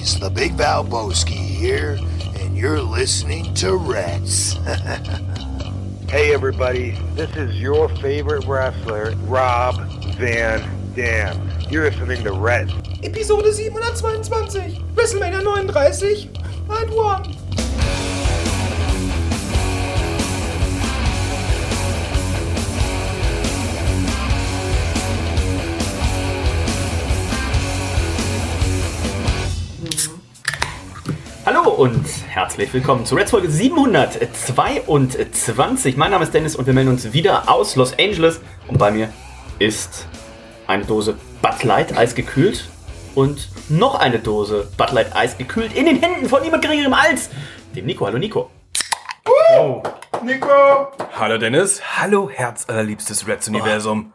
buddies, 0.00 0.18
the 0.18 0.30
Big 0.30 0.52
Valboski 0.56 1.32
here, 1.32 1.98
and 2.36 2.56
you're 2.56 2.80
listening 2.80 3.52
to 3.54 3.76
Rats. 3.76 4.56
Hey 6.10 6.34
everybody, 6.34 6.98
this 7.14 7.30
is 7.36 7.60
your 7.60 7.88
favorite 7.88 8.44
wrestler, 8.44 9.14
Rob 9.28 9.76
Van 10.16 10.92
Dam. 10.96 11.48
You're 11.70 11.88
listening 11.88 12.24
to 12.24 12.32
Rats. 12.32 12.72
Episode 13.04 13.44
722, 13.54 14.82
WrestleMania 14.94 15.44
39 15.44 15.68
and 16.68 16.90
1. 16.90 17.49
und 31.80 32.06
herzlich 32.28 32.72
willkommen 32.74 33.06
zu 33.06 33.14
Reds 33.14 33.30
Folge 33.30 33.50
722. 33.50 35.96
Mein 35.96 36.10
Name 36.10 36.24
ist 36.24 36.34
Dennis 36.34 36.54
und 36.54 36.66
wir 36.66 36.74
melden 36.74 36.90
uns 36.90 37.14
wieder 37.14 37.50
aus 37.50 37.74
Los 37.74 37.98
Angeles. 37.98 38.38
Und 38.68 38.76
bei 38.76 38.90
mir 38.90 39.10
ist 39.58 40.06
eine 40.66 40.84
Dose 40.84 41.16
Bud 41.40 41.64
Light 41.64 41.96
eisgekühlt 41.96 42.68
und 43.14 43.48
noch 43.70 43.98
eine 43.98 44.18
Dose 44.18 44.68
Bud 44.76 44.92
Light 44.92 45.16
eisgekühlt 45.16 45.74
in 45.74 45.86
den 45.86 46.02
Händen 46.02 46.28
von 46.28 46.42
niemand 46.42 46.62
geringerem 46.62 46.92
als 46.92 47.30
dem 47.74 47.86
Nico. 47.86 48.04
Hallo 48.04 48.18
Nico. 48.18 48.50
Hallo 51.18 51.38
Dennis, 51.38 51.80
hallo 51.96 52.28
herzallerliebstes 52.28 53.26
Reds-Universum. 53.26 54.12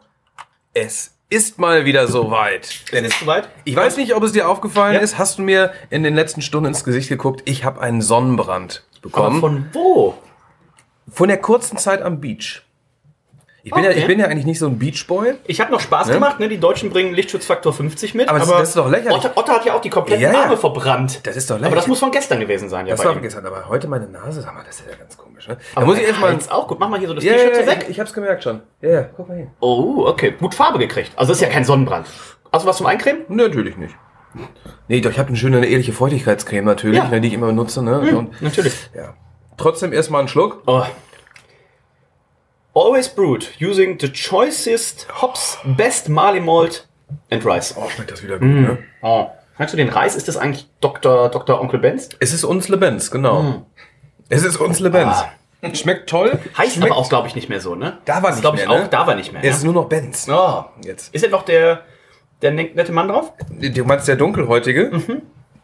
Es 0.72 1.15
ist 1.28 1.58
mal 1.58 1.84
wieder 1.84 2.06
soweit. 2.06 2.92
Dennis, 2.92 3.18
soweit? 3.18 3.48
Ich 3.64 3.74
weiß 3.74 3.96
nicht, 3.96 4.14
ob 4.14 4.22
es 4.22 4.32
dir 4.32 4.48
aufgefallen 4.48 4.94
Ja. 4.94 5.00
ist. 5.00 5.18
Hast 5.18 5.38
du 5.38 5.42
mir 5.42 5.72
in 5.90 6.02
den 6.02 6.14
letzten 6.14 6.42
Stunden 6.42 6.68
ins 6.68 6.84
Gesicht 6.84 7.08
geguckt? 7.08 7.42
Ich 7.46 7.64
habe 7.64 7.80
einen 7.80 8.00
Sonnenbrand 8.02 8.84
Aber 8.92 9.00
bekommen. 9.02 9.40
Von, 9.40 9.68
von 9.72 9.74
wo? 9.74 10.14
der 11.28 11.38
kurzen 11.38 11.78
Zeit 11.78 12.02
am 12.02 12.20
Beach. 12.20 12.62
Ich 13.66 13.72
bin, 13.72 13.82
ja, 13.82 13.90
Okay. 13.90 13.98
ich 13.98 14.06
bin 14.06 14.20
ja 14.20 14.26
eigentlich 14.26 14.46
nicht 14.46 14.60
so 14.60 14.66
ein 14.68 14.78
Beachboy. 14.78 15.34
Ich 15.44 15.60
habe 15.60 15.72
noch 15.72 15.80
Spaß 15.80 16.06
gemacht, 16.08 16.38
ne? 16.38 16.48
Die 16.48 16.60
Deutschen 16.60 16.88
bringen 16.88 17.12
Lichtschutzfaktor 17.12 17.72
50 17.72 18.14
mit. 18.14 18.28
Aber 18.28 18.38
das- 18.38 18.48
das 18.48 18.68
ist 18.68 18.76
doch 18.76 18.88
lächerlich. 18.88 19.12
Otter, 19.18 19.32
Otter 19.34 19.54
hat 19.54 19.64
ja 19.66 19.74
auch 19.74 19.80
die 19.80 19.90
kompletten 19.90 20.22
Ja, 20.22 20.32
ja. 20.32 20.42
Arme 20.44 20.56
verbrannt. 20.56 21.18
Das 21.26 21.34
ist 21.34 21.50
doch 21.50 21.56
Aber 21.56 21.62
das 21.64 21.70
lächerlich. 21.72 21.88
muss 21.88 21.98
von 21.98 22.12
gestern 22.12 22.38
gewesen 22.38 22.68
sein, 22.68 22.86
ja. 22.86 22.94
Das 22.94 23.04
war 23.04 23.10
ihm. 23.10 23.14
vergessen, 23.14 23.44
aber 23.44 23.68
heute 23.68 23.88
meine 23.88 24.06
Nase, 24.06 24.40
sag 24.40 24.54
mal, 24.54 24.62
das 24.64 24.78
ist 24.78 24.86
ja 24.88 24.94
ganz 24.96 25.16
komisch. 25.16 25.48
Ne? 25.48 25.56
Da 25.56 25.80
Aber 25.80 25.86
muss 25.86 25.98
ich 25.98 26.04
erstmal. 26.06 26.30
Hals 26.30 26.48
auch 26.48 26.68
gut. 26.68 26.78
Mach 26.78 26.88
mal 26.88 27.00
hier 27.00 27.08
so 27.08 27.14
das 27.14 27.24
Ja, 27.24 27.32
T-Shirt 27.32 27.54
ja, 27.54 27.60
ja, 27.62 27.66
weg. 27.66 27.78
ich, 27.82 27.88
ich 27.88 27.98
hab's 28.00 28.12
gemerkt 28.12 28.44
schon. 28.44 28.60
Ja, 28.82 28.88
ja, 28.88 29.02
guck 29.16 29.26
mal 29.28 29.36
hier. 29.36 29.48
Oh, 29.58 30.04
okay. 30.06 30.32
Gut 30.38 30.54
Farbe 30.54 30.78
gekriegt. 30.78 31.10
Also 31.16 31.32
das 31.32 31.38
ist 31.38 31.42
ja 31.48 31.52
kein 31.52 31.64
Sonnenbrand. 31.64 32.06
Hast 32.52 32.64
du 32.64 32.68
was 32.68 32.76
zum 32.76 32.86
Eincremen? 32.86 33.22
Natürlich 33.26 33.76
nicht. 33.76 33.96
Nee, 34.86 35.00
doch, 35.00 35.10
ich 35.10 35.18
habe 35.18 35.26
eine 35.28 35.36
schöne, 35.36 35.56
eine 35.56 35.66
ehrliche 35.66 35.92
Feuchtigkeitscreme 35.92 36.64
natürlich, 36.66 36.98
Ja. 36.98 37.08
ne, 37.08 37.20
die 37.20 37.26
ich 37.28 37.34
immer 37.34 37.48
benutze. 37.48 37.82
Ne? 37.82 37.98
Und, 38.16 38.40
Natürlich. 38.42 38.90
ja. 38.94 39.14
Trotzdem 39.56 39.92
erstmal 39.92 40.20
einen 40.20 40.28
Schluck. 40.28 40.62
Oh. 40.66 40.82
Always 42.76 43.08
brewed 43.08 43.48
using 43.58 43.98
the 43.98 44.12
choicest 44.12 45.06
hops, 45.22 45.56
best 45.64 46.14
barley 46.14 46.40
malt 46.40 46.86
and 47.30 47.42
rice. 47.42 47.74
Oh, 47.74 47.88
schmeckt 47.88 48.10
das 48.10 48.22
wieder 48.22 48.38
gut, 48.38 48.48
ne? 48.48 48.78
Oh. 49.00 49.30
Magst 49.56 49.72
du 49.72 49.78
den 49.78 49.88
Reis? 49.88 50.14
Ist 50.14 50.28
das 50.28 50.36
eigentlich 50.36 50.68
Dr. 50.82 51.30
Dr. 51.30 51.58
Onkel 51.58 51.80
Benz? 51.80 52.10
Es 52.20 52.34
ist 52.34 52.44
uns 52.44 52.68
Lebenz, 52.68 53.10
genau. 53.10 53.64
Es 54.28 54.44
ist 54.44 54.58
uns 54.58 54.78
Lebenz. 54.80 55.24
Schmeckt 55.72 56.10
toll. 56.10 56.38
Heißt 56.58 56.74
Schmeckt, 56.74 56.92
aber 56.92 57.00
auch, 57.00 57.08
glaube 57.08 57.28
ich, 57.28 57.34
nicht 57.34 57.48
mehr 57.48 57.62
so, 57.62 57.74
ne? 57.74 57.96
Da 58.04 58.22
war 58.22 58.32
nicht 58.32 58.42
glaub 58.42 58.56
ich 58.56 58.66
mehr, 58.66 58.76
ne? 58.76 58.84
auch, 58.84 58.88
da 58.88 59.06
war 59.06 59.14
nicht 59.14 59.32
mehr. 59.32 59.42
Es 59.42 59.56
ist 59.56 59.62
ne? 59.62 59.72
nur 59.72 59.82
noch 59.82 59.88
Benz. 59.88 60.28
oh. 60.30 60.64
Jetzt. 60.84 61.14
Ist 61.14 61.24
denn 61.24 61.30
noch 61.30 61.44
der, 61.44 61.80
der 62.42 62.50
ne- 62.50 62.72
nette 62.74 62.92
Mann 62.92 63.08
drauf? 63.08 63.32
Du 63.48 63.84
meinst 63.84 64.06
der 64.06 64.16
dunkelhäutige? 64.16 64.90
Mhm. 64.92 65.22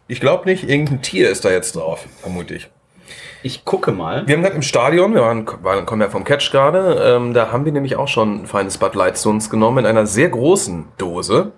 Ich 0.09 0.19
glaube 0.19 0.49
nicht, 0.49 0.67
irgendein 0.67 1.03
Tier 1.03 1.29
ist 1.29 1.45
da 1.45 1.51
jetzt 1.51 1.77
drauf, 1.77 2.07
vermute 2.23 2.55
ich. 2.55 2.71
Ich 3.43 3.65
gucke 3.65 3.93
mal. 3.93 4.27
Wir 4.27 4.37
haben 4.37 4.43
gerade 4.43 4.55
im 4.57 4.63
Stadion, 4.63 5.15
wir 5.15 5.23
waren, 5.23 5.47
waren, 5.63 5.85
kommen 5.87 6.01
ja 6.03 6.09
vom 6.09 6.25
Catch 6.25 6.51
gerade, 6.53 7.03
ähm, 7.17 7.35
da 7.35 7.51
haben 7.51 7.65
wir 7.65 7.73
nämlich 7.73 7.97
auch 7.97 8.09
schon 8.09 8.43
ein 8.43 8.47
feines 8.47 8.79
Bud 8.79 8.95
Light 8.95 9.19
zu 9.19 9.31
uns 9.31 9.51
genommen 9.51 9.79
in 9.79 9.87
einer 9.87 10.07
sehr 10.07 10.29
großen 10.29 10.87
Dose, 10.99 11.53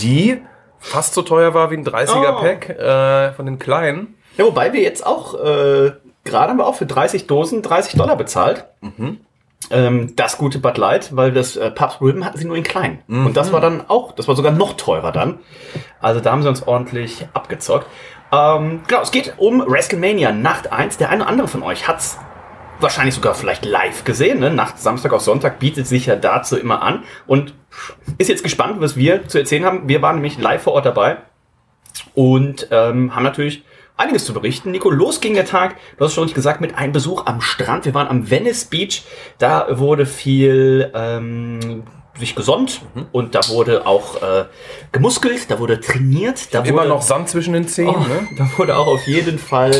die 0.00 0.42
fast 0.78 1.14
so 1.14 1.22
teuer 1.22 1.54
war 1.54 1.70
wie 1.70 1.76
ein 1.76 1.84
30er-Pack 1.86 2.68
äh, 2.70 3.32
von 3.32 3.46
den 3.46 3.58
kleinen. 3.58 4.14
Ja, 4.36 4.44
wobei 4.44 4.72
wir 4.72 4.80
jetzt 4.80 5.04
auch, 5.06 5.34
äh, 5.34 5.92
gerade 6.24 6.50
haben 6.50 6.58
wir 6.58 6.66
auch 6.66 6.74
für 6.76 6.86
30 6.86 7.26
Dosen 7.26 7.62
30 7.62 7.96
Dollar 7.98 8.16
bezahlt. 8.16 8.66
Ähm, 9.70 10.14
das 10.16 10.36
gute 10.38 10.58
Bud 10.58 10.78
Light, 10.78 11.14
weil 11.16 11.32
das 11.32 11.56
äh, 11.56 11.70
Pabst 11.70 12.00
Ribbon 12.00 12.24
hatten 12.24 12.38
sie 12.38 12.44
nur 12.46 12.56
in 12.56 12.62
klein. 12.62 13.02
Und 13.26 13.36
das 13.36 13.52
war 13.52 13.60
dann 13.60 13.84
auch, 13.88 14.12
das 14.12 14.26
war 14.26 14.34
sogar 14.34 14.52
noch 14.52 14.74
teurer 14.74 15.12
dann. 15.12 15.38
Also 16.00 16.20
da 16.20 16.32
haben 16.32 16.42
sie 16.42 16.48
uns 16.48 16.66
ordentlich 16.66 17.26
abgezockt. 17.34 17.86
Ähm, 18.32 18.82
genau, 18.86 19.02
es 19.02 19.10
geht 19.10 19.34
um 19.38 19.60
WrestleMania 19.66 20.32
Nacht 20.32 20.72
1. 20.72 20.98
Der 20.98 21.10
eine 21.10 21.22
oder 21.22 21.30
andere 21.30 21.48
von 21.48 21.62
euch 21.62 21.88
hat's 21.88 22.18
wahrscheinlich 22.78 23.14
sogar 23.14 23.34
vielleicht 23.34 23.64
live 23.64 24.04
gesehen. 24.04 24.40
Ne? 24.40 24.50
Nacht 24.50 24.78
Samstag 24.78 25.12
auf 25.12 25.22
Sonntag 25.22 25.58
bietet 25.58 25.86
sich 25.86 26.06
ja 26.06 26.16
dazu 26.16 26.56
immer 26.56 26.82
an. 26.82 27.04
Und 27.26 27.54
ist 28.18 28.28
jetzt 28.28 28.42
gespannt, 28.42 28.80
was 28.80 28.96
wir 28.96 29.28
zu 29.28 29.38
erzählen 29.38 29.64
haben. 29.64 29.88
Wir 29.88 30.02
waren 30.02 30.16
nämlich 30.16 30.38
live 30.38 30.62
vor 30.62 30.74
Ort 30.74 30.86
dabei 30.86 31.18
und 32.14 32.68
ähm, 32.70 33.14
haben 33.14 33.22
natürlich 33.22 33.64
einiges 33.96 34.24
zu 34.24 34.32
berichten. 34.32 34.70
Nico, 34.70 34.90
los 34.90 35.20
ging 35.20 35.34
der 35.34 35.44
Tag, 35.44 35.76
du 35.98 36.04
hast 36.04 36.14
schon 36.14 36.24
nicht 36.24 36.34
gesagt, 36.34 36.60
mit 36.60 36.76
einem 36.76 36.92
Besuch 36.92 37.26
am 37.26 37.40
Strand. 37.40 37.84
Wir 37.84 37.94
waren 37.94 38.08
am 38.08 38.30
Venice 38.30 38.64
Beach, 38.64 39.04
da 39.38 39.78
wurde 39.78 40.06
viel 40.06 40.90
ähm, 40.94 41.84
sich 42.18 42.34
gesonnt 42.34 42.82
und 43.12 43.34
da 43.34 43.40
wurde 43.48 43.86
auch 43.86 44.20
äh, 44.22 44.44
gemuskelt, 44.92 45.50
da 45.50 45.58
wurde 45.58 45.80
trainiert, 45.80 46.52
da 46.54 46.60
Immer 46.62 46.78
wurde, 46.82 46.88
noch 46.88 47.02
Sand 47.02 47.28
zwischen 47.28 47.54
den 47.54 47.66
Zehen. 47.68 47.88
Oh, 47.88 47.98
Ne? 48.00 48.28
da 48.38 48.50
wurde 48.56 48.76
auch 48.76 48.86
auf 48.86 49.06
jeden 49.06 49.38
Fall 49.38 49.72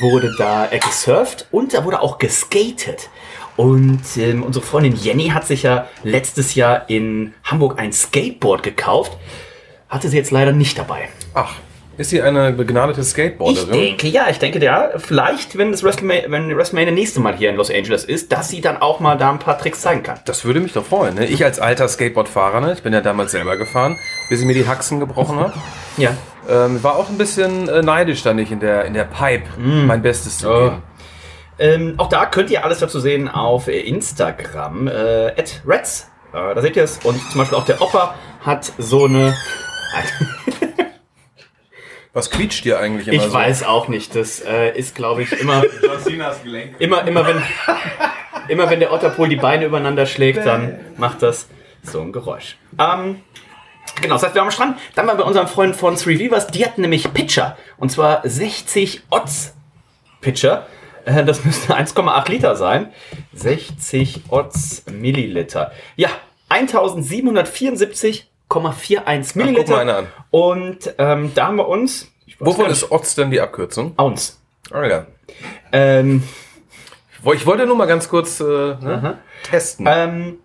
wurde 0.00 0.34
da 0.38 0.70
äh, 0.70 0.78
gesurft 0.78 1.46
und 1.50 1.74
da 1.74 1.84
wurde 1.84 2.00
auch 2.00 2.18
geskatet. 2.18 3.08
Und 3.56 4.02
ähm, 4.16 4.42
unsere 4.42 4.64
Freundin 4.64 4.96
Jenny 4.96 5.28
hat 5.28 5.46
sich 5.46 5.62
ja 5.64 5.86
letztes 6.02 6.54
Jahr 6.54 6.88
in 6.88 7.34
Hamburg 7.44 7.78
ein 7.78 7.92
Skateboard 7.92 8.62
gekauft. 8.62 9.16
Hatte 9.88 10.08
sie 10.08 10.16
jetzt 10.16 10.30
leider 10.30 10.52
nicht 10.52 10.78
dabei. 10.78 11.08
Ach, 11.34 11.54
ist 11.98 12.10
sie 12.10 12.22
eine 12.22 12.52
begnadete 12.52 13.00
Ich 13.02 13.08
Skateboarderin? 13.08 13.70
denke, 13.70 14.08
ja, 14.08 14.26
ich 14.30 14.38
denke, 14.38 14.58
ja, 14.62 14.90
vielleicht, 14.96 15.58
wenn 15.58 15.70
das 15.72 15.82
WrestleMania, 15.82 16.24
wenn 16.30 16.56
WrestleMania 16.56 16.92
nächste 16.92 17.20
Mal 17.20 17.36
hier 17.36 17.50
in 17.50 17.56
Los 17.56 17.70
Angeles 17.70 18.04
ist, 18.04 18.32
dass 18.32 18.48
sie 18.48 18.60
dann 18.60 18.78
auch 18.78 18.98
mal 19.00 19.16
da 19.16 19.30
ein 19.30 19.38
paar 19.38 19.58
Tricks 19.58 19.80
zeigen 19.82 20.02
kann. 20.02 20.18
Das 20.24 20.44
würde 20.44 20.60
mich 20.60 20.72
doch 20.72 20.84
freuen. 20.84 21.14
Ne? 21.16 21.26
Ich 21.26 21.44
als 21.44 21.60
alter 21.60 21.86
Skateboardfahrer, 21.88 22.60
ne? 22.60 22.72
ich 22.72 22.82
bin 22.82 22.92
ja 22.92 23.00
damals 23.00 23.32
selber 23.32 23.56
gefahren, 23.56 23.98
bis 24.30 24.40
ich 24.40 24.46
mir 24.46 24.54
die 24.54 24.66
Haxen 24.66 25.00
gebrochen 25.00 25.38
habe. 25.38 25.52
Ja. 25.98 26.12
Ähm, 26.48 26.82
war 26.82 26.96
auch 26.96 27.10
ein 27.10 27.18
bisschen 27.18 27.68
äh, 27.68 27.82
neidisch, 27.82 28.22
da 28.22 28.32
nicht 28.32 28.50
in 28.50 28.60
der, 28.60 28.86
in 28.86 28.94
der 28.94 29.04
Pipe 29.04 29.44
mein 29.58 30.00
Bestes 30.00 30.38
zu 30.38 30.48
Oh. 30.50 30.58
geben. 30.70 30.82
Ähm, 31.58 31.94
auch 31.98 32.08
da 32.08 32.24
könnt 32.24 32.50
ihr 32.50 32.64
alles 32.64 32.78
dazu 32.78 32.98
sehen 32.98 33.28
auf 33.28 33.68
Instagram, 33.68 34.88
äh, 34.88 35.26
at 35.38 35.60
Reds. 35.66 36.10
Äh, 36.32 36.54
da 36.54 36.62
seht 36.62 36.76
ihr 36.76 36.84
es. 36.84 36.98
Und 37.04 37.20
zum 37.30 37.40
Beispiel 37.40 37.58
auch 37.58 37.66
der 37.66 37.80
Opa 37.82 38.14
hat 38.40 38.72
so 38.78 39.04
eine. 39.04 39.36
Was 42.12 42.30
quietscht 42.30 42.64
dir 42.64 42.78
eigentlich 42.78 43.08
immer 43.08 43.16
Ich 43.16 43.22
so? 43.22 43.32
weiß 43.32 43.62
auch 43.64 43.88
nicht. 43.88 44.14
Das 44.14 44.40
äh, 44.40 44.76
ist, 44.76 44.94
glaube 44.94 45.22
ich, 45.22 45.32
immer, 45.32 45.62
immer, 46.78 47.06
immer 47.06 47.26
wenn, 47.26 47.42
immer 48.48 48.68
wenn 48.68 48.80
der 48.80 48.92
Otterpool 48.92 49.28
die 49.28 49.36
Beine 49.36 49.64
übereinander 49.66 50.04
schlägt, 50.06 50.44
dann 50.44 50.78
macht 50.98 51.22
das 51.22 51.48
so 51.82 52.00
ein 52.02 52.12
Geräusch. 52.12 52.56
Ähm, 52.78 53.20
genau, 54.00 54.14
das 54.16 54.24
heißt, 54.24 54.34
wir 54.34 54.40
waren 54.40 54.48
am 54.48 54.52
Strand. 54.52 54.78
Dann 54.94 55.06
waren 55.06 55.16
wir 55.16 55.22
bei 55.24 55.28
unserem 55.28 55.48
Freund 55.48 55.74
von 55.74 55.96
Three 55.96 56.16
Rivers. 56.16 56.48
Die 56.48 56.64
hatten 56.66 56.82
nämlich 56.82 57.12
Pitcher. 57.14 57.56
Und 57.78 57.90
zwar 57.90 58.20
60 58.28 59.02
Odds 59.10 59.54
Pitcher. 60.20 60.66
Äh, 61.06 61.24
Das 61.24 61.44
müsste 61.44 61.74
1,8 61.76 62.30
Liter 62.30 62.56
sein. 62.56 62.92
60 63.32 64.24
Odds 64.28 64.84
Milliliter. 64.92 65.72
Ja, 65.96 66.10
1774,41 68.60 69.38
Milliliter. 69.38 69.72
mal 69.72 69.80
einer 69.80 69.96
an. 69.98 70.06
Und 70.30 70.94
ähm, 70.98 71.32
da 71.34 71.46
haben 71.48 71.56
wir 71.56 71.68
uns. 71.68 72.08
Wovon 72.38 72.66
ist 72.66 72.90
Otz 72.90 73.14
denn 73.14 73.30
die 73.30 73.40
Abkürzung? 73.40 73.94
Ounce. 73.96 74.40
Ah, 74.72 74.84
ja. 74.86 75.06
Ähm, 75.70 76.22
Ich 77.34 77.46
wollte 77.46 77.66
nur 77.66 77.76
mal 77.76 77.86
ganz 77.86 78.08
kurz 78.08 78.40
äh, 78.40 78.44
ne, 78.44 79.18
testen. 79.44 79.86
ähm, 79.88 80.38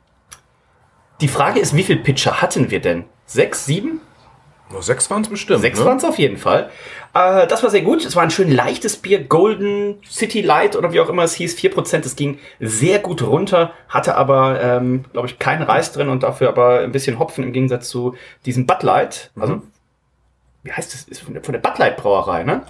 die 1.22 1.28
Frage 1.28 1.60
ist, 1.60 1.76
wie 1.76 1.84
viel 1.84 1.98
Pitcher 1.98 2.42
hatten 2.42 2.70
wir 2.70 2.80
denn? 2.82 3.06
Sechs, 3.26 3.66
sieben? 3.66 4.02
Nur 4.70 4.84
sechs 4.84 5.10
waren 5.10 5.22
es 5.24 5.30
bestimmt. 5.30 5.62
Sechs 5.62 5.80
ne? 5.80 5.86
waren 5.86 5.98
es 5.98 6.04
auf 6.04 6.20
jeden 6.20 6.38
Fall. 6.38 6.70
Äh, 7.18 7.48
das 7.48 7.64
war 7.64 7.70
sehr 7.70 7.82
gut. 7.82 8.06
Es 8.06 8.16
war 8.16 8.24
ein 8.24 8.32
schön 8.32 8.52
leichtes 8.52 8.98
Bier, 8.98 9.24
Golden 9.24 10.02
City 10.08 10.42
Light 10.42 10.76
oder 10.76 10.94
wie 10.94 11.00
auch 11.00 11.10
immer 11.10 11.24
es 11.24 11.34
hieß, 11.34 11.58
4%. 11.58 12.06
Es 12.06 12.16
ging 12.16 12.40
sehr 12.60 13.00
gut 13.00 13.22
runter, 13.22 13.74
hatte 13.90 14.16
aber, 14.16 14.62
ähm, 14.62 15.06
glaube 15.14 15.28
ich, 15.28 15.40
keinen 15.40 15.64
Reis 15.64 15.92
drin 15.92 16.10
und 16.10 16.24
dafür 16.24 16.50
aber 16.50 16.80
ein 16.82 16.92
bisschen 16.92 17.20
Hopfen 17.20 17.44
im 17.44 17.54
Gegensatz 17.54 17.90
zu 17.90 18.16
diesem 18.46 18.66
Bud 18.66 18.84
Light. 18.84 19.32
Also, 19.40 19.62
wie 20.64 20.72
heißt 20.72 20.94
das? 20.94 21.04
Ist 21.04 21.22
von 21.22 21.34
der, 21.34 21.44
von 21.44 21.54
der 21.54 21.62
Bud 21.62 21.78
Light 21.78 21.98
Brauerei, 21.98 22.44
ne? 22.44 22.64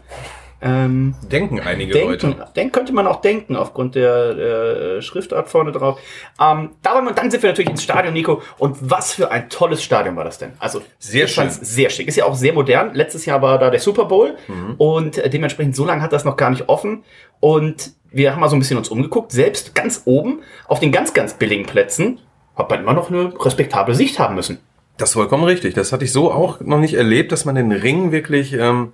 Ähm, 0.60 1.14
Denken 1.32 1.60
einige 1.60 1.94
denken, 1.94 2.10
Leute. 2.10 2.48
denk, 2.56 2.74
könnte 2.74 2.92
man 2.92 3.06
auch 3.06 3.22
denken, 3.22 3.56
aufgrund 3.56 3.94
der, 3.94 4.34
der 4.34 5.02
Schriftart 5.04 5.50
vorne 5.50 5.72
drauf. 5.72 6.00
Ähm, 6.42 6.72
da 6.82 6.96
waren 6.96 7.06
wir, 7.06 7.14
dann 7.14 7.30
sind 7.30 7.44
wir 7.44 7.52
natürlich 7.52 7.70
ins 7.70 7.84
Stadion, 7.84 8.14
Nico. 8.14 8.42
Und 8.58 8.78
was 8.90 9.14
für 9.14 9.30
ein 9.30 9.50
tolles 9.50 9.84
Stadion 9.84 10.16
war 10.16 10.24
das 10.24 10.40
denn? 10.40 10.54
Also, 10.58 10.82
Sehr 10.98 11.26
ich 11.26 11.32
schön. 11.32 11.50
Sehr 11.50 11.92
schick. 11.92 12.08
Ist 12.08 12.16
ja 12.16 12.26
auch 12.26 12.34
sehr 12.34 12.54
modern. 12.54 12.96
Letztes 12.96 13.26
Jahr 13.26 13.42
war 13.42 13.60
da 13.60 13.70
der 13.70 13.80
Super 13.80 14.06
Bowl. 14.06 14.36
Mhm. 14.48 14.76
Und 14.78 15.18
äh, 15.20 15.30
dementsprechend, 15.30 15.76
so 15.76 15.86
lange 15.86 16.02
hat 16.02 16.12
das 16.12 16.26
noch 16.26 16.38
gar 16.38 16.50
nicht 16.50 16.68
offen. 16.70 17.04
Und 17.40 17.92
wir 18.12 18.32
haben 18.34 18.40
mal 18.40 18.50
so 18.50 18.56
ein 18.56 18.60
bisschen 18.60 18.78
uns 18.78 18.90
umgeguckt. 18.90 19.32
Selbst 19.32 19.76
ganz 19.76 20.04
oben, 20.06 20.42
auf 20.68 20.80
den 20.80 20.92
ganz, 20.92 21.14
ganz 21.14 21.36
billigen 21.36 21.68
Plätzen, 21.68 22.20
hat 22.56 22.70
man 22.72 22.80
immer 22.80 22.94
noch 22.94 23.12
eine 23.12 23.32
respektable 23.46 23.94
Sicht 23.94 24.18
haben 24.18 24.34
müssen. 24.34 24.58
Das 24.98 25.10
ist 25.10 25.14
vollkommen 25.14 25.44
richtig. 25.44 25.76
Das 25.76 25.94
hatte 25.94 26.06
ich 26.06 26.12
so 26.12 26.32
auch 26.32 26.60
noch 26.62 26.80
nicht 26.80 26.96
erlebt, 26.96 27.32
dass 27.32 27.46
man 27.46 27.54
den 27.54 27.72
Ring 27.72 28.12
wirklich 28.12 28.54
ähm, 28.54 28.94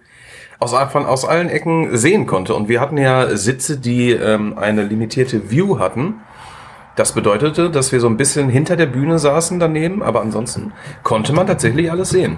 aus, 0.60 0.74
von, 0.92 1.06
aus 1.06 1.26
allen 1.26 1.50
Ecken 1.50 1.96
sehen 1.98 2.26
konnte. 2.26 2.56
Und 2.56 2.70
wir 2.70 2.80
hatten 2.80 2.98
ja 2.98 3.36
Sitze, 3.36 3.78
die 3.78 4.12
ähm, 4.12 4.58
eine 4.58 4.84
limitierte 4.84 5.52
View 5.52 5.80
hatten. 5.80 6.22
Das 6.96 7.14
bedeutete, 7.14 7.72
dass 7.72 7.92
wir 7.92 8.00
so 8.00 8.08
ein 8.08 8.18
bisschen 8.18 8.50
hinter 8.50 8.76
der 8.76 8.86
Bühne 8.86 9.18
saßen 9.18 9.60
daneben, 9.60 10.04
aber 10.04 10.22
ansonsten 10.22 10.74
konnte 11.02 11.34
man 11.34 11.48
tatsächlich 11.48 11.90
alles 11.90 12.12
sehen. 12.12 12.38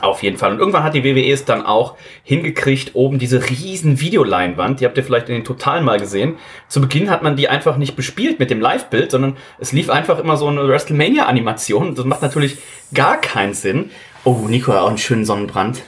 Auf 0.00 0.22
jeden 0.22 0.36
Fall. 0.36 0.52
Und 0.52 0.58
irgendwann 0.58 0.82
hat 0.82 0.94
die 0.94 1.04
WWE 1.04 1.30
es 1.30 1.44
dann 1.44 1.64
auch 1.64 1.96
hingekriegt, 2.24 2.94
oben 2.94 3.18
diese 3.18 3.48
riesen 3.48 4.00
Videoleinwand, 4.00 4.80
die 4.80 4.86
habt 4.86 4.96
ihr 4.96 5.04
vielleicht 5.04 5.28
in 5.28 5.36
den 5.36 5.44
Totalen 5.44 5.84
mal 5.84 6.00
gesehen. 6.00 6.36
Zu 6.66 6.80
Beginn 6.80 7.10
hat 7.10 7.22
man 7.22 7.36
die 7.36 7.48
einfach 7.48 7.76
nicht 7.76 7.94
bespielt 7.94 8.40
mit 8.40 8.50
dem 8.50 8.60
Live-Bild, 8.60 9.12
sondern 9.12 9.36
es 9.60 9.72
lief 9.72 9.90
einfach 9.90 10.18
immer 10.18 10.36
so 10.36 10.48
eine 10.48 10.66
WrestleMania-Animation. 10.66 11.94
Das 11.94 12.04
macht 12.04 12.22
natürlich 12.22 12.58
gar 12.92 13.20
keinen 13.20 13.54
Sinn. 13.54 13.90
Oh, 14.24 14.46
Nico 14.48 14.72
hat 14.72 14.80
auch 14.80 14.88
einen 14.88 14.98
schönen 14.98 15.24
Sonnenbrand. 15.24 15.82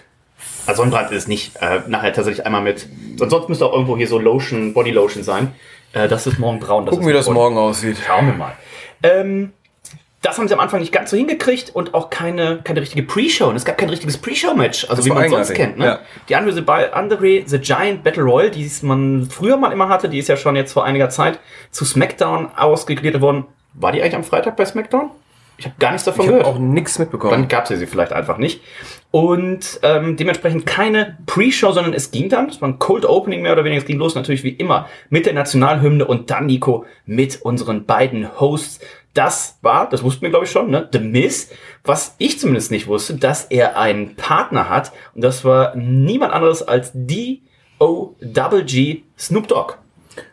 Also 0.66 0.82
Sonnenbrand 0.82 1.10
ist 1.12 1.22
es 1.22 1.28
nicht. 1.28 1.56
Äh, 1.56 1.80
nachher 1.86 2.12
tatsächlich 2.12 2.44
einmal 2.44 2.62
mit. 2.62 2.86
Sonst 3.16 3.48
müsste 3.48 3.66
auch 3.66 3.72
irgendwo 3.72 3.96
hier 3.96 4.08
so 4.08 4.18
Lotion, 4.18 4.74
Body 4.74 4.90
Lotion 4.90 5.22
sein. 5.22 5.52
Äh, 5.92 6.08
das 6.08 6.26
ist 6.26 6.38
morgen 6.38 6.60
braun. 6.60 6.86
Gucken, 6.86 7.02
ist 7.02 7.08
wie 7.08 7.12
das 7.12 7.30
morgen 7.30 7.56
aussieht. 7.56 7.96
Schauen 8.06 8.26
wir 8.26 8.34
mal. 8.34 8.52
Ähm, 9.02 9.52
das 10.22 10.38
haben 10.38 10.48
sie 10.48 10.54
am 10.54 10.60
Anfang 10.60 10.80
nicht 10.80 10.92
ganz 10.92 11.10
so 11.10 11.16
hingekriegt 11.16 11.70
und 11.74 11.94
auch 11.94 12.10
keine, 12.10 12.60
keine 12.64 12.80
richtige 12.80 13.04
Pre-Show. 13.04 13.46
Und 13.48 13.54
es 13.56 13.64
gab 13.64 13.78
kein 13.78 13.88
richtiges 13.90 14.18
Pre-Show-Match, 14.18 14.84
also 14.84 14.96
Das 14.96 15.04
wie 15.04 15.10
man 15.10 15.28
sonst 15.28 15.54
kennt. 15.54 15.78
Ne? 15.78 15.84
ja. 15.86 15.98
Die 16.28 16.34
Andre 16.34 16.60
bei 16.62 16.92
Andre 16.92 17.42
the 17.46 17.58
Giant 17.58 18.02
Battle 18.02 18.24
Royale, 18.24 18.50
die 18.50 18.68
man 18.82 19.28
früher 19.30 19.56
mal 19.56 19.72
immer 19.72 19.88
hatte, 19.88 20.08
die 20.08 20.18
ist 20.18 20.28
ja 20.28 20.36
schon 20.36 20.56
jetzt 20.56 20.72
vor 20.72 20.84
einiger 20.84 21.10
Zeit 21.10 21.38
zu 21.70 21.84
SmackDown 21.84 22.48
ausgegliedert 22.56 23.20
worden. 23.20 23.44
War 23.74 23.92
die 23.92 24.02
eigentlich 24.02 24.16
am 24.16 24.24
Freitag 24.24 24.56
bei 24.56 24.64
SmackDown? 24.64 25.10
Ich 25.58 25.64
habe 25.64 25.76
gar 25.78 25.92
nichts 25.92 26.04
davon 26.04 26.24
Ich 26.24 26.28
habe 26.30 26.40
gehört. 26.40 26.56
auch 26.56 26.58
nichts 26.58 26.98
mitbekommen. 26.98 27.30
Dann 27.32 27.48
gab 27.48 27.70
es 27.70 27.78
sie 27.78 27.86
vielleicht 27.86 28.12
einfach 28.12 28.38
nicht. 28.38 28.60
Und 29.16 29.80
ähm, 29.82 30.18
dementsprechend 30.18 30.66
keine 30.66 31.16
Pre-Show, 31.24 31.72
sondern 31.72 31.94
es 31.94 32.10
ging 32.10 32.28
dann, 32.28 32.50
es 32.50 32.60
war 32.60 32.68
ein 32.68 32.78
Cold 32.78 33.06
Opening 33.06 33.40
mehr 33.40 33.52
oder 33.52 33.64
weniger, 33.64 33.80
es 33.80 33.86
ging 33.86 33.96
los 33.96 34.14
natürlich 34.14 34.44
wie 34.44 34.50
immer 34.50 34.90
mit 35.08 35.24
der 35.24 35.32
Nationalhymne 35.32 36.04
und 36.04 36.30
dann 36.30 36.44
Nico 36.44 36.84
mit 37.06 37.40
unseren 37.40 37.86
beiden 37.86 38.38
Hosts. 38.38 38.78
Das 39.14 39.58
war, 39.62 39.88
das 39.88 40.02
wussten 40.02 40.20
wir 40.20 40.28
glaube 40.28 40.44
ich 40.44 40.50
schon, 40.50 40.70
ne? 40.70 40.86
The 40.92 40.98
Miz. 40.98 41.50
Was 41.82 42.14
ich 42.18 42.38
zumindest 42.38 42.70
nicht 42.70 42.88
wusste, 42.88 43.14
dass 43.14 43.46
er 43.46 43.78
einen 43.78 44.16
Partner 44.16 44.68
hat 44.68 44.92
und 45.14 45.24
das 45.24 45.46
war 45.46 45.74
niemand 45.74 46.34
anderes 46.34 46.62
als 46.62 46.90
D.O.G. 46.92 49.02
Snoop 49.16 49.48
Dogg. 49.48 49.76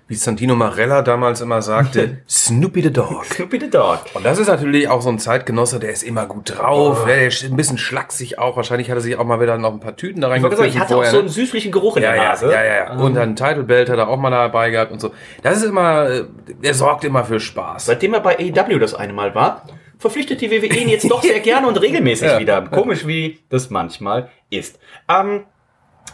Wie 0.07 0.15
Santino 0.15 0.53
Marella 0.55 1.01
damals 1.01 1.41
immer 1.41 1.61
sagte, 1.61 2.17
Snoopy 2.29 2.81
the 2.83 2.93
Dog. 2.93 3.25
Snoopy 3.25 3.59
the 3.59 3.69
Dog. 3.69 3.99
Und 4.13 4.25
das 4.25 4.37
ist 4.37 4.47
natürlich 4.47 4.87
auch 4.89 5.01
so 5.01 5.09
ein 5.09 5.17
Zeitgenosse, 5.19 5.79
der 5.79 5.91
ist 5.91 6.03
immer 6.03 6.25
gut 6.25 6.57
drauf. 6.57 7.05
Der 7.05 7.27
ist 7.27 7.43
ein 7.43 7.55
bisschen 7.55 7.77
schlaksig 7.77 8.37
auch. 8.37 8.55
Wahrscheinlich 8.57 8.89
hat 8.91 8.97
er 8.97 9.01
sich 9.01 9.15
auch 9.17 9.25
mal 9.25 9.39
wieder 9.41 9.57
noch 9.57 9.71
ein 9.73 9.79
paar 9.79 9.95
Tüten 9.95 10.21
da 10.21 10.35
Ich 10.35 10.41
sagen, 10.41 10.53
ich 10.53 10.59
reingepfiffen 10.59 10.79
hatte 10.81 10.93
auch 10.95 10.97
vorher, 10.97 11.11
so 11.11 11.17
ne? 11.17 11.23
einen 11.23 11.29
süßlichen 11.29 11.71
Geruch 11.71 11.97
in 11.97 12.03
ja, 12.03 12.13
der 12.13 12.23
Nase. 12.23 12.51
ja, 12.51 12.63
ja, 12.63 12.75
ja. 12.75 12.93
Und 12.97 13.15
dann 13.15 13.35
Title 13.35 13.63
Belt 13.63 13.89
hat 13.89 13.97
er 13.97 14.07
auch 14.09 14.17
mal 14.17 14.29
dabei 14.29 14.69
gehabt 14.69 14.91
und 14.91 14.99
so. 14.99 15.11
Das 15.41 15.57
ist 15.57 15.63
immer, 15.63 16.09
äh, 16.09 16.23
er 16.61 16.73
sorgt 16.73 17.03
immer 17.05 17.23
für 17.23 17.39
Spaß. 17.39 17.85
Seitdem 17.85 18.13
er 18.13 18.19
bei 18.19 18.37
AEW 18.37 18.79
das 18.79 18.93
eine 18.93 19.13
Mal 19.13 19.33
war, 19.33 19.65
verpflichtet 19.97 20.41
die 20.41 20.51
WWE 20.51 20.67
ihn 20.75 20.89
jetzt 20.89 21.09
doch 21.09 21.23
sehr 21.23 21.39
gerne 21.41 21.67
und 21.67 21.81
regelmäßig 21.81 22.27
Ja. 22.27 22.39
wieder. 22.39 22.61
Komisch, 22.63 23.07
wie 23.07 23.39
das 23.49 23.69
manchmal 23.69 24.29
ist. 24.49 24.79
Ähm, 25.09 25.45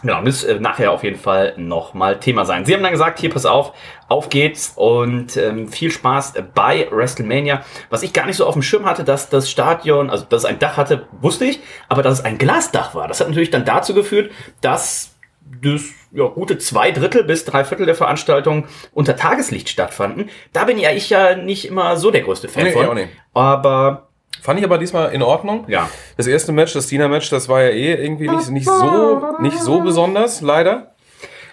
genau, 0.02 0.22
das 0.22 0.44
äh, 0.44 0.58
nachher 0.60 0.92
auf 0.92 1.04
jeden 1.04 1.18
Fall 1.18 1.54
nochmal 1.56 2.18
Thema 2.20 2.44
sein. 2.44 2.64
Sie 2.64 2.74
haben 2.74 2.82
dann 2.82 2.92
gesagt, 2.92 3.18
hier, 3.18 3.30
pass 3.30 3.46
auf, 3.46 3.72
auf 4.08 4.28
geht's 4.28 4.72
und 4.76 5.36
ähm, 5.36 5.68
viel 5.68 5.90
Spaß 5.90 6.34
bei 6.54 6.88
WrestleMania. 6.90 7.62
Was 7.90 8.02
ich 8.02 8.12
gar 8.12 8.26
nicht 8.26 8.36
so 8.36 8.46
auf 8.46 8.54
dem 8.54 8.62
Schirm 8.62 8.86
hatte, 8.86 9.04
dass 9.04 9.28
das 9.28 9.50
Stadion, 9.50 10.10
also 10.10 10.24
dass 10.24 10.42
es 10.42 10.44
ein 10.44 10.58
Dach 10.58 10.76
hatte, 10.76 11.06
wusste 11.20 11.44
ich, 11.44 11.60
aber 11.88 12.02
dass 12.02 12.20
es 12.20 12.24
ein 12.24 12.38
Glasdach 12.38 12.94
war. 12.94 13.08
Das 13.08 13.20
hat 13.20 13.28
natürlich 13.28 13.50
dann 13.50 13.64
dazu 13.64 13.94
geführt, 13.94 14.30
dass 14.60 15.16
das 15.62 15.82
ja, 16.12 16.26
gute 16.26 16.58
zwei 16.58 16.90
Drittel 16.90 17.24
bis 17.24 17.44
drei 17.44 17.64
Viertel 17.64 17.86
der 17.86 17.94
Veranstaltung 17.94 18.66
unter 18.92 19.16
Tageslicht 19.16 19.68
stattfanden. 19.68 20.30
Da 20.52 20.64
bin 20.64 20.78
ja 20.78 20.90
ich 20.90 21.10
ja 21.10 21.36
nicht 21.36 21.66
immer 21.66 21.96
so 21.96 22.10
der 22.10 22.22
größte 22.22 22.48
Fan 22.48 22.64
Nee, 22.64 22.72
von. 22.72 22.82
ich 22.82 22.88
auch 22.88 22.94
nicht. 22.94 23.10
Aber 23.34 24.09
Fand 24.42 24.58
ich 24.58 24.64
aber 24.64 24.78
diesmal 24.78 25.12
in 25.12 25.22
Ordnung. 25.22 25.64
Ja. 25.68 25.88
Das 26.16 26.26
erste 26.26 26.52
Match, 26.52 26.72
das 26.72 26.86
Tina-Match, 26.86 27.30
das 27.30 27.48
war 27.48 27.62
ja 27.62 27.70
eh 27.70 27.94
irgendwie 27.94 28.28
nicht, 28.28 28.50
nicht, 28.50 28.66
so, 28.66 29.36
nicht 29.40 29.58
so 29.58 29.80
besonders, 29.80 30.40
leider. 30.40 30.94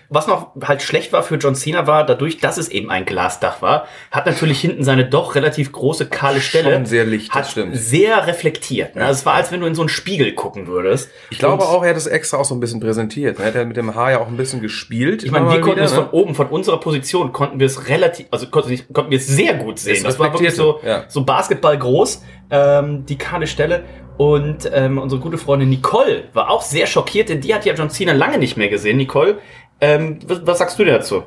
Was 0.10 0.28
noch 0.28 0.52
halt 0.64 0.82
schlecht 0.82 1.12
war 1.12 1.22
für 1.24 1.36
John 1.36 1.56
Cena 1.56 1.86
war, 1.86 2.06
dadurch, 2.06 2.38
dass 2.40 2.58
es 2.58 2.70
eben 2.70 2.90
ein 2.90 3.06
Glasdach 3.06 3.62
war, 3.62 3.88
hat 4.12 4.26
natürlich 4.26 4.60
hinten 4.62 4.84
seine 4.84 5.06
doch 5.06 5.36
relativ 5.36 5.72
große 5.72 6.08
kahle 6.08 6.40
Stelle. 6.40 6.74
Schon 6.74 6.86
sehr 6.86 7.06
licht, 7.06 7.30
das 7.30 7.36
hat 7.36 7.52
stimmt. 7.52 7.76
sehr 7.76 8.26
reflektiert. 8.26 8.96
Ne? 8.96 9.08
Es 9.10 9.26
war, 9.26 9.34
als 9.34 9.52
wenn 9.52 9.60
du 9.60 9.68
in 9.68 9.76
so 9.76 9.82
einen 9.82 9.90
Spiegel 9.90 10.34
gucken 10.34 10.68
würdest. 10.68 11.10
Ich 11.30 11.40
glaube 11.40 11.64
Und 11.64 11.70
auch, 11.70 11.84
er 11.84 11.90
hat 11.90 11.98
es 11.98 12.08
extra 12.08 12.38
auch 12.38 12.46
so 12.46 12.56
ein 12.56 12.60
bisschen 12.60 12.80
präsentiert. 12.80 13.40
Er 13.40 13.48
hat 13.48 13.56
ja 13.56 13.66
mit 13.66 13.76
dem 13.76 13.96
Haar 13.96 14.12
ja 14.12 14.20
auch 14.20 14.28
ein 14.28 14.38
bisschen 14.38 14.62
gespielt. 14.62 15.24
Ich 15.24 15.32
meine, 15.32 15.50
wir 15.50 15.60
konnten 15.60 15.78
wieder, 15.78 15.86
es 15.86 15.92
ne? 15.92 16.04
von 16.04 16.10
oben, 16.12 16.36
von 16.36 16.48
unserer 16.48 16.80
Position, 16.80 17.34
konnten 17.34 17.60
wir 17.60 17.68
es 17.68 17.90
relativ, 17.90 18.28
also 18.32 18.48
konnten, 18.48 18.80
konnten 18.94 19.12
wir 19.12 19.18
es 19.18 19.28
sehr 19.28 19.56
gut 19.56 19.80
sehen. 19.80 19.98
Es 19.98 20.04
Das 20.04 20.20
war 20.20 20.32
wirklich 20.32 20.56
so, 20.56 20.80
ja. 20.86 21.04
so 21.08 21.26
Basketball 21.26 21.78
groß, 21.78 22.24
ähm, 22.50 23.06
die 23.06 23.18
kahle 23.18 23.48
Stelle. 23.48 23.84
Und 24.18 24.70
ähm, 24.74 24.98
unsere 24.98 25.22
gute 25.22 25.38
Freundin 25.38 25.70
Nicole 25.70 26.24
war 26.34 26.50
auch 26.50 26.64
sehr 26.64 26.88
schockiert, 26.88 27.30
denn 27.30 27.42
die 27.42 27.54
hat 27.54 27.66
ja 27.66 27.76
John 27.76 27.92
Cena 27.92 28.14
lange 28.14 28.40
nicht 28.40 28.58
mehr 28.58 28.68
gesehen. 28.68 28.98
Nicole, 28.98 29.38
ähm, 29.82 30.20
was, 30.28 30.46
was 30.46 30.58
sagst 30.58 30.80
du 30.80 30.86
dir 30.86 30.94
dazu? 30.94 31.24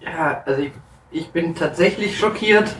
Ja, 0.00 0.42
also 0.44 0.62
ich, 0.62 0.72
ich 1.10 1.28
bin 1.30 1.54
tatsächlich 1.54 2.18
schockiert. 2.18 2.74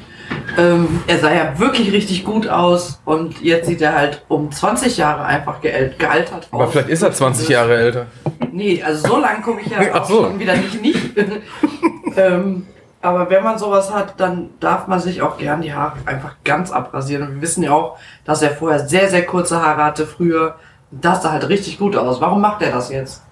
Ähm, 0.56 1.02
er 1.06 1.18
sah 1.18 1.32
ja 1.32 1.58
wirklich 1.58 1.92
richtig 1.92 2.24
gut 2.24 2.48
aus 2.48 3.00
und 3.04 3.40
jetzt 3.40 3.66
sieht 3.66 3.80
er 3.80 3.94
halt 3.94 4.22
um 4.28 4.50
20 4.50 4.96
Jahre 4.96 5.24
einfach 5.24 5.60
geal 5.60 5.94
gealtert 5.96 6.48
aus. 6.50 6.52
Aber 6.52 6.68
vielleicht 6.68 6.88
ist 6.88 7.02
er 7.02 7.12
20 7.12 7.48
Jahre 7.48 7.76
älter. 7.76 8.06
Nee, 8.52 8.82
also 8.82 9.08
so 9.08 9.18
lang 9.18 9.42
gucke 9.42 9.60
ich 9.62 9.68
ja 9.68 9.94
auch 10.00 10.04
so. 10.04 10.24
schon 10.24 10.38
wieder 10.38 10.56
nicht. 10.56 10.82
nicht. 10.82 11.16
ähm, 12.16 12.66
aber 13.00 13.30
wenn 13.30 13.44
man 13.44 13.58
sowas 13.58 13.92
hat, 13.92 14.18
dann 14.18 14.50
darf 14.58 14.88
man 14.88 14.98
sich 15.00 15.22
auch 15.22 15.38
gern 15.38 15.62
die 15.62 15.72
Haare 15.72 15.96
einfach 16.04 16.36
ganz 16.44 16.72
abrasieren. 16.72 17.22
Und 17.22 17.34
wir 17.36 17.42
wissen 17.42 17.62
ja 17.62 17.72
auch, 17.72 17.96
dass 18.24 18.42
er 18.42 18.50
vorher 18.50 18.80
sehr, 18.80 19.08
sehr 19.08 19.24
kurze 19.24 19.62
Haare 19.62 19.84
hatte 19.84 20.06
früher. 20.06 20.56
Das 20.90 21.22
sah 21.22 21.32
halt 21.32 21.48
richtig 21.48 21.78
gut 21.78 21.96
aus. 21.96 22.20
Warum 22.20 22.40
macht 22.40 22.62
er 22.62 22.72
das 22.72 22.90
jetzt? 22.90 23.22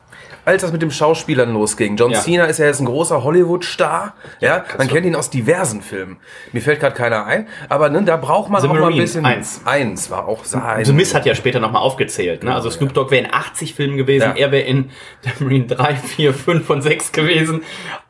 Als 0.46 0.62
das 0.62 0.72
mit 0.72 0.80
dem 0.80 0.90
Schauspielern 0.92 1.52
losging. 1.52 1.96
John 1.96 2.12
Ja. 2.12 2.20
Cena 2.20 2.44
ist 2.44 2.58
ja 2.58 2.66
jetzt 2.66 2.80
ein 2.80 2.86
großer 2.86 3.24
Hollywood-Star. 3.24 4.14
Ja, 4.40 4.64
man 4.78 4.86
kennt 4.86 5.04
ihn 5.04 5.16
aus 5.16 5.28
diversen 5.28 5.82
Filmen. 5.82 6.18
Mir 6.52 6.62
fällt 6.62 6.78
gerade 6.80 6.94
keiner 6.94 7.26
ein. 7.26 7.48
Aber 7.68 7.88
ne, 7.90 8.02
da 8.04 8.16
braucht 8.16 8.48
man 8.48 8.62
The 8.62 8.68
auch 8.68 8.72
mal 8.72 8.76
ein 8.78 8.82
Marine, 8.84 9.02
bisschen. 9.02 9.26
eins. 9.26 9.60
Eins 9.64 10.08
war 10.10 10.28
auch 10.28 10.44
sein. 10.44 10.84
The 10.84 10.92
Miz 10.92 11.12
hat 11.14 11.26
ja 11.26 11.34
später 11.34 11.58
nochmal 11.58 11.82
aufgezählt. 11.82 12.44
Ne? 12.44 12.54
Also 12.54 12.70
Snoop 12.70 12.94
Dogg 12.94 13.10
wäre 13.10 13.24
in 13.24 13.34
80 13.34 13.74
Filmen 13.74 13.96
gewesen, 13.96 14.34
er 14.36 14.52
wäre 14.52 14.62
in 14.64 14.90
The 15.22 15.30
Marine 15.44 15.66
3, 15.66 15.96
4, 15.96 16.32
5 16.32 16.70
und 16.70 16.82
6 16.82 17.10
gewesen. 17.12 17.62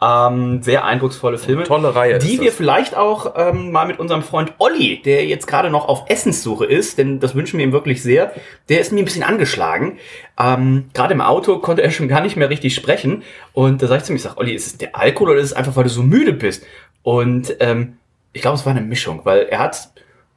Ähm, 0.03 0.63
sehr 0.63 0.85
eindrucksvolle 0.85 1.39
Filme. 1.39 1.63
Tolle 1.65 1.95
Reihe 1.95 2.19
Die 2.19 2.39
wir 2.41 2.53
vielleicht 2.53 2.95
auch 2.97 3.33
ähm, 3.37 3.73
mal 3.73 3.87
mit 3.87 3.99
unserem 3.99 4.23
Freund 4.23 4.53
Olli, 4.59 5.01
der 5.03 5.25
jetzt 5.25 5.47
gerade 5.47 5.71
noch 5.71 5.89
auf 5.89 6.05
Essenssuche 6.09 6.67
ist, 6.67 6.99
denn 6.99 7.19
das 7.19 7.35
wünschen 7.35 7.57
wir 7.59 7.65
ihm 7.65 7.73
wirklich 7.73 8.03
sehr, 8.03 8.33
der 8.69 8.81
ist 8.81 8.93
mir 8.93 8.99
ein 9.01 9.07
bisschen 9.07 9.23
angeschlagen. 9.23 9.97
Ähm, 10.39 10.91
gerade 10.95 11.15
im 11.15 11.21
Auto 11.21 11.59
konnte 11.61 11.83
er 11.83 11.91
schon 11.91 12.09
gar 12.09 12.21
nicht 12.21 12.37
mehr 12.37 12.51
richtig 12.51 12.75
sprechen. 12.75 13.23
Und 13.53 13.83
da 13.83 13.87
sag 13.87 13.99
ich 13.99 14.05
zu 14.05 14.13
mir, 14.13 14.17
ich 14.17 14.23
sag, 14.23 14.37
Olli, 14.37 14.53
ist 14.55 14.67
es 14.67 14.79
der 14.79 14.95
Alkohol 14.97 15.31
oder 15.31 15.41
ist 15.41 15.47
es 15.47 15.53
einfach, 15.55 15.77
weil 15.77 15.85
du 15.85 15.91
so 15.91 16.03
müde 16.03 16.33
bist? 16.33 16.65
Und 17.03 17.57
ähm, 17.61 17.97
ich 18.33 18.43
glaube, 18.43 18.57
es 18.57 18.67
war 18.67 18.73
eine 18.73 18.83
Mischung, 18.83 19.21
weil 19.25 19.47
er 19.49 19.61
hat 19.61 19.91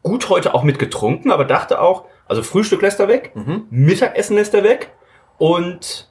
gut 0.03 0.29
heute 0.29 0.53
auch 0.53 0.63
mitgetrunken, 0.63 1.31
aber 1.31 1.43
dachte 1.43 1.81
auch, 1.81 2.05
also 2.27 2.43
Frühstück 2.43 2.81
lässt 2.81 2.99
er 2.99 3.07
weg, 3.09 3.31
Mhm. 3.33 3.65
Mittagessen 3.71 4.35
lässt 4.37 4.53
er 4.53 4.63
weg 4.63 4.91
und 5.37 6.07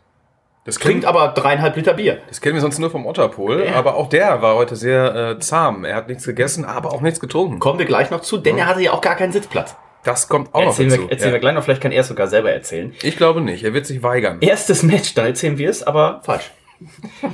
Das 0.64 0.75
trinkt 0.75 1.04
klingt 1.04 1.04
aber 1.07 1.28
dreieinhalb 1.28 1.76
Liter 1.76 1.95
Bier. 1.95 2.18
Das 2.28 2.40
kennen 2.42 2.54
wir 2.57 2.61
sonst 2.61 2.78
nur 2.78 2.90
vom 2.90 3.07
Otterpol, 3.07 3.64
Ja. 3.66 3.75
aber 3.76 3.95
auch 3.97 4.09
der 4.09 4.42
war 4.42 4.57
heute 4.57 4.76
sehr 4.76 5.14
äh, 5.14 5.38
zahm. 5.38 5.85
Er 5.87 5.97
hat 5.97 6.09
nichts 6.09 6.25
gegessen, 6.26 6.64
aber 6.66 6.92
auch 6.92 7.00
nichts 7.00 7.21
getrunken. 7.21 7.59
Kommen 7.59 7.78
wir 7.78 7.87
gleich 7.87 8.11
noch 8.11 8.21
zu, 8.21 8.37
denn 8.37 8.59
er 8.59 8.66
hatte 8.66 8.83
ja 8.83 8.92
auch 8.92 9.00
gar 9.00 9.14
keinen 9.16 9.33
Sitzplatz. 9.33 9.76
Das 10.05 10.28
kommt 10.28 10.55
auch 10.55 10.62
Erzählen, 10.62 10.88
noch 10.88 10.97
wir, 10.97 11.02
dazu. 11.02 11.11
erzählen 11.11 11.31
wir 11.31 11.37
ja. 11.37 11.40
gleich 11.40 11.55
noch, 11.55 11.64
vielleicht 11.64 11.83
kann 11.83 11.93
er 11.93 12.00
es 12.00 12.09
sogar 12.09 12.28
selber 12.28 12.52
erzählen. 12.52 12.95
Ich 13.02 13.17
glaube 13.17 13.40
nicht, 13.40 13.64
er 13.64 13.75
wird 13.75 13.87
sich 13.87 14.02
weigern. 14.02 14.38
Erstes 14.40 14.83
Match, 14.83 15.14
dann 15.14 15.26
erzählen 15.26 15.59
wir 15.59 15.69
es, 15.69 15.83
aber 15.83 16.21
falsch. 16.25 16.50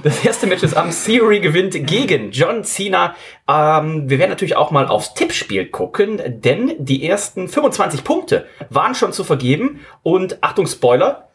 Das 0.02 0.25
erste 0.25 0.47
Match 0.47 0.62
ist 0.62 0.75
am 0.75 0.90
Theory 0.90 1.40
gewinnt 1.40 1.75
gegen 1.87 2.30
John 2.30 2.64
Cena. 2.64 3.14
Ähm, 3.47 4.09
wir 4.09 4.18
werden 4.18 4.30
natürlich 4.30 4.56
auch 4.56 4.71
mal 4.71 4.87
aufs 4.87 5.12
Tippspiel 5.12 5.66
gucken, 5.66 6.21
denn 6.40 6.73
die 6.78 7.06
ersten 7.06 7.49
25 7.49 8.04
Punkte 8.04 8.47
waren 8.71 8.94
schon 8.94 9.12
zu 9.12 9.23
vergeben. 9.23 9.80
Und 10.02 10.38
Achtung, 10.42 10.66
Spoiler, 10.66 11.28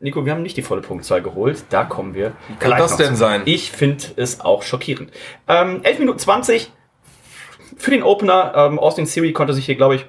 Nico, 0.00 0.24
wir 0.24 0.32
haben 0.32 0.42
nicht 0.42 0.56
die 0.56 0.62
volle 0.62 0.82
Punktzahl 0.82 1.22
geholt. 1.22 1.64
Da 1.70 1.84
kommen 1.84 2.14
wir. 2.14 2.32
kann 2.60 2.70
gleich 2.70 2.78
das 2.78 2.96
denn 2.96 3.14
zu. 3.14 3.16
sein? 3.16 3.42
Ich 3.46 3.72
finde 3.72 4.04
es 4.16 4.40
auch 4.40 4.62
schockierend. 4.62 5.10
Ähm, 5.48 5.80
11 5.82 5.98
Minuten 5.98 6.18
20 6.20 6.70
für 7.76 7.90
den 7.90 8.04
Opener. 8.04 8.52
Ähm, 8.54 8.78
Austin 8.78 9.06
Theory 9.06 9.32
konnte 9.32 9.52
sich 9.54 9.66
hier, 9.66 9.74
glaube 9.74 9.96
ich, 9.96 10.06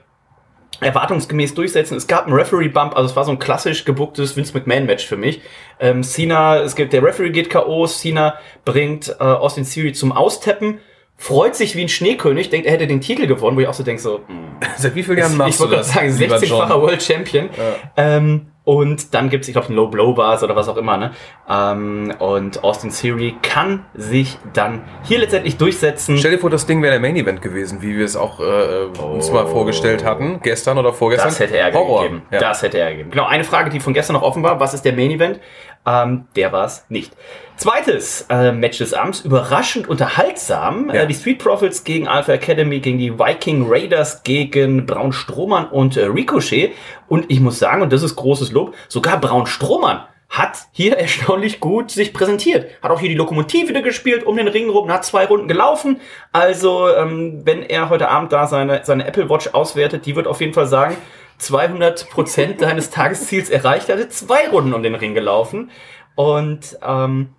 erwartungsgemäß 0.82 1.54
durchsetzen. 1.56 1.98
Es 1.98 2.08
gab 2.08 2.26
einen 2.26 2.36
Referee-Bump, 2.36 2.96
also 2.96 3.10
es 3.10 3.16
war 3.16 3.26
so 3.26 3.32
ein 3.32 3.40
klassisch 3.40 3.86
gebucktes 3.86 4.38
Vince 4.38 4.54
McMahon-Match 4.54 5.06
für 5.06 5.18
mich. 5.18 5.42
Ähm, 5.80 6.04
Cena, 6.04 6.58
es 6.60 6.76
gibt, 6.76 6.94
der 6.94 7.04
Referee 7.04 7.32
geht 7.32 7.50
K.O., 7.50 7.86
Cena 7.88 8.36
bringt 8.66 9.10
äh, 9.10 9.24
Austin 9.24 9.66
Theory 9.66 9.94
zum 9.94 10.12
Austeppen, 10.12 10.80
freut 11.18 11.56
sich 11.56 11.76
wie 11.76 11.82
ein 11.82 11.90
Schneekönig, 11.90 12.50
denkt, 12.50 12.66
er 12.66 12.74
hätte 12.74 12.88
den 12.88 13.02
Titel 13.02 13.28
gewonnen, 13.28 13.58
wo 13.58 13.62
ich 13.62 13.68
auch 13.68 13.74
so 13.74 13.84
denke, 13.84 14.02
so, 14.02 14.22
hm, 14.26 14.50
Seit 14.78 14.96
wie 14.96 15.04
vielen 15.04 15.18
Jahren 15.18 15.34
ich 15.34 15.38
machst 15.38 15.60
wollte 15.60 15.76
du 15.76 15.82
gerade 15.82 15.90
sagen, 15.90 16.18
lieber 16.18 16.38
John? 16.38 16.62
16-facher 16.62 16.82
World 16.82 17.04
Champion. 17.04 17.50
Ähm, 17.98 18.48
und 18.70 19.16
dann 19.16 19.32
gibt's, 19.32 19.48
ich 19.48 19.54
glaube, 19.54 19.74
ein 19.74 19.76
Low 19.76 19.88
Blow 19.88 20.16
war 20.16 20.36
es 20.36 20.44
oder 20.44 20.56
was 20.56 20.70
auch 20.70 20.78
immer, 20.78 20.96
ne? 20.96 21.10
Ähm, 21.50 22.14
und 22.20 22.64
Austin 22.64 22.92
Theory 22.92 23.36
kann 23.42 23.84
sich 23.96 24.38
dann 24.54 24.84
hier 25.06 25.18
letztendlich 25.18 25.58
durchsetzen. 25.58 26.20
Stell 26.20 26.30
dir 26.30 26.38
vor, 26.38 26.52
das 26.52 26.68
Ding 26.68 26.80
wäre 26.84 26.92
der 26.92 27.00
Main 27.00 27.16
Event 27.16 27.42
gewesen, 27.42 27.82
wie 27.82 27.98
wir 27.98 28.06
es 28.06 28.16
auch 28.16 28.40
äh, 28.40 28.86
uns 29.02 29.32
mal 29.32 29.48
vorgestellt 29.48 30.06
hatten, 30.06 30.42
gestern 30.44 30.78
oder 30.78 30.94
vorgestern. 30.94 31.30
Das 31.30 31.40
hätte 31.40 31.58
Ärger 31.58 31.80
Horror. 31.80 32.04
gegeben. 32.04 32.22
Ja. 32.30 32.40
Das 32.42 32.62
hätte 32.62 32.78
Ärger 32.78 32.92
gegeben. 32.92 33.10
Genau, 33.10 33.26
eine 33.26 33.44
Frage, 33.44 33.72
die 33.72 33.80
von 33.80 33.96
gestern 33.96 34.14
noch 34.14 34.22
offen 34.22 34.44
war. 34.44 34.60
Was 34.60 34.76
ist 34.76 34.86
der 34.86 34.94
Main 34.94 35.10
Event? 35.10 35.40
Ähm, 35.86 36.26
der 36.36 36.52
war 36.52 36.66
es 36.66 36.86
nicht. 36.90 37.16
Zweites 37.56 38.26
äh, 38.30 38.52
Match 38.52 38.78
des 38.78 38.94
Abends. 38.94 39.22
Überraschend 39.22 39.88
unterhaltsam. 39.88 40.90
Ja. 40.90 41.02
Äh, 41.02 41.08
die 41.08 41.14
Street 41.14 41.40
Profits 41.40 41.84
gegen 41.84 42.08
Alpha 42.08 42.34
Academy, 42.34 42.80
gegen 42.80 43.00
die 43.00 43.18
Viking 43.18 43.66
Raiders, 43.68 44.24
gegen 44.24 44.86
Braun 44.86 45.12
Strohmann 45.12 45.68
und 45.68 45.98
äh, 45.98 46.06
Ricochet. 46.06 46.72
Und 47.08 47.30
ich 47.30 47.40
muss 47.40 47.60
sagen, 47.60 47.82
und 47.82 47.92
das 47.92 48.04
ist 48.04 48.16
großes 48.16 48.52
Lob, 48.52 48.76
sogar 48.88 49.20
Braun 49.20 49.46
Strohmann 49.46 50.04
hat 50.30 50.68
hier 50.72 50.98
erstaunlich 50.98 51.60
gut 51.60 51.92
sich 51.92 52.14
präsentiert. 52.14 52.70
Hat 52.82 52.92
auch 52.92 53.00
hier 53.00 53.10
die 53.10 53.16
Lokomotive 53.16 53.70
wieder 53.70 53.82
gespielt 53.82 54.24
um 54.24 54.38
den 54.38 54.48
Ring 54.48 54.70
rum, 54.70 54.92
hat 54.92 55.04
zwei 55.04 55.26
Runden 55.26 55.48
gelaufen. 55.48 56.00
Also, 56.32 56.88
ähm, 56.94 57.42
wenn 57.44 57.64
er 57.64 57.90
heute 57.90 58.10
Abend 58.10 58.32
da 58.32 58.48
seine, 58.48 58.82
seine 58.84 59.06
Apple 59.06 59.30
Watch 59.30 59.50
auswertet, 59.54 60.06
die 60.06 60.16
wird 60.16 60.28
auf 60.28 60.40
jeden 60.40 60.54
Fall 60.54 60.68
sagen, 60.68 60.96
200 61.40 62.10
Prozent 62.10 62.62
deines 62.62 62.90
Tagesziels 62.92 63.50
erreicht. 63.50 63.90
Er 63.90 63.96
hatte 63.96 64.10
zwei 64.10 64.48
Runden 64.50 64.74
um 64.74 64.84
den 64.84 64.96
Ring 64.96 65.14
gelaufen. 65.14 65.72
Und 66.16 66.78
ähm, 66.86 67.30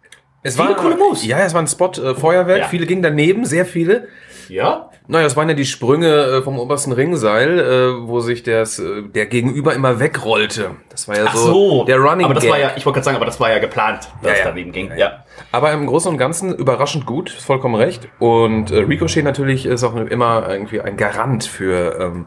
Es 0.42 0.56
Viele 0.56 0.70
war, 0.70 0.76
coole 0.76 0.96
Moves. 0.96 1.24
Ja, 1.24 1.38
es 1.40 1.54
war 1.54 1.62
ein 1.62 1.66
Spot 1.68 1.90
äh, 1.92 2.14
Feuerwerk, 2.14 2.58
Ja. 2.60 2.68
viele 2.68 2.86
gingen 2.86 3.02
daneben, 3.02 3.44
sehr 3.44 3.64
viele. 3.66 4.08
ja, 4.48 4.89
Naja, 5.06 5.26
es 5.26 5.36
waren 5.36 5.48
ja 5.48 5.54
die 5.54 5.64
Sprünge 5.64 6.06
äh, 6.06 6.42
vom 6.42 6.58
obersten 6.58 6.92
Ringseil, 6.92 7.58
äh, 7.58 8.08
wo 8.08 8.20
sich 8.20 8.42
das, 8.42 8.78
äh, 8.78 9.02
der 9.02 9.26
Gegenüber 9.26 9.74
immer 9.74 9.98
wegrollte. 9.98 10.76
Das 10.88 11.08
war 11.08 11.16
ja 11.16 11.24
ach 11.26 11.34
so, 11.34 11.52
so. 11.52 11.84
der 11.84 11.98
Running 11.98 12.24
Aber 12.24 12.34
das 12.34 12.44
Gag. 12.44 12.52
war 12.52 12.58
ja, 12.58 12.72
ich 12.76 12.86
wollte 12.86 12.96
gerade 12.98 13.04
sagen, 13.04 13.16
aber 13.16 13.26
das 13.26 13.40
war 13.40 13.50
ja 13.50 13.58
geplant, 13.58 14.08
dass 14.22 14.32
Ja, 14.32 14.38
es 14.38 14.44
daneben 14.44 14.72
ging. 14.72 14.90
Ja. 14.96 15.24
Aber 15.52 15.72
im 15.72 15.86
Großen 15.86 16.10
und 16.10 16.18
Ganzen 16.18 16.54
überraschend 16.54 17.06
gut, 17.06 17.30
vollkommen 17.30 17.74
recht. 17.74 18.08
Und 18.18 18.70
äh, 18.70 18.80
Ricochet 18.80 19.24
natürlich 19.24 19.66
ist 19.66 19.82
auch 19.82 19.96
immer 19.96 20.48
irgendwie 20.48 20.80
ein 20.80 20.96
Garant 20.96 21.44
für 21.44 21.98
ähm, 21.98 22.26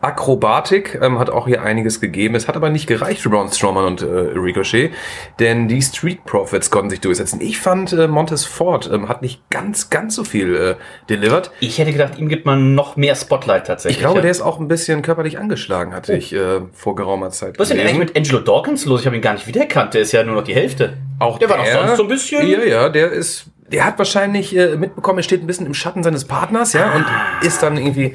Akrobatik, 0.00 0.98
ähm, 1.00 1.18
hat 1.18 1.30
auch 1.30 1.46
hier 1.46 1.62
einiges 1.62 2.00
gegeben. 2.00 2.34
Es 2.34 2.48
hat 2.48 2.56
aber 2.56 2.70
nicht 2.70 2.86
gereicht 2.86 3.22
für 3.22 3.30
Braun 3.30 3.50
Strowman 3.50 3.86
und 3.86 4.02
äh, 4.02 4.06
Ricochet, 4.06 4.92
denn 5.38 5.68
die 5.68 5.82
Street 5.82 6.24
Profits 6.24 6.70
konnten 6.70 6.90
sich 6.90 7.00
durchsetzen. 7.00 7.40
Ich 7.40 7.58
fand, 7.58 7.92
äh, 7.92 8.06
Montez 8.08 8.44
Ford 8.44 8.90
ähm, 8.92 9.08
hat 9.08 9.22
nicht 9.22 9.48
ganz, 9.50 9.90
ganz 9.90 10.14
so 10.14 10.24
viel 10.24 10.54
äh, 10.54 10.74
delivered. 11.08 11.50
Ich 11.60 11.78
hätte 11.78 11.92
gedacht, 11.92 12.09
ihm 12.18 12.28
gibt 12.28 12.46
man 12.46 12.74
noch 12.74 12.96
mehr 12.96 13.14
Spotlight 13.14 13.66
tatsächlich. 13.66 13.98
Ich 13.98 14.02
glaube, 14.02 14.16
ja. 14.18 14.22
der 14.22 14.30
ist 14.30 14.40
auch 14.40 14.58
ein 14.58 14.68
bisschen 14.68 15.02
körperlich 15.02 15.38
angeschlagen, 15.38 15.92
hatte 15.94 16.14
ich 16.14 16.32
äh, 16.32 16.60
vor 16.72 16.94
geraumer 16.94 17.30
Zeit 17.30 17.58
Was 17.58 17.70
ist 17.70 17.76
denn 17.76 17.86
eigentlich 17.86 17.98
mit 17.98 18.16
Angelo 18.16 18.40
Dawkins 18.40 18.84
los? 18.86 19.00
Ich 19.00 19.06
habe 19.06 19.16
ihn 19.16 19.22
gar 19.22 19.34
nicht 19.34 19.46
wiedererkannt. 19.46 19.94
Der 19.94 20.02
ist 20.02 20.12
ja 20.12 20.22
nur 20.24 20.34
noch 20.36 20.44
die 20.44 20.54
Hälfte. 20.54 20.94
Auch 21.18 21.38
der 21.38 21.48
war 21.50 21.58
doch 21.58 21.66
sonst 21.66 21.96
so 21.96 22.02
ein 22.04 22.08
bisschen. 22.08 22.48
Ja, 22.48 22.64
ja, 22.64 22.88
der 22.88 23.10
ist, 23.12 23.46
der 23.70 23.84
hat 23.84 23.98
wahrscheinlich 23.98 24.56
äh, 24.56 24.76
mitbekommen, 24.76 25.18
er 25.18 25.22
steht 25.22 25.42
ein 25.42 25.46
bisschen 25.46 25.66
im 25.66 25.74
Schatten 25.74 26.02
seines 26.02 26.24
Partners, 26.24 26.72
ja, 26.72 26.86
Ah. 26.92 26.96
und 26.96 27.46
ist 27.46 27.62
dann 27.62 27.76
irgendwie 27.76 28.14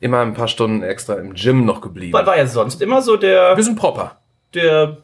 immer 0.00 0.20
ein 0.20 0.34
paar 0.34 0.48
Stunden 0.48 0.82
extra 0.82 1.14
im 1.14 1.34
Gym 1.34 1.64
noch 1.64 1.80
geblieben. 1.80 2.12
Weil 2.12 2.26
war 2.26 2.36
ja 2.36 2.46
sonst 2.46 2.80
immer 2.82 3.02
so 3.02 3.16
der, 3.16 3.56
Wir 3.56 3.64
sind 3.64 3.76
proper. 3.78 4.16
der 4.54 4.96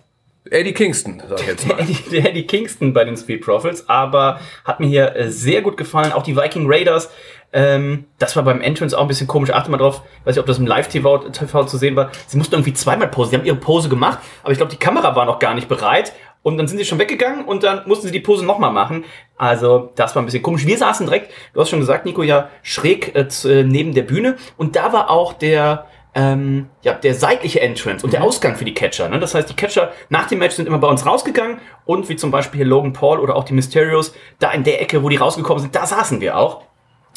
Eddie 0.49 0.73
Kingston, 0.73 1.21
sag 1.29 1.41
ich 1.41 1.47
jetzt 1.49 1.69
der 1.69 1.75
mal. 1.77 1.83
Eddie, 1.83 1.99
der 2.13 2.31
Eddie 2.31 2.47
Kingston 2.47 2.93
bei 2.93 3.05
den 3.05 3.17
Street 3.17 3.43
Profits, 3.45 3.89
aber 3.89 4.41
hat 4.65 4.81
mir 4.81 4.87
hier 4.87 5.17
äh, 5.17 5.29
sehr 5.31 5.61
gut 5.61 5.77
gefallen. 5.77 6.13
Auch 6.13 6.23
die 6.23 6.37
Viking 6.37 6.65
Raiders, 6.67 7.11
ähm, 7.53 8.05
das 8.19 8.37
war 8.37 8.43
beim 8.43 8.61
Entrance 8.61 8.97
auch 8.97 9.03
ein 9.03 9.09
bisschen 9.09 9.27
komisch. 9.27 9.51
Achte 9.51 9.71
mal 9.71 9.79
drauf, 9.79 10.03
weiß 10.25 10.35
nicht, 10.35 10.41
ob 10.41 10.47
das 10.47 10.59
im 10.59 10.67
Live-TV 10.67 11.19
TV 11.31 11.65
zu 11.65 11.77
sehen 11.79 11.97
war. 11.97 12.11
Sie 12.27 12.37
mussten 12.37 12.55
irgendwie 12.55 12.75
zweimal 12.75 13.09
Pose. 13.09 13.31
Sie 13.31 13.37
haben 13.37 13.45
ihre 13.45 13.57
Pose 13.57 13.89
gemacht, 13.89 14.19
aber 14.43 14.53
ich 14.53 14.59
glaube, 14.59 14.73
die 14.73 14.79
Kamera 14.79 15.17
war 15.17 15.25
noch 15.25 15.39
gar 15.39 15.55
nicht 15.55 15.69
bereit. 15.69 16.13
Und 16.43 16.59
dann 16.59 16.69
sind 16.69 16.79
sie 16.79 16.85
schon 16.85 17.01
weggegangen 17.01 17.45
und 17.45 17.65
dann 17.65 17.83
mussten 17.87 18.07
sie 18.07 18.13
die 18.13 18.21
Pose 18.21 18.45
nochmal 18.45 18.71
machen. 18.71 19.05
Also, 19.37 19.91
das 19.97 20.15
war 20.15 20.23
ein 20.23 20.27
bisschen 20.27 20.45
komisch. 20.45 20.65
Wir 20.65 20.79
saßen 20.79 21.07
direkt, 21.07 21.33
du 21.53 21.61
hast 21.61 21.71
schon 21.71 21.81
gesagt, 21.81 22.07
Nico, 22.07 22.23
ja, 22.23 22.51
schräg 22.63 23.17
äh, 23.17 23.27
äh, 23.49 23.65
neben 23.65 23.95
der 23.95 24.03
Bühne. 24.03 24.37
Und 24.57 24.77
da 24.77 24.93
war 24.93 25.11
auch 25.11 25.33
der, 25.33 25.87
ähm, 26.15 26.69
ja, 26.83 26.93
der 26.93 27.15
seitliche 27.15 27.61
Entrance 27.61 28.05
und 28.05 28.13
der 28.13 28.23
Ausgang 28.23 28.55
für 28.55 28.65
die 28.65 28.75
Catcher. 28.75 29.09
Ne? 29.09 29.19
Das 29.19 29.35
heißt, 29.35 29.51
die 29.51 29.55
Catcher 29.55 29.91
nach 30.09 30.29
dem 30.29 30.39
Match 30.39 30.55
sind 30.55 30.67
immer 30.67 30.79
bei 30.79 30.89
uns 30.89 31.05
rausgegangen 31.05 31.59
und 31.85 32.09
wie 32.09 32.17
zum 32.17 32.31
Beispiel 32.31 32.59
hier 32.59 32.67
Logan 32.67 32.93
Paul 32.93 33.19
oder 33.19 33.35
auch 33.35 33.45
die 33.45 33.53
Mysterios, 33.53 34.15
da 34.39 34.53
in 34.53 34.63
der 34.63 34.81
Ecke, 34.81 35.03
wo 35.03 35.09
die 35.09 35.17
rausgekommen 35.17 35.61
sind, 35.61 35.75
da 35.75 35.85
saßen 35.85 36.21
wir 36.21 36.39
auch. 36.39 36.63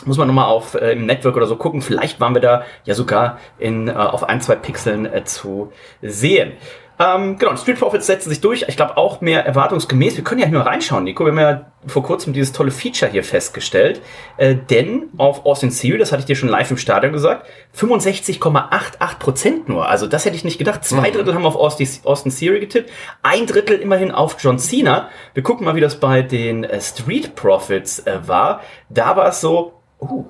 Muss 0.05 0.17
man 0.17 0.27
nochmal 0.27 0.45
auf 0.45 0.75
äh, 0.75 0.93
im 0.93 1.05
Network 1.05 1.35
oder 1.35 1.45
so 1.45 1.55
gucken. 1.55 1.81
Vielleicht 1.81 2.19
waren 2.19 2.33
wir 2.33 2.41
da 2.41 2.63
ja 2.85 2.93
sogar 2.93 3.39
in, 3.57 3.87
äh, 3.87 3.91
auf 3.91 4.23
ein, 4.23 4.41
zwei 4.41 4.55
Pixeln 4.55 5.05
äh, 5.05 5.23
zu 5.23 5.71
sehen. 6.01 6.53
Ähm, 7.01 7.37
genau, 7.37 7.55
Street 7.55 7.79
Profits 7.79 8.07
setzen 8.07 8.29
sich 8.29 8.41
durch. 8.41 8.65
Ich 8.67 8.75
glaube 8.75 8.97
auch 8.97 9.21
mehr 9.21 9.45
erwartungsgemäß. 9.45 10.17
Wir 10.17 10.23
können 10.25 10.41
ja 10.41 10.47
hier 10.47 10.57
mal 10.57 10.67
reinschauen, 10.67 11.05
Nico. 11.05 11.23
Wir 11.23 11.31
haben 11.31 11.39
ja 11.39 11.71
vor 11.87 12.03
kurzem 12.03 12.33
dieses 12.33 12.51
tolle 12.51 12.71
Feature 12.71 13.09
hier 13.09 13.23
festgestellt. 13.23 14.01
Äh, 14.35 14.55
denn 14.69 15.07
auf 15.17 15.45
Austin 15.45 15.69
Theory, 15.69 15.97
das 15.97 16.11
hatte 16.11 16.19
ich 16.19 16.25
dir 16.25 16.35
schon 16.35 16.49
live 16.49 16.69
im 16.71 16.77
Stadion 16.77 17.13
gesagt, 17.13 17.47
65,88 17.77 19.17
Prozent 19.17 19.69
nur. 19.69 19.87
Also 19.87 20.07
das 20.07 20.25
hätte 20.25 20.35
ich 20.35 20.43
nicht 20.43 20.57
gedacht. 20.57 20.83
Zwei 20.83 21.09
Drittel 21.09 21.33
haben 21.33 21.45
auf 21.45 21.55
Austin, 21.55 21.87
Austin 22.03 22.35
Theory 22.35 22.59
getippt. 22.59 22.91
Ein 23.23 23.45
Drittel 23.45 23.79
immerhin 23.79 24.11
auf 24.11 24.35
John 24.37 24.59
Cena. 24.59 25.07
Wir 25.33 25.41
gucken 25.41 25.65
mal, 25.65 25.75
wie 25.75 25.81
das 25.81 26.01
bei 26.01 26.21
den 26.21 26.65
äh, 26.65 26.81
Street 26.81 27.33
Profits 27.33 27.99
äh, 27.99 28.27
war. 28.27 28.59
Da 28.89 29.15
war 29.15 29.29
es 29.29 29.39
so, 29.39 29.78
uh, 30.01 30.25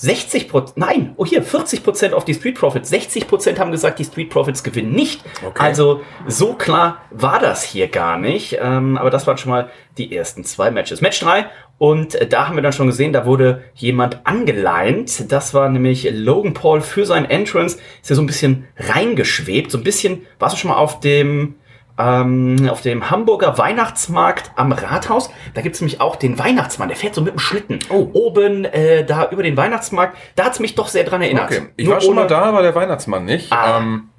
60 0.00 0.48
Prozent, 0.48 0.78
nein, 0.78 1.12
oh 1.16 1.26
hier, 1.26 1.42
40 1.42 1.84
Prozent 1.84 2.14
auf 2.14 2.24
die 2.24 2.32
Street 2.32 2.54
Profits. 2.54 2.88
60 2.88 3.28
Prozent 3.28 3.58
haben 3.58 3.70
gesagt, 3.70 3.98
die 3.98 4.04
Street 4.04 4.30
Profits 4.30 4.62
gewinnen 4.62 4.92
nicht. 4.92 5.22
Okay. 5.46 5.62
Also 5.62 6.00
so 6.26 6.54
klar 6.54 7.02
war 7.10 7.38
das 7.38 7.62
hier 7.62 7.88
gar 7.88 8.18
nicht. 8.18 8.56
Ähm, 8.62 8.96
aber 8.96 9.10
das 9.10 9.26
waren 9.26 9.36
schon 9.36 9.50
mal 9.50 9.68
die 9.98 10.16
ersten 10.16 10.42
zwei 10.44 10.70
Matches. 10.70 11.02
Match 11.02 11.20
3 11.20 11.50
und 11.76 12.14
äh, 12.14 12.26
da 12.26 12.48
haben 12.48 12.56
wir 12.56 12.62
dann 12.62 12.72
schon 12.72 12.86
gesehen, 12.86 13.12
da 13.12 13.26
wurde 13.26 13.62
jemand 13.74 14.26
angeleint. 14.26 15.30
Das 15.30 15.52
war 15.52 15.68
nämlich 15.68 16.08
Logan 16.10 16.54
Paul 16.54 16.80
für 16.80 17.04
seinen 17.04 17.26
Entrance. 17.26 17.78
Ist 18.00 18.08
ja 18.08 18.16
so 18.16 18.22
ein 18.22 18.26
bisschen 18.26 18.68
reingeschwebt. 18.78 19.70
So 19.70 19.76
ein 19.76 19.84
bisschen, 19.84 20.26
warst 20.38 20.56
du 20.56 20.60
schon 20.60 20.70
mal 20.70 20.78
auf 20.78 21.00
dem 21.00 21.56
ähm, 21.98 22.68
auf 22.70 22.82
dem 22.82 23.10
Hamburger 23.10 23.56
Weihnachtsmarkt 23.58 24.52
am 24.56 24.72
Rathaus. 24.72 25.30
Da 25.54 25.62
gibt's 25.62 25.80
nämlich 25.80 26.00
auch 26.00 26.16
den 26.16 26.38
Weihnachtsmann, 26.38 26.88
der 26.88 26.96
fährt 26.96 27.14
so 27.14 27.20
mit 27.22 27.32
dem 27.32 27.38
Schlitten. 27.38 27.78
Oh. 27.88 28.08
Oben 28.12 28.64
äh, 28.64 29.04
da 29.04 29.30
über 29.30 29.42
den 29.42 29.56
Weihnachtsmarkt. 29.56 30.16
Da 30.36 30.44
hat's 30.44 30.60
mich 30.60 30.74
doch 30.74 30.88
sehr 30.88 31.04
dran 31.04 31.22
erinnert. 31.22 31.50
Okay. 31.50 31.68
Ich 31.76 31.86
Nur 31.86 31.94
war 31.94 32.00
schon 32.00 32.14
mal 32.14 32.26
da, 32.26 32.42
aber 32.42 32.62
der 32.62 32.74
Weihnachtsmann 32.74 33.24
nicht. 33.24 33.52
Ah. 33.52 33.78
Ähm, 33.78 34.09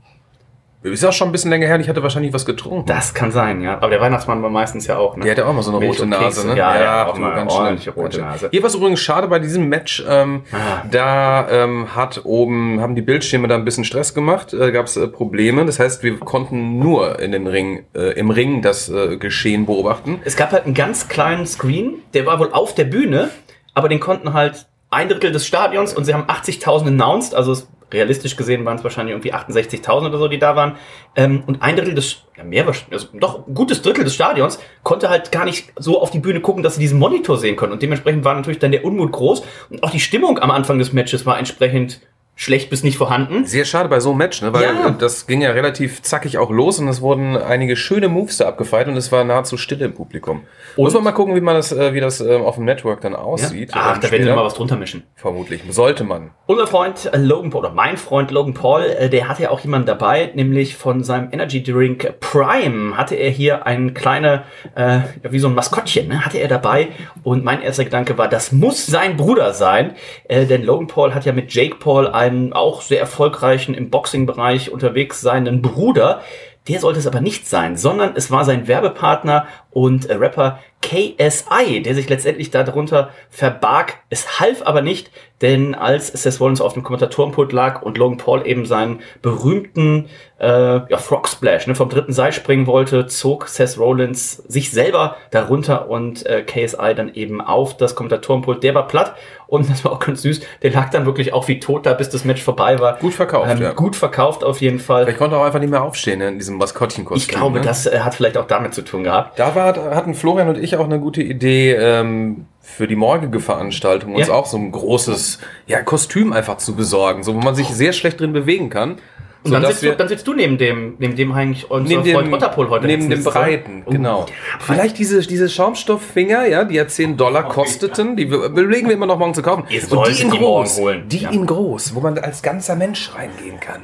ist 0.83 1.05
auch 1.05 1.13
schon 1.13 1.29
ein 1.29 1.31
bisschen 1.31 1.51
länger 1.51 1.67
her 1.67 1.75
und 1.75 1.81
ich 1.81 1.89
hatte 1.89 2.01
wahrscheinlich 2.01 2.33
was 2.33 2.45
getrunken. 2.45 2.85
Das 2.87 3.13
kann 3.13 3.31
sein, 3.31 3.61
ja. 3.61 3.75
Aber 3.75 3.89
der 3.89 4.01
Weihnachtsmann 4.01 4.41
war 4.41 4.49
meistens 4.49 4.87
ja 4.87 4.97
auch, 4.97 5.15
ne? 5.15 5.23
Der 5.23 5.31
hatte 5.33 5.45
auch 5.45 5.53
mal 5.53 5.61
so 5.61 5.69
eine 5.71 5.79
Milch 5.79 5.99
rote 5.99 6.07
Nase, 6.09 6.47
ne? 6.47 6.57
Ja, 6.57 6.81
ja, 6.81 7.07
auch 7.07 7.17
mal 7.17 7.35
ganz 7.35 7.51
ordentliche 7.53 7.91
schlimm, 7.91 8.03
rote. 8.05 8.19
Nase. 8.21 8.47
Hier 8.51 8.61
war 8.63 8.67
es 8.67 8.75
übrigens 8.75 8.99
schade 8.99 9.27
bei 9.27 9.39
diesem 9.39 9.69
Match. 9.69 10.03
Ähm, 10.07 10.41
Ah. 10.51 10.83
Da 10.89 11.47
ähm, 11.49 11.95
hat 11.95 12.21
oben, 12.25 12.81
haben 12.81 12.95
die 12.95 13.01
Bildschirme 13.01 13.47
da 13.47 13.55
ein 13.55 13.63
bisschen 13.65 13.83
Stress 13.83 14.13
gemacht, 14.13 14.53
äh, 14.53 14.71
gab 14.71 14.87
es 14.87 14.97
äh, 14.97 15.07
Probleme. 15.07 15.65
Das 15.65 15.79
heißt, 15.79 16.01
wir 16.03 16.17
konnten 16.19 16.79
nur 16.79 17.19
in 17.19 17.31
den 17.31 17.45
Ring, 17.47 17.85
äh, 17.93 18.13
im 18.19 18.29
Ring 18.31 18.61
das 18.61 18.89
äh, 18.89 19.17
Geschehen 19.17 19.65
beobachten. 19.65 20.19
Es 20.25 20.35
gab 20.35 20.51
halt 20.51 20.65
einen 20.65 20.73
ganz 20.73 21.07
kleinen 21.07 21.45
Screen, 21.45 21.95
der 22.13 22.25
war 22.25 22.39
wohl 22.39 22.51
auf 22.53 22.73
der 22.75 22.85
Bühne, 22.85 23.29
aber 23.75 23.87
den 23.87 23.99
konnten 23.99 24.33
halt 24.33 24.65
ein 24.89 25.07
Drittel 25.09 25.31
des 25.31 25.45
Stadions 25.45 25.93
und 25.93 26.05
sie 26.05 26.13
haben 26.13 26.23
80.000 26.23 26.87
announced, 26.87 27.33
also 27.35 27.51
es- 27.53 27.67
realistisch 27.91 28.35
gesehen 28.35 28.65
waren 28.65 28.77
es 28.77 28.83
wahrscheinlich 28.83 29.13
irgendwie 29.13 29.33
68.000 29.33 30.07
oder 30.07 30.17
so, 30.17 30.27
die 30.27 30.39
da 30.39 30.55
waren. 30.55 30.77
Ähm, 31.15 31.43
und 31.45 31.61
ein 31.61 31.75
Drittel 31.75 31.93
des, 31.93 32.23
ja 32.37 32.43
mehr, 32.43 32.65
wahrscheinlich, 32.65 32.93
also 32.93 33.07
doch 33.17 33.47
ein 33.47 33.53
gutes 33.53 33.81
Drittel 33.81 34.03
des 34.03 34.13
Stadions 34.13 34.59
konnte 34.83 35.09
halt 35.09 35.31
gar 35.31 35.45
nicht 35.45 35.73
so 35.77 36.01
auf 36.01 36.11
die 36.11 36.19
Bühne 36.19 36.41
gucken, 36.41 36.63
dass 36.63 36.75
sie 36.75 36.81
diesen 36.81 36.99
Monitor 36.99 37.37
sehen 37.37 37.55
konnten. 37.55 37.73
Und 37.73 37.81
dementsprechend 37.81 38.23
war 38.23 38.35
natürlich 38.35 38.59
dann 38.59 38.71
der 38.71 38.85
Unmut 38.85 39.11
groß 39.11 39.43
und 39.69 39.83
auch 39.83 39.91
die 39.91 39.99
Stimmung 39.99 40.39
am 40.39 40.51
Anfang 40.51 40.79
des 40.79 40.93
Matches 40.93 41.25
war 41.25 41.37
entsprechend 41.37 42.01
schlecht 42.35 42.69
bis 42.71 42.83
nicht 42.83 42.97
vorhanden. 42.97 43.45
Sehr 43.45 43.65
schade 43.65 43.87
bei 43.89 43.99
so 43.99 44.09
einem 44.09 44.17
Match, 44.17 44.41
ne? 44.41 44.51
weil 44.53 44.63
Ja. 44.63 44.89
das 44.91 45.27
ging 45.27 45.41
ja 45.41 45.51
relativ 45.51 46.01
zackig 46.01 46.37
auch 46.39 46.49
los 46.49 46.79
und 46.79 46.87
es 46.87 47.01
wurden 47.01 47.37
einige 47.37 47.75
schöne 47.75 48.07
Moves 48.07 48.37
da 48.37 48.47
abgefeiert 48.47 48.87
und 48.87 48.97
es 48.97 49.11
war 49.11 49.23
nahezu 49.23 49.57
Stille 49.57 49.85
im 49.85 49.93
Publikum. 49.93 50.41
Muss 50.75 50.93
man 50.93 51.03
mal 51.03 51.11
gucken, 51.11 51.35
wie 51.35 51.41
man 51.41 51.55
das, 51.55 51.71
äh, 51.71 51.93
wie 51.93 51.99
das 51.99 52.19
äh, 52.21 52.35
auf 52.37 52.55
dem 52.55 52.65
Network 52.65 53.01
dann 53.01 53.11
Ja? 53.13 53.19
aussieht. 53.19 53.71
Ach, 53.73 53.95
ähm, 53.95 54.01
da 54.01 54.11
werden 54.11 54.25
wir 54.25 54.35
mal 54.35 54.45
was 54.45 54.55
drunter 54.55 54.75
mischen. 54.77 55.03
Vermutlich. 55.15 55.61
Sollte 55.69 56.03
man. 56.03 56.31
Unser 56.47 56.65
Freund 56.67 57.09
äh, 57.13 57.17
Logan 57.17 57.51
Paul, 57.51 57.59
oder 57.59 57.73
mein 57.73 57.97
Freund 57.97 58.31
Logan 58.31 58.53
Paul, 58.55 59.09
der 59.11 59.27
hatte 59.27 59.43
ja 59.43 59.49
auch 59.51 59.59
jemanden 59.59 59.85
dabei, 59.87 60.31
nämlich 60.33 60.75
von 60.75 61.03
seinem 61.03 61.29
Energy 61.31 61.61
Drink 61.61 62.15
Prime 62.21 62.97
hatte 62.97 63.15
er 63.15 63.29
hier 63.29 63.67
ein 63.67 63.93
kleine, 63.93 64.43
äh, 64.75 64.81
ja, 64.95 65.03
wie 65.31 65.39
so 65.39 65.47
ein 65.47 65.53
Maskottchen, 65.55 66.07
ne, 66.07 66.25
hatte 66.25 66.39
er 66.39 66.47
dabei. 66.47 66.87
Und 67.23 67.43
mein 67.43 67.61
erster 67.61 67.83
Gedanke 67.83 68.17
war, 68.17 68.27
das 68.27 68.51
muss 68.51 68.87
sein 68.87 69.15
Bruder 69.17 69.53
sein, 69.53 69.93
äh, 70.27 70.45
denn 70.45 70.63
Logan 70.63 70.87
Paul 70.87 71.13
hat 71.13 71.25
ja 71.25 71.33
mit 71.33 71.53
Jake 71.53 71.75
Paul 71.75 72.07
einen 72.21 72.53
auch 72.53 72.81
sehr 72.81 72.99
erfolgreichen 72.99 73.73
im 73.73 73.89
Boxing-Bereich 73.89 74.71
unterwegs 74.71 75.21
seinen 75.21 75.63
Bruder. 75.63 76.21
Der 76.67 76.79
sollte 76.79 76.99
es 76.99 77.07
aber 77.07 77.19
nicht 77.21 77.47
sein, 77.47 77.75
sondern 77.75 78.11
es 78.15 78.29
war 78.29 78.45
sein 78.45 78.67
Werbepartner 78.67 79.47
und 79.71 80.05
äh, 80.05 80.13
Rapper 80.13 80.59
KSI, 80.83 81.81
der 81.81 81.95
sich 81.95 82.07
letztendlich 82.07 82.51
darunter 82.51 83.09
verbarg. 83.31 83.97
Es 84.11 84.39
half 84.39 84.61
aber 84.61 84.83
nicht, 84.83 85.09
denn 85.41 85.75
als 85.75 86.07
Seth 86.07 86.39
Rollins 86.39 86.61
auf 86.61 86.73
dem 86.73 86.83
Kommentatorenpult 86.83 87.51
lag 87.51 87.81
und 87.81 87.97
Logan 87.97 88.17
Paul 88.17 88.45
eben 88.45 88.65
seinen 88.65 88.99
berühmten 89.21 90.07
äh, 90.39 90.91
ja, 90.91 90.97
Frog 90.97 91.27
Splash 91.27 91.67
ne, 91.67 91.75
vom 91.75 91.89
dritten 91.89 92.13
Seil 92.13 92.31
springen 92.31 92.67
wollte, 92.67 93.05
zog 93.07 93.47
Seth 93.47 93.77
Rollins 93.77 94.37
sich 94.37 94.71
selber 94.71 95.17
darunter 95.29 95.89
und 95.89 96.25
äh, 96.25 96.41
KSI 96.41 96.95
dann 96.95 97.13
eben 97.13 97.41
auf 97.41 97.77
das 97.77 97.95
Kommentatorenpult. 97.95 98.63
Der 98.63 98.73
war 98.73 98.87
platt 98.87 99.15
und 99.47 99.69
das 99.69 99.85
war 99.85 99.91
auch 99.91 99.99
ganz 99.99 100.23
süß. 100.23 100.41
Der 100.63 100.71
lag 100.71 100.89
dann 100.89 101.05
wirklich 101.05 101.33
auch 101.33 101.47
wie 101.47 101.59
tot 101.59 101.85
da, 101.85 101.93
bis 101.93 102.09
das 102.09 102.25
Match 102.25 102.41
vorbei 102.41 102.79
war. 102.79 102.97
Gut 102.97 103.13
verkauft, 103.13 103.51
Ähm, 103.51 103.61
ja. 103.61 103.71
Gut 103.73 103.95
verkauft 103.95 104.43
auf 104.43 104.61
jeden 104.61 104.79
Fall. 104.79 105.03
Vielleicht 105.03 105.19
konnte 105.19 105.35
er 105.35 105.41
auch 105.41 105.45
einfach 105.45 105.59
nicht 105.59 105.69
mehr 105.69 105.83
aufstehen 105.83 106.19
ne, 106.19 106.29
in 106.29 106.39
diesem 106.39 106.57
Maskottchenkostüm. 106.57 107.21
Ich 107.21 107.27
glaube, 107.27 107.59
ne? 107.59 107.65
das 107.65 107.85
äh, 107.85 107.99
hat 107.99 108.15
vielleicht 108.15 108.37
auch 108.37 108.47
damit 108.47 108.73
zu 108.73 108.81
tun 108.81 109.03
gehabt. 109.03 109.37
Da 109.37 109.55
war, 109.55 109.75
hatten 109.95 110.15
Florian 110.15 110.49
und 110.49 110.57
ich 110.57 110.75
auch 110.75 110.85
eine 110.85 110.99
gute 110.99 111.21
Idee, 111.21 111.73
ähm, 111.73 112.47
für 112.61 112.87
die 112.87 112.95
morgige 112.95 113.39
Veranstaltung 113.39 114.15
uns 114.15 114.27
Ja. 114.27 114.33
auch 114.33 114.45
so 114.45 114.57
ein 114.57 114.71
großes 114.71 115.39
ja, 115.67 115.81
Kostüm 115.81 116.31
einfach 116.33 116.57
zu 116.57 116.75
besorgen, 116.75 117.23
so 117.23 117.33
wo 117.35 117.39
man 117.39 117.55
sich 117.55 117.67
sehr 117.69 117.91
schlecht 117.93 118.19
drin 118.19 118.33
bewegen 118.33 118.69
kann. 118.69 118.97
Und 119.43 119.51
dann 119.53 119.65
sitzt, 119.65 119.81
du, 119.81 119.95
dann 119.95 120.07
sitzt 120.07 120.27
du 120.27 120.35
neben 120.35 120.59
dem, 120.59 120.93
neben 120.99 121.15
dem 121.15 121.31
eigentlich 121.31 121.71
unser 121.71 121.87
neben 121.97 122.13
Freund 122.13 122.27
dem, 122.27 122.33
Otterpol 122.33 122.69
heute. 122.69 122.85
neben 122.85 123.09
dem. 123.09 123.23
Breiten, 123.23 123.81
Oh, 123.87 123.89
genau. 123.89 124.25
der 124.27 124.35
Vielleicht 124.59 124.99
diese, 124.99 125.19
diese 125.25 125.49
Schaumstofffinger, 125.49 126.45
ja, 126.45 126.63
die 126.63 126.75
ja 126.75 126.87
10 126.87 127.17
Dollar 127.17 127.47
kosteten, 127.49 128.15
die 128.15 128.29
wir- 128.29 128.43
überlegen 128.43 128.87
wir 128.87 128.93
immer 128.93 129.07
noch 129.07 129.17
morgen 129.17 129.33
zu 129.33 129.41
kaufen. 129.41 129.63
Ihr 129.69 129.81
Und 129.91 130.07
die 130.07 130.21
in 130.21 130.29
die 130.29 130.37
groß, 130.37 130.81
die 131.07 131.17
Ja. 131.17 131.29
in 131.31 131.47
groß, 131.47 131.95
wo 131.95 132.01
man 132.01 132.19
als 132.19 132.43
ganzer 132.43 132.75
Mensch 132.75 133.09
reingehen 133.15 133.59
kann. 133.59 133.81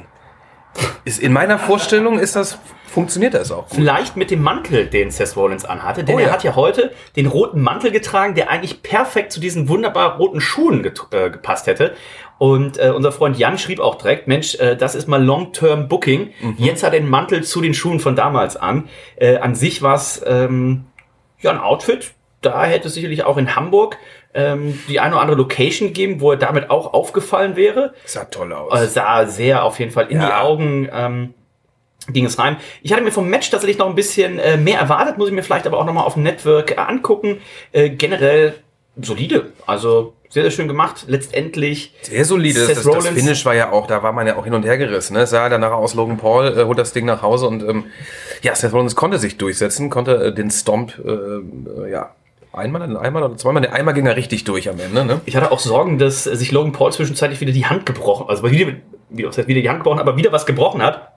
Ist, 1.04 1.20
in 1.20 1.32
meiner 1.32 1.58
Vorstellung 1.58 2.18
ist 2.18 2.36
das, 2.36 2.58
funktioniert 2.86 3.34
das 3.34 3.50
auch 3.52 3.68
gut. 3.68 3.76
Vielleicht 3.76 4.16
mit 4.16 4.30
dem 4.30 4.42
Mantel, 4.42 4.86
den 4.86 5.10
Seth 5.10 5.36
Rollins 5.36 5.64
anhatte, 5.64 6.04
denn 6.04 6.16
Oh 6.16 6.18
er 6.18 6.26
ja. 6.26 6.32
hat 6.32 6.44
ja 6.44 6.54
heute 6.56 6.92
den 7.16 7.26
roten 7.26 7.60
Mantel 7.60 7.90
getragen, 7.90 8.34
der 8.34 8.50
eigentlich 8.50 8.82
perfekt 8.82 9.32
zu 9.32 9.40
diesen 9.40 9.68
wunderbar 9.68 10.16
roten 10.16 10.40
Schuhen 10.40 10.84
äh, 10.84 11.30
gepasst 11.30 11.66
hätte. 11.66 11.94
Und 12.38 12.78
äh, 12.78 12.90
unser 12.90 13.10
Freund 13.10 13.36
Jan 13.38 13.58
schrieb 13.58 13.80
auch 13.80 13.96
direkt, 13.96 14.28
Mensch, 14.28 14.54
äh, 14.56 14.76
das 14.76 14.94
ist 14.94 15.08
mal 15.08 15.22
Long-Term 15.22 15.88
Booking. 15.88 16.32
Mhm. 16.40 16.54
Jetzt 16.58 16.82
hat 16.82 16.94
er 16.94 17.00
den 17.00 17.10
Mantel 17.10 17.42
zu 17.42 17.60
den 17.60 17.74
Schuhen 17.74 18.00
von 18.00 18.14
damals 18.16 18.56
an. 18.56 18.88
Äh, 19.16 19.38
an 19.38 19.54
sich 19.54 19.82
war 19.82 19.96
es 19.96 20.22
ähm, 20.26 20.84
ja 21.40 21.50
ein 21.50 21.58
Outfit. 21.58 22.12
Da 22.40 22.64
hätte 22.64 22.86
es 22.86 22.94
sicherlich 22.94 23.24
auch 23.24 23.36
in 23.36 23.56
Hamburg 23.56 23.98
ähm, 24.38 24.78
die 24.88 25.00
eine 25.00 25.14
oder 25.14 25.22
andere 25.22 25.36
Location 25.36 25.92
geben, 25.92 26.20
wo 26.20 26.30
er 26.30 26.36
damit 26.36 26.70
auch 26.70 26.94
aufgefallen 26.94 27.56
wäre. 27.56 27.92
Sah 28.04 28.24
toll 28.24 28.52
aus. 28.52 28.80
Äh, 28.80 28.86
sah 28.86 29.26
sehr 29.26 29.64
auf 29.64 29.78
jeden 29.80 29.90
Fall 29.90 30.04
in 30.04 30.20
die 30.20 30.24
Ja. 30.26 30.42
Augen. 30.42 30.88
Ähm, 30.92 31.34
ging 32.10 32.24
es 32.24 32.38
rein. 32.38 32.56
Ich 32.82 32.92
hatte 32.92 33.02
mir 33.02 33.10
vom 33.10 33.28
Match 33.28 33.50
tatsächlich 33.50 33.78
noch 33.78 33.88
ein 33.88 33.94
bisschen 33.94 34.38
äh, 34.38 34.56
mehr 34.56 34.78
erwartet, 34.78 35.18
muss 35.18 35.28
ich 35.28 35.34
mir 35.34 35.42
vielleicht 35.42 35.66
aber 35.66 35.78
auch 35.78 35.84
nochmal 35.84 36.04
auf 36.04 36.14
dem 36.14 36.22
Network 36.22 36.70
äh, 36.70 36.76
angucken. 36.76 37.40
Äh, 37.72 37.90
generell 37.90 38.54
solide, 39.00 39.52
also 39.66 40.14
sehr, 40.30 40.42
sehr 40.42 40.50
schön 40.50 40.68
gemacht. 40.68 41.04
Letztendlich 41.06 41.94
Sehr 42.02 42.24
solide. 42.24 42.60
Seth 42.60 42.76
Das, 42.78 42.84
das, 42.84 43.04
das 43.04 43.08
Finish 43.08 43.44
war 43.44 43.54
ja 43.54 43.72
auch, 43.72 43.86
da 43.86 44.02
war 44.02 44.12
man 44.12 44.26
ja 44.26 44.36
auch 44.36 44.44
hin 44.44 44.54
und 44.54 44.64
her 44.64 44.78
gerissen. 44.78 45.14
Ne? 45.14 45.20
Es 45.20 45.30
sah 45.30 45.48
danach 45.48 45.72
aus, 45.72 45.94
Logan 45.94 46.18
Paul 46.18 46.56
äh, 46.58 46.64
holt 46.64 46.78
das 46.78 46.92
Ding 46.92 47.04
nach 47.06 47.22
Hause 47.22 47.46
und 47.48 47.62
ähm, 47.62 47.84
ja, 48.42 48.54
Seth 48.54 48.72
Rollins 48.72 48.94
konnte 48.94 49.18
sich 49.18 49.36
durchsetzen, 49.38 49.90
konnte 49.90 50.26
äh, 50.26 50.34
den 50.34 50.50
Stomp, 50.50 50.94
äh, 51.04 51.10
äh, 51.10 51.90
ja, 51.90 52.10
einmal, 52.52 52.96
einmal 52.96 53.22
oder 53.22 53.36
zweimal, 53.36 53.62
der 53.62 53.72
einmal 53.72 53.94
ging 53.94 54.06
er 54.06 54.16
richtig 54.16 54.44
durch 54.44 54.68
am 54.68 54.78
Ende. 54.80 55.04
Ne? 55.04 55.20
Ich 55.26 55.36
hatte 55.36 55.52
auch 55.52 55.58
Sorgen, 55.58 55.98
dass 55.98 56.24
sich 56.24 56.52
Logan 56.52 56.72
Paul 56.72 56.92
zwischenzeitlich 56.92 57.40
wieder 57.40 57.52
die 57.52 57.66
Hand 57.66 57.86
gebrochen, 57.86 58.26
also 58.28 58.48
wieder, 58.50 58.74
wieder, 59.10 59.30
die 59.30 59.68
Hand 59.68 59.80
gebrochen, 59.80 60.00
aber 60.00 60.16
wieder 60.16 60.32
was 60.32 60.46
gebrochen 60.46 60.82
hat. 60.82 61.12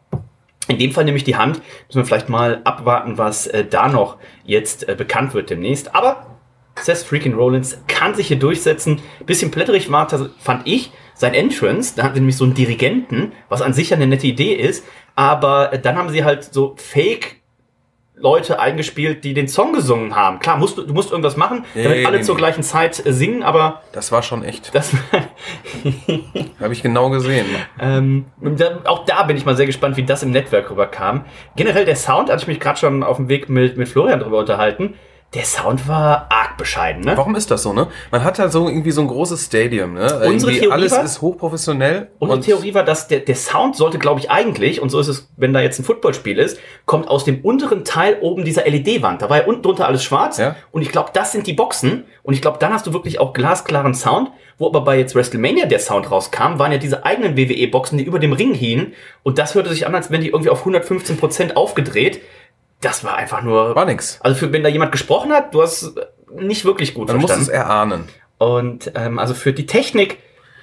In 0.67 0.77
dem 0.77 0.91
Fall 0.91 1.05
nämlich 1.05 1.23
die 1.23 1.35
Hand. 1.35 1.61
Müssen 1.87 1.99
wir 1.99 2.05
vielleicht 2.05 2.29
mal 2.29 2.61
abwarten, 2.63 3.17
was 3.17 3.47
äh, 3.47 3.65
da 3.65 3.87
noch 3.87 4.17
jetzt 4.45 4.87
äh, 4.87 4.95
bekannt 4.95 5.33
wird 5.33 5.49
demnächst. 5.49 5.95
Aber 5.95 6.27
Seth 6.75 6.99
freaking 6.99 7.33
Rollins 7.33 7.81
kann 7.87 8.15
sich 8.15 8.27
hier 8.27 8.39
durchsetzen. 8.39 9.01
Bisschen 9.25 9.51
plätterig 9.51 9.91
war, 9.91 10.07
fand 10.39 10.67
ich, 10.67 10.91
sein 11.13 11.33
Entrance. 11.33 11.93
Da 11.95 12.03
hatten 12.03 12.15
sie 12.15 12.21
nämlich 12.21 12.37
so 12.37 12.45
einen 12.45 12.53
Dirigenten, 12.53 13.33
was 13.49 13.61
an 13.61 13.73
sich 13.73 13.89
ja 13.89 13.97
eine 13.97 14.07
nette 14.07 14.27
Idee 14.27 14.53
ist. 14.53 14.85
Aber 15.15 15.73
äh, 15.73 15.79
dann 15.79 15.97
haben 15.97 16.09
sie 16.09 16.23
halt 16.23 16.43
so 16.43 16.75
Fake 16.77 17.40
Leute 18.21 18.59
eingespielt, 18.59 19.23
die 19.23 19.33
den 19.33 19.47
Song 19.47 19.73
gesungen 19.73 20.15
haben. 20.15 20.39
Klar, 20.39 20.57
musst 20.57 20.77
du, 20.77 20.83
du 20.83 20.93
musst 20.93 21.11
irgendwas 21.11 21.37
machen, 21.37 21.65
damit 21.73 21.97
Nee, 21.97 22.05
alle 22.05 22.17
nee, 22.17 22.23
zur 22.23 22.35
nee. 22.35 22.39
gleichen 22.39 22.63
Zeit 22.63 23.05
äh, 23.05 23.11
singen, 23.13 23.43
aber 23.43 23.81
Das 23.91 24.11
war 24.11 24.21
schon 24.23 24.43
echt. 24.43 24.73
das 24.75 24.93
Habe 26.59 26.73
ich 26.73 26.83
genau 26.83 27.09
gesehen. 27.09 27.45
ähm, 27.79 28.25
auch 28.85 29.05
da 29.05 29.23
bin 29.23 29.37
ich 29.37 29.45
mal 29.45 29.55
sehr 29.55 29.65
gespannt, 29.65 29.97
wie 29.97 30.03
das 30.03 30.23
im 30.23 30.31
Netzwerk 30.31 30.69
rüberkam. 30.69 31.25
Generell 31.55 31.85
der 31.85 31.95
Sound, 31.95 32.29
hatte 32.29 32.41
ich 32.43 32.47
mich 32.47 32.59
gerade 32.59 32.79
schon 32.79 33.03
auf 33.03 33.17
dem 33.17 33.29
Weg 33.29 33.49
mit, 33.49 33.77
mit 33.77 33.87
Florian 33.89 34.19
drüber 34.19 34.39
unterhalten. 34.39 34.95
Der 35.33 35.45
Sound 35.45 35.87
war 35.87 36.27
arg 36.29 36.57
bescheiden, 36.57 37.03
ne? 37.03 37.15
Warum 37.15 37.35
ist 37.37 37.49
das 37.51 37.63
so, 37.63 37.71
ne? 37.71 37.87
Man 38.11 38.21
hat 38.21 38.37
halt 38.37 38.51
so 38.51 38.67
irgendwie 38.67 38.91
so 38.91 38.99
ein 38.99 39.07
großes 39.07 39.45
Stadium, 39.45 39.93
ne? 39.93 40.01
Unsere 40.01 40.25
irgendwie 40.25 40.59
Theorie 40.59 40.71
alles 40.73 40.91
war- 40.91 41.03
ist 41.05 41.21
hochprofessionell. 41.21 42.09
Unsere 42.19 42.41
Theorie 42.41 42.73
war, 42.73 42.83
dass 42.83 43.07
der, 43.07 43.21
der 43.21 43.35
Sound 43.35 43.77
sollte, 43.77 43.97
glaube 43.97 44.19
ich, 44.19 44.29
eigentlich, 44.29 44.81
und 44.81 44.89
so 44.89 44.99
ist 44.99 45.07
es, 45.07 45.29
wenn 45.37 45.53
da 45.53 45.61
jetzt 45.61 45.79
ein 45.79 45.85
Footballspiel 45.85 46.37
ist, 46.37 46.59
kommt 46.85 47.07
aus 47.07 47.23
dem 47.23 47.39
unteren 47.45 47.85
Teil 47.85 48.17
oben 48.19 48.43
dieser 48.43 48.65
LED-Wand. 48.69 49.21
Da 49.21 49.29
war 49.29 49.37
ja 49.37 49.45
unten 49.45 49.61
drunter 49.61 49.87
alles 49.87 50.03
schwarz. 50.03 50.37
Ja. 50.37 50.57
Und 50.73 50.81
ich 50.81 50.89
glaube, 50.91 51.11
das 51.13 51.31
sind 51.31 51.47
die 51.47 51.53
Boxen. 51.53 52.03
Und 52.23 52.33
ich 52.33 52.41
glaube, 52.41 52.57
dann 52.59 52.73
hast 52.73 52.85
du 52.85 52.91
wirklich 52.91 53.19
auch 53.21 53.31
glasklaren 53.31 53.93
Sound. 53.93 54.31
Wo 54.57 54.67
aber 54.67 54.81
bei 54.81 54.99
jetzt 54.99 55.15
WrestleMania 55.15 55.65
der 55.65 55.79
Sound 55.79 56.11
rauskam, 56.11 56.59
waren 56.59 56.71
ja 56.73 56.77
diese 56.77 57.03
eigenen 57.05 57.35
WWE-Boxen, 57.37 57.97
die 57.97 58.03
über 58.03 58.19
dem 58.19 58.33
Ring 58.33 58.53
hingen. 58.53 58.93
Und 59.23 59.37
das 59.39 59.55
hörte 59.55 59.69
sich 59.69 59.87
an, 59.87 59.95
als 59.95 60.11
wenn 60.11 60.21
die 60.21 60.27
irgendwie 60.27 60.49
auf 60.49 60.59
115 60.59 61.15
Prozent 61.17 61.55
aufgedreht. 61.57 62.19
Das 62.81 63.03
war 63.03 63.15
einfach 63.15 63.41
nur. 63.43 63.75
War 63.75 63.85
nix. 63.85 64.19
Also 64.21 64.37
für, 64.37 64.51
wenn 64.53 64.63
da 64.63 64.69
jemand 64.69 64.91
gesprochen 64.91 65.31
hat, 65.31 65.53
du 65.53 65.61
hast 65.61 65.93
nicht 66.35 66.65
wirklich 66.65 66.93
gut 66.93 67.07
Man 67.07 67.17
muss 67.17 67.29
es 67.31 67.37
verstanden. 67.47 67.61
erahnen. 67.69 68.03
Und 68.37 68.91
ähm, 68.95 69.19
also 69.19 69.33
für 69.33 69.53
die 69.53 69.65
Technik 69.67 70.17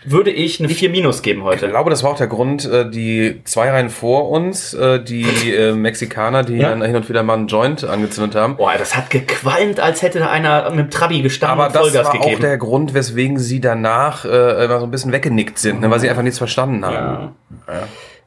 würde 0.04 0.30
ich 0.30 0.58
eine 0.60 0.68
4 0.68 0.90
Minus 0.90 1.22
geben 1.22 1.40
Ich 1.40 1.46
heute. 1.46 1.68
glaube, 1.68 1.90
das 1.90 2.02
war 2.02 2.12
auch 2.12 2.16
der 2.16 2.28
Grund, 2.28 2.64
äh, 2.64 2.88
die 2.88 3.40
zwei 3.44 3.70
Reihen 3.70 3.90
vor 3.90 4.30
uns, 4.30 4.72
äh, 4.72 5.02
die 5.02 5.24
äh, 5.52 5.72
Mexikaner, 5.74 6.44
die 6.44 6.56
Ja. 6.56 6.70
dann 6.70 6.82
hin 6.82 6.94
und 6.96 7.08
wieder 7.08 7.22
mal 7.24 7.34
einen 7.34 7.48
Joint 7.48 7.84
angezündet 7.84 8.34
haben. 8.40 8.56
Boah, 8.56 8.72
das 8.78 8.96
hat 8.96 9.10
gequalmt, 9.10 9.80
als 9.80 10.02
hätte 10.02 10.20
da 10.20 10.30
einer 10.30 10.70
mit 10.70 10.78
dem 10.78 10.90
Trabi 10.90 11.20
gestanden 11.20 11.58
Aber 11.58 11.66
und 11.66 11.74
das 11.74 11.82
Vollgas 11.82 12.06
war 12.06 12.14
auch 12.14 12.20
gegeben. 12.20 12.40
der 12.42 12.56
Grund, 12.58 12.94
weswegen 12.94 13.38
sie 13.38 13.60
danach 13.60 14.24
immer 14.24 14.78
so 14.80 14.86
ein 14.86 14.90
bisschen 14.90 15.12
weggenickt 15.12 15.58
sind, 15.58 15.80
ne, 15.80 15.90
weil 15.90 15.98
sie 16.00 16.08
einfach 16.08 16.22
nichts 16.22 16.38
verstanden 16.38 16.84
haben. 16.86 17.34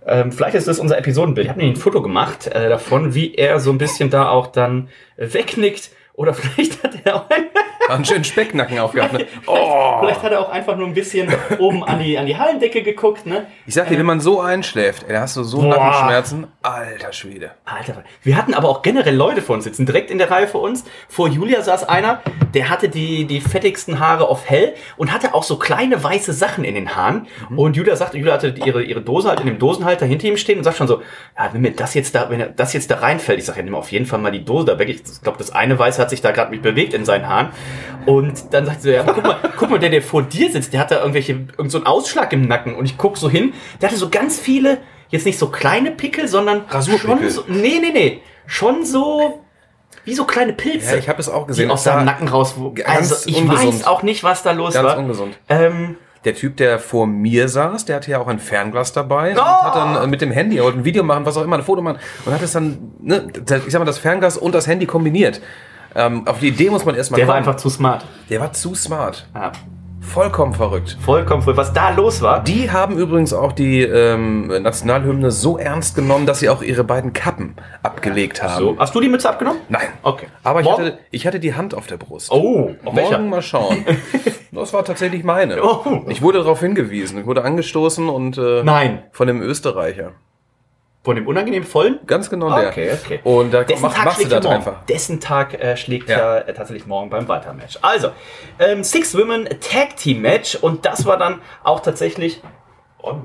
Ähm, 0.06 0.32
vielleicht 0.32 0.56
ist 0.56 0.68
das 0.68 0.80
unser 0.80 0.98
Episodenbild. 0.98 1.46
Ich 1.46 1.50
habe 1.50 1.60
nämlich 1.60 1.78
ein 1.78 1.82
Foto 1.82 2.02
gemacht 2.02 2.48
äh, 2.48 2.70
davon, 2.70 3.14
wie 3.14 3.36
er 3.36 3.60
so 3.60 3.72
ein 3.72 3.78
bisschen 3.78 4.10
da 4.10 4.30
auch 4.30 4.48
dann 4.48 4.90
wegnickt. 5.18 5.92
Oder 6.14 6.34
vielleicht 6.36 6.84
hat 6.84 6.96
er 7.04 7.16
auch 7.16 7.30
ein, 7.30 7.46
Einen 7.90 8.06
schönen 8.06 8.24
Specknacken 8.24 8.80
aufgehabt. 8.80 9.14
Ne? 9.14 9.28
Oh. 9.48 10.00
vielleicht 10.00 10.24
hat 10.24 10.32
er 10.32 10.40
auch 10.40 10.50
einfach 10.50 10.78
nur 10.78 10.88
ein 10.88 10.94
bisschen 10.94 11.28
oben 11.60 11.84
an 11.84 12.00
die, 12.00 12.18
an 12.18 12.26
die 12.26 12.38
Hallendecke 12.38 12.84
geguckt, 12.84 13.26
ne? 13.26 13.48
Ich 13.66 13.74
sag 13.74 13.90
dir, 13.90 13.98
wenn 13.98 14.06
man 14.06 14.20
so 14.20 14.40
einschläft, 14.40 15.04
ey, 15.08 15.14
da 15.14 15.22
hast 15.22 15.36
du 15.36 15.44
so 15.44 15.62
Boah. 15.62 15.70
Nackenschmerzen. 15.70 16.48
Alter 16.62 17.12
Schwede. 17.12 17.52
Alter, 17.66 18.04
wir 18.22 18.38
hatten 18.38 18.54
aber 18.54 18.70
auch 18.70 18.82
generell 18.82 19.16
Leute 19.16 19.42
vor 19.42 19.56
uns 19.56 19.64
sitzen, 19.64 19.86
direkt 19.86 20.12
in 20.12 20.20
der 20.20 20.30
Reihe 20.30 20.48
vor 20.48 20.62
uns. 20.62 20.86
Vor 21.10 21.28
Julia 21.28 21.62
saß 21.62 21.90
einer, 21.90 22.22
der 22.54 22.70
hatte 22.70 22.88
die, 22.90 23.26
die 23.26 23.42
fettigsten 23.42 24.00
Haare 24.00 24.28
auf 24.28 24.50
hell 24.50 24.74
und 24.98 25.12
hatte 25.12 25.34
auch 25.34 25.44
so 25.44 25.58
kleine 25.58 26.04
weiße 26.04 26.34
Sachen 26.34 26.64
in 26.64 26.76
den 26.76 26.96
Haaren. 26.96 27.28
Und 27.56 27.76
Julia 27.76 27.96
sagte, 27.96 28.18
Julia 28.18 28.34
hatte 28.34 28.54
ihre, 28.64 28.84
ihre 28.84 29.02
Dose 29.02 29.30
halt 29.30 29.40
in 29.40 29.48
dem 29.48 29.60
Dosenhalter 29.60 30.06
hinter 30.06 30.28
ihm 30.28 30.38
stehen 30.38 30.60
und 30.60 30.64
sagt 30.64 30.78
schon 30.78 30.88
so, 30.88 31.02
ja, 31.38 31.50
wenn 31.52 31.62
mir 31.62 31.72
das 31.72 31.94
jetzt 31.94 32.16
da, 32.16 32.30
wenn 32.30 32.56
das 32.56 32.74
jetzt 32.74 32.92
da 32.92 32.98
reinfällt, 32.98 33.40
ich 33.40 33.46
sag 33.46 33.58
ja, 33.58 33.64
nimm 33.64 33.76
auf 33.76 33.92
jeden 33.92 34.06
Fall 34.06 34.20
mal 34.20 34.32
die 34.32 34.46
Dose 34.46 34.66
da 34.66 34.80
weg. 34.80 34.90
Ich 34.90 35.22
glaube, 35.22 35.38
das 35.38 35.52
eine 35.52 35.78
Weiße 35.78 36.02
hat 36.02 36.10
sich 36.10 36.22
da 36.22 36.32
gerade 36.32 36.52
mit 36.52 36.62
bewegt 36.62 36.94
in 36.94 37.06
seinen 37.06 37.28
Haaren. 37.28 37.50
Und 38.06 38.54
dann 38.54 38.66
sagt 38.66 38.82
sie 38.82 38.90
so, 38.90 38.96
ja, 38.96 39.04
guck 39.04 39.24
mal, 39.24 39.38
guck 39.58 39.70
mal, 39.70 39.80
der, 39.80 39.90
der 39.90 40.02
vor 40.02 40.24
dir 40.24 40.52
sitzt, 40.52 40.74
der 40.74 40.80
hat 40.82 40.92
da 40.92 41.00
irgendwelche, 41.00 41.34
irgend 41.34 41.72
so 41.72 41.78
einen 41.78 41.88
Ausschlag 41.88 42.32
im 42.34 42.48
Nacken. 42.48 42.76
Und 42.76 42.86
ich 42.86 42.98
guck 42.98 43.18
so 43.18 43.30
hin, 43.30 43.54
der 43.82 43.90
hatte 43.90 43.98
so 44.00 44.10
ganz 44.10 44.40
viele, 44.40 44.80
jetzt 45.10 45.26
nicht 45.26 45.38
so 45.40 45.48
kleine 45.48 45.92
Pickel, 45.92 46.28
sondern 46.28 46.62
Rasurpickel. 46.70 47.20
schon 47.20 47.30
so, 47.30 47.44
nee, 47.48 47.80
nee, 47.82 47.92
nee, 47.94 48.22
schon 48.48 48.86
so, 48.86 49.44
wie 50.06 50.14
so 50.16 50.26
kleine 50.26 50.54
Pilze. 50.54 50.92
Ja, 50.92 50.98
ich 50.98 51.10
habe 51.10 51.20
es 51.20 51.30
auch 51.30 51.48
gesehen. 51.48 51.68
die 51.68 51.74
aus 51.74 51.84
seinem 51.84 52.06
Nacken 52.06 52.28
raus. 52.28 52.56
Wo, 52.58 52.72
ganz 52.72 52.90
also 53.12 53.30
ich 53.30 53.38
ungesund. 53.38 53.68
weiß 53.80 53.88
auch 53.88 54.04
nicht, 54.04 54.24
was 54.24 54.42
da 54.44 54.52
los 54.52 54.74
Ganz 54.74 54.88
war. 54.88 54.98
ungesund. 54.98 55.38
Ähm, 55.50 55.98
Der 56.24 56.34
Typ, 56.36 56.58
der 56.58 56.78
vor 56.80 57.08
mir 57.08 57.48
saß, 57.50 57.86
der 57.86 57.96
hatte 57.98 58.12
ja 58.12 58.20
auch 58.20 58.28
ein 58.28 58.40
Fernglas 58.40 58.94
dabei 58.94 59.32
und 59.32 59.42
hat 59.44 59.76
dann 59.76 60.04
äh, 60.04 60.08
mit 60.08 60.22
dem 60.22 60.32
Handy, 60.32 60.58
er 60.58 60.64
wollte 60.64 60.78
ein 60.80 60.86
Video 60.86 61.04
machen, 61.04 61.26
was 61.26 61.36
auch 61.38 61.44
immer, 61.44 61.58
ein 61.58 61.64
Foto 61.64 61.82
machen 61.82 61.98
und 62.26 62.34
hat 62.34 62.42
es 62.44 62.52
dann, 62.52 62.92
ne, 63.00 63.28
ich 63.66 63.72
sag 63.74 63.80
mal, 63.80 63.86
das 63.86 63.98
Fernglas 63.98 64.38
und 64.38 64.54
das 64.56 64.68
Handy 64.68 64.86
kombiniert. 64.86 65.42
Ähm, 65.96 66.28
auf 66.28 66.40
die 66.40 66.48
Idee 66.50 66.70
muss 66.70 66.86
man 66.86 66.96
erstmal 66.96 67.20
Der 67.20 67.28
war 67.28 67.36
kommen. 67.36 67.48
einfach 67.48 67.60
zu 67.60 67.70
smart. 67.70 68.06
der 68.30 68.40
war 68.40 68.54
zu 68.54 68.76
smart. 68.76 69.28
Ja. 69.36 69.52
Vollkommen 70.04 70.56
verrückt. 70.56 70.98
Vollkommen 71.00 71.44
früh. 71.44 71.56
Was 71.56 71.74
da 71.74 71.92
los 71.92 72.24
war. 72.24 72.44
Die 72.44 72.72
haben 72.72 72.98
übrigens 72.98 73.34
auch 73.34 73.52
die 73.52 73.84
ähm, 73.84 74.48
Nationalhymne 74.48 75.30
so 75.30 75.60
ernst 75.60 75.94
genommen, 75.96 76.26
dass 76.26 76.40
sie 76.40 76.50
auch 76.50 76.64
ihre 76.64 76.84
beiden 76.84 77.14
Kappen 77.14 77.56
abgelegt 77.84 78.42
haben. 78.42 78.58
So. 78.58 78.76
Hast 78.80 78.96
du 78.96 79.00
die 79.00 79.10
Mütze 79.10 79.30
abgenommen? 79.30 79.62
Nein. 79.70 79.88
Okay. 80.02 80.26
Aber 80.44 80.62
ich 80.62 80.66
Morgen- 80.66 80.86
hatte, 80.86 80.98
ich 81.12 81.28
hatte 81.28 81.40
die 81.40 81.54
Hand 81.54 81.76
auf 81.76 81.86
der 81.86 81.98
Brust. 81.98 82.32
Oh, 82.32 82.72
auf 82.84 82.96
welcher? 82.96 83.18
Morgen 83.20 83.30
mal 83.30 83.42
schauen. 83.42 83.86
Das 84.54 84.74
war 84.74 84.84
tatsächlich 84.84 85.24
meine. 85.24 85.64
Oh. 85.64 86.02
Ich 86.10 86.22
wurde 86.22 86.40
darauf 86.40 86.60
hingewiesen. 86.60 87.18
Ich 87.22 87.26
wurde 87.26 87.42
angestoßen 87.46 88.10
und 88.10 88.38
äh, 88.38 88.64
Nein. 88.64 89.04
von 89.14 89.26
dem 89.28 89.42
Österreicher. 89.42 90.12
Von 91.04 91.16
dem 91.16 91.28
unangenehm 91.28 91.64
vollen? 91.64 92.00
Ganz 92.06 92.30
genau 92.30 92.56
der. 92.56 92.70
Okay, 92.70 92.92
okay. 92.94 93.20
Und 93.24 93.52
da 93.52 93.64
Dessen 93.64 93.82
mach, 93.82 93.94
Tag 93.94 94.06
machst 94.06 94.20
du 94.20 94.24
ja 94.24 94.30
das 94.30 94.44
morgen. 94.44 94.56
einfach. 94.58 94.86
Dessen 94.86 95.20
Tag 95.20 95.54
äh, 95.56 95.76
schlägt 95.76 96.10
ja, 96.10 96.18
Ja. 96.20 96.38
äh, 96.40 96.54
tatsächlich 96.54 96.86
morgen 96.86 97.10
beim 97.10 97.28
Walter-Match. 97.28 97.80
Also, 97.82 98.12
ähm, 98.60 98.84
Six 98.84 99.18
Women 99.18 99.46
Tag 99.62 99.98
Team 99.98 100.22
Match 100.22 100.56
und 100.56 100.86
das 100.86 101.06
war 101.08 101.18
dann 101.18 101.42
auch 101.64 101.80
tatsächlich 101.80 102.42
oh, 103.02 103.16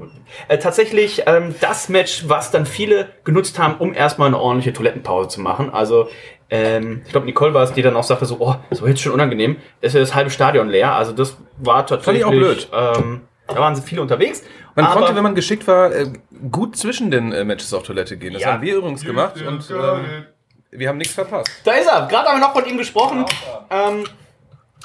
äh, 0.48 0.56
tatsächlich 0.56 1.24
ähm, 1.26 1.54
das 1.60 1.90
Match, 1.90 2.24
was 2.28 2.50
dann 2.50 2.64
viele 2.64 3.08
genutzt 3.24 3.58
haben, 3.58 3.74
um 3.78 3.92
erstmal 3.92 4.28
eine 4.28 4.38
ordentliche 4.38 4.72
Toilettenpause 4.72 5.28
zu 5.28 5.42
machen. 5.42 5.68
Also 5.68 6.08
ähm, 6.48 7.02
ich 7.04 7.10
glaube, 7.12 7.26
Nicole 7.26 7.52
war 7.52 7.62
es, 7.64 7.74
die 7.74 7.82
dann 7.82 7.94
auch 7.94 8.04
sagte 8.04 8.24
so, 8.24 8.36
oh, 8.38 8.54
war 8.70 8.88
jetzt 8.88 9.02
schon 9.02 9.12
unangenehm. 9.12 9.56
Es 9.82 9.94
ist 9.94 10.00
das 10.00 10.14
halbe 10.14 10.30
Stadion 10.30 10.68
leer. 10.70 10.92
Also 10.94 11.12
das 11.12 11.36
war 11.58 11.86
tatsächlich 11.86 12.24
auch 12.24 12.30
blöd. 12.30 12.68
Ähm, 12.72 13.20
da 13.48 13.56
waren 13.56 13.76
sie 13.76 13.82
viele 13.82 14.00
unterwegs. 14.02 14.42
Man 14.74 14.86
konnte, 14.86 15.14
wenn 15.14 15.22
man 15.22 15.34
geschickt 15.34 15.66
war, 15.68 15.92
äh, 15.92 16.06
gut 16.50 16.76
zwischen 16.76 17.10
den 17.10 17.32
äh, 17.32 17.44
Matches 17.44 17.72
auf 17.74 17.82
Toilette 17.84 18.16
gehen. 18.16 18.32
Das 18.34 18.42
Ja. 18.42 18.52
haben 18.54 18.62
wir 18.62 18.76
übrigens 18.76 19.04
gemacht 19.04 19.40
und 19.42 19.68
ähm, 19.70 20.26
wir 20.70 20.88
haben 20.88 20.98
nichts 20.98 21.14
verpasst. 21.14 21.48
Da 21.64 21.72
ist 21.72 21.86
er. 21.86 22.06
Gerade 22.06 22.28
haben 22.28 22.40
wir 22.40 22.46
noch 22.46 22.52
von 22.54 22.66
ihm 22.66 22.76
gesprochen. 22.78 23.24
Ähm, 23.70 24.04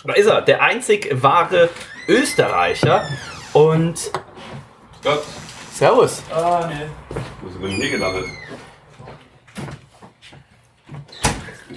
da 0.05 0.13
ist 0.13 0.25
er. 0.27 0.41
Der 0.41 0.61
einzig 0.61 1.09
wahre 1.21 1.69
Österreicher. 2.07 3.03
Und 3.53 4.11
Gott, 5.03 5.23
Servus. 5.73 6.23
wo 7.41 7.49
sind 7.49 7.61
wir 7.61 7.67
denn 7.69 7.77
hier 7.77 7.91
gelandet? 7.91 8.25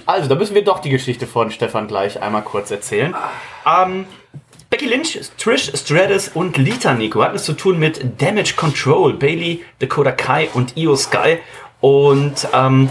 Also, 0.05 0.29
da 0.29 0.35
müssen 0.35 0.53
wir 0.55 0.63
doch 0.63 0.79
die 0.79 0.89
Geschichte 0.89 1.25
von 1.25 1.49
Stefan 1.51 1.87
gleich 1.87 2.21
einmal 2.21 2.43
kurz 2.43 2.69
erzählen. 2.69 3.15
Ähm, 3.65 4.05
Becky 4.75 4.87
Lynch, 4.87 5.17
Trish 5.37 5.71
Stratus 5.73 6.27
und 6.33 6.57
Lita 6.57 6.93
Nico 6.93 7.23
hatten 7.23 7.37
es 7.37 7.45
zu 7.45 7.53
tun 7.53 7.79
mit 7.79 8.21
Damage 8.21 8.55
Control, 8.57 9.13
Bailey, 9.13 9.63
Dakota 9.79 10.11
Kai 10.11 10.49
und 10.53 10.75
Io 10.75 10.97
Sky. 10.97 11.37
Und 11.79 12.45
ähm, 12.51 12.89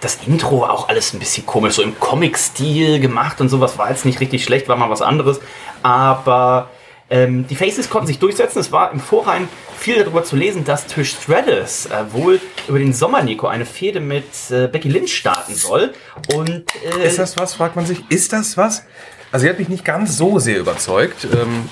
das 0.00 0.20
Intro 0.28 0.60
war 0.60 0.70
auch 0.70 0.88
alles 0.88 1.12
ein 1.12 1.18
bisschen 1.18 1.44
komisch, 1.46 1.74
so 1.74 1.82
im 1.82 1.98
Comic-Stil 1.98 3.00
gemacht 3.00 3.40
und 3.40 3.48
sowas 3.48 3.76
war 3.76 3.90
jetzt 3.90 4.04
nicht 4.04 4.20
richtig 4.20 4.44
schlecht, 4.44 4.68
war 4.68 4.76
mal 4.76 4.88
was 4.88 5.02
anderes. 5.02 5.40
Aber 5.82 6.70
ähm, 7.10 7.44
die 7.48 7.56
Faces 7.56 7.90
konnten 7.90 8.06
sich 8.06 8.20
durchsetzen. 8.20 8.60
Es 8.60 8.70
war 8.70 8.92
im 8.92 9.00
Vorhinein 9.00 9.48
viel 9.76 9.96
darüber 9.96 10.22
zu 10.22 10.36
lesen, 10.36 10.64
dass 10.64 10.86
Trish 10.86 11.16
Stratus 11.20 11.86
äh, 11.86 12.04
wohl 12.12 12.40
über 12.68 12.78
den 12.78 12.92
Sommer, 12.92 13.24
Nico, 13.24 13.48
eine 13.48 13.66
Fehde 13.66 13.98
mit 13.98 14.26
äh, 14.50 14.68
Becky 14.68 14.88
Lynch 14.88 15.16
starten 15.16 15.56
soll. 15.56 15.92
Und 16.36 16.66
äh, 16.84 17.08
Ist 17.08 17.18
das 17.18 17.36
was, 17.36 17.54
fragt 17.54 17.74
man 17.74 17.84
sich. 17.84 17.98
Ist 18.10 18.32
das 18.32 18.56
was? 18.56 18.84
Also 19.32 19.44
sie 19.44 19.50
hat 19.50 19.58
mich 19.58 19.68
nicht 19.68 19.84
ganz 19.84 20.16
so 20.16 20.38
sehr 20.38 20.58
überzeugt, 20.58 21.26
ähm, 21.32 21.68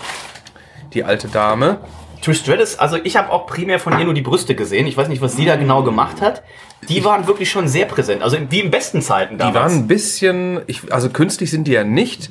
die 0.95 1.05
alte 1.05 1.29
Dame. 1.29 1.79
Trish 2.23 2.39
Stratus, 2.41 2.79
also 2.79 2.97
ich 3.03 3.17
habe 3.17 3.31
auch 3.31 3.47
primär 3.47 3.79
von 3.79 3.97
ihr 3.99 4.05
nur 4.05 4.15
die 4.15 4.23
Brüste 4.23 4.55
gesehen. 4.55 4.87
Ich 4.87 4.97
weiß 4.97 5.09
nicht, 5.09 5.23
was 5.23 5.37
sie 5.37 5.45
da 5.45 5.57
genau 5.57 5.83
gemacht 5.83 6.21
hat. 6.21 6.43
Die 6.89 7.05
waren 7.05 7.27
wirklich 7.27 7.51
schon 7.51 7.69
sehr 7.69 7.87
präsent. 7.87 8.23
Also 8.23 8.39
wie 8.51 8.61
in 8.61 8.71
besten 8.71 9.03
Zeiten 9.03 9.35
Die 9.35 9.39
damals. 9.39 9.57
waren 9.57 9.73
ein 9.73 9.87
bisschen, 9.89 10.61
ich, 10.67 10.93
also 10.93 11.11
künstlich 11.11 11.51
sind 11.51 11.65
die 11.69 11.73
ja 11.73 11.85
nicht, 11.85 12.31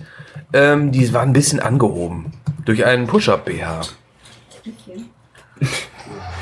ähm, 0.54 0.92
die 0.92 1.14
waren 1.14 1.30
ein 1.30 1.34
bisschen 1.34 1.60
angehoben. 1.60 2.34
Durch 2.66 2.86
einen 2.86 3.08
Push-Up-BH. 3.08 3.82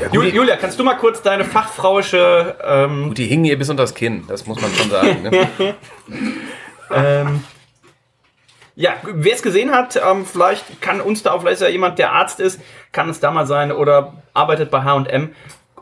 Ja, 0.02 0.08
gut, 0.10 0.26
die, 0.26 0.30
Julia, 0.30 0.58
kannst 0.58 0.80
du 0.80 0.84
mal 0.84 0.95
kurz 0.95 1.21
deine 1.21 1.45
fachfrauische 1.45 2.56
ähm, 2.63 3.10
gut, 3.10 3.17
die 3.17 3.26
hingen 3.28 3.45
ihr 3.45 3.58
bis 3.58 3.69
unter 3.69 3.84
das 3.84 3.93
Kinn, 3.93 4.24
das 4.28 4.45
muss 4.45 4.60
man 4.62 4.71
schon 4.74 4.89
sagen. 4.89 5.24
Ne? 5.24 5.48
Ähm, 6.93 7.43
ja, 8.76 8.94
wer 9.04 9.34
es 9.34 9.42
gesehen 9.42 9.72
hat, 9.72 9.96
ähm, 9.96 10.26
vielleicht 10.26 10.82
kann 10.82 11.00
uns 11.02 11.24
da 11.24 11.32
auch, 11.32 11.40
vielleicht 11.42 11.56
ist 11.56 11.62
ja 11.62 11.70
jemand, 11.70 11.98
der 11.98 12.12
Arzt 12.12 12.40
ist, 12.40 12.60
kann 12.92 13.10
es 13.10 13.20
da 13.20 13.32
mal 13.32 13.46
sein 13.48 13.72
oder 13.72 14.14
arbeitet 14.34 14.70
bei 14.70 14.84
H&M 14.84 15.34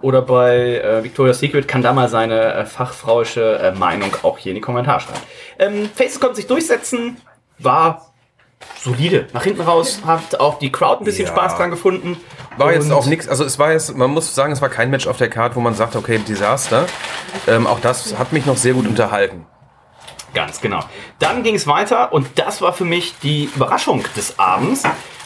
oder 0.01 0.21
bei 0.21 0.79
äh, 0.79 1.03
Victoria's 1.03 1.39
Secret, 1.39 1.67
kann 1.67 1.81
da 1.81 1.93
mal 1.93 2.09
seine 2.09 2.53
äh, 2.53 2.65
fachfrauische 2.65 3.57
äh, 3.59 3.71
Meinung 3.71 4.11
auch 4.23 4.37
hier 4.37 4.51
in 4.51 4.55
die 4.55 4.61
Kommentare 4.61 4.99
schreiben. 4.99 5.19
Ähm, 5.59 5.89
Faces 5.95 6.19
konnte 6.19 6.35
sich 6.35 6.47
durchsetzen, 6.47 7.17
war 7.57 8.13
solide. 8.79 9.27
Nach 9.33 9.43
hinten 9.43 9.61
raus 9.61 10.01
hat 10.05 10.39
auch 10.39 10.59
die 10.59 10.71
Crowd 10.71 11.01
ein 11.01 11.05
bisschen 11.05 11.25
Ja. 11.25 11.31
Spaß 11.31 11.57
dran 11.57 11.71
gefunden. 11.71 12.17
War 12.57 12.73
jetzt 12.73 12.91
auch 12.91 13.07
nichts, 13.07 13.27
also 13.27 13.43
es 13.43 13.57
war 13.57 13.71
jetzt, 13.71 13.95
man 13.97 14.11
muss 14.11 14.35
sagen, 14.35 14.53
es 14.53 14.61
war 14.61 14.69
kein 14.69 14.91
Match 14.91 15.07
auf 15.07 15.17
der 15.17 15.29
Karte, 15.29 15.55
wo 15.55 15.59
man 15.61 15.73
sagt, 15.73 15.95
okay, 15.95 16.19
Desaster. 16.19 16.85
Ähm, 17.47 17.65
auch 17.65 17.79
das 17.79 18.17
hat 18.19 18.31
mich 18.33 18.45
noch 18.45 18.57
sehr 18.57 18.73
gut 18.73 18.85
unterhalten. 18.85 19.47
Ganz 20.33 20.61
genau. 20.61 20.79
Dann 21.19 21.43
ging 21.43 21.55
es 21.55 21.67
weiter 21.67 22.11
und 22.11 22.27
das 22.35 22.61
war 22.61 22.73
für 22.73 22.85
mich 22.85 23.13
die 23.21 23.49
Überraschung 23.55 24.03
des 24.15 24.39
Abends. 24.39 24.83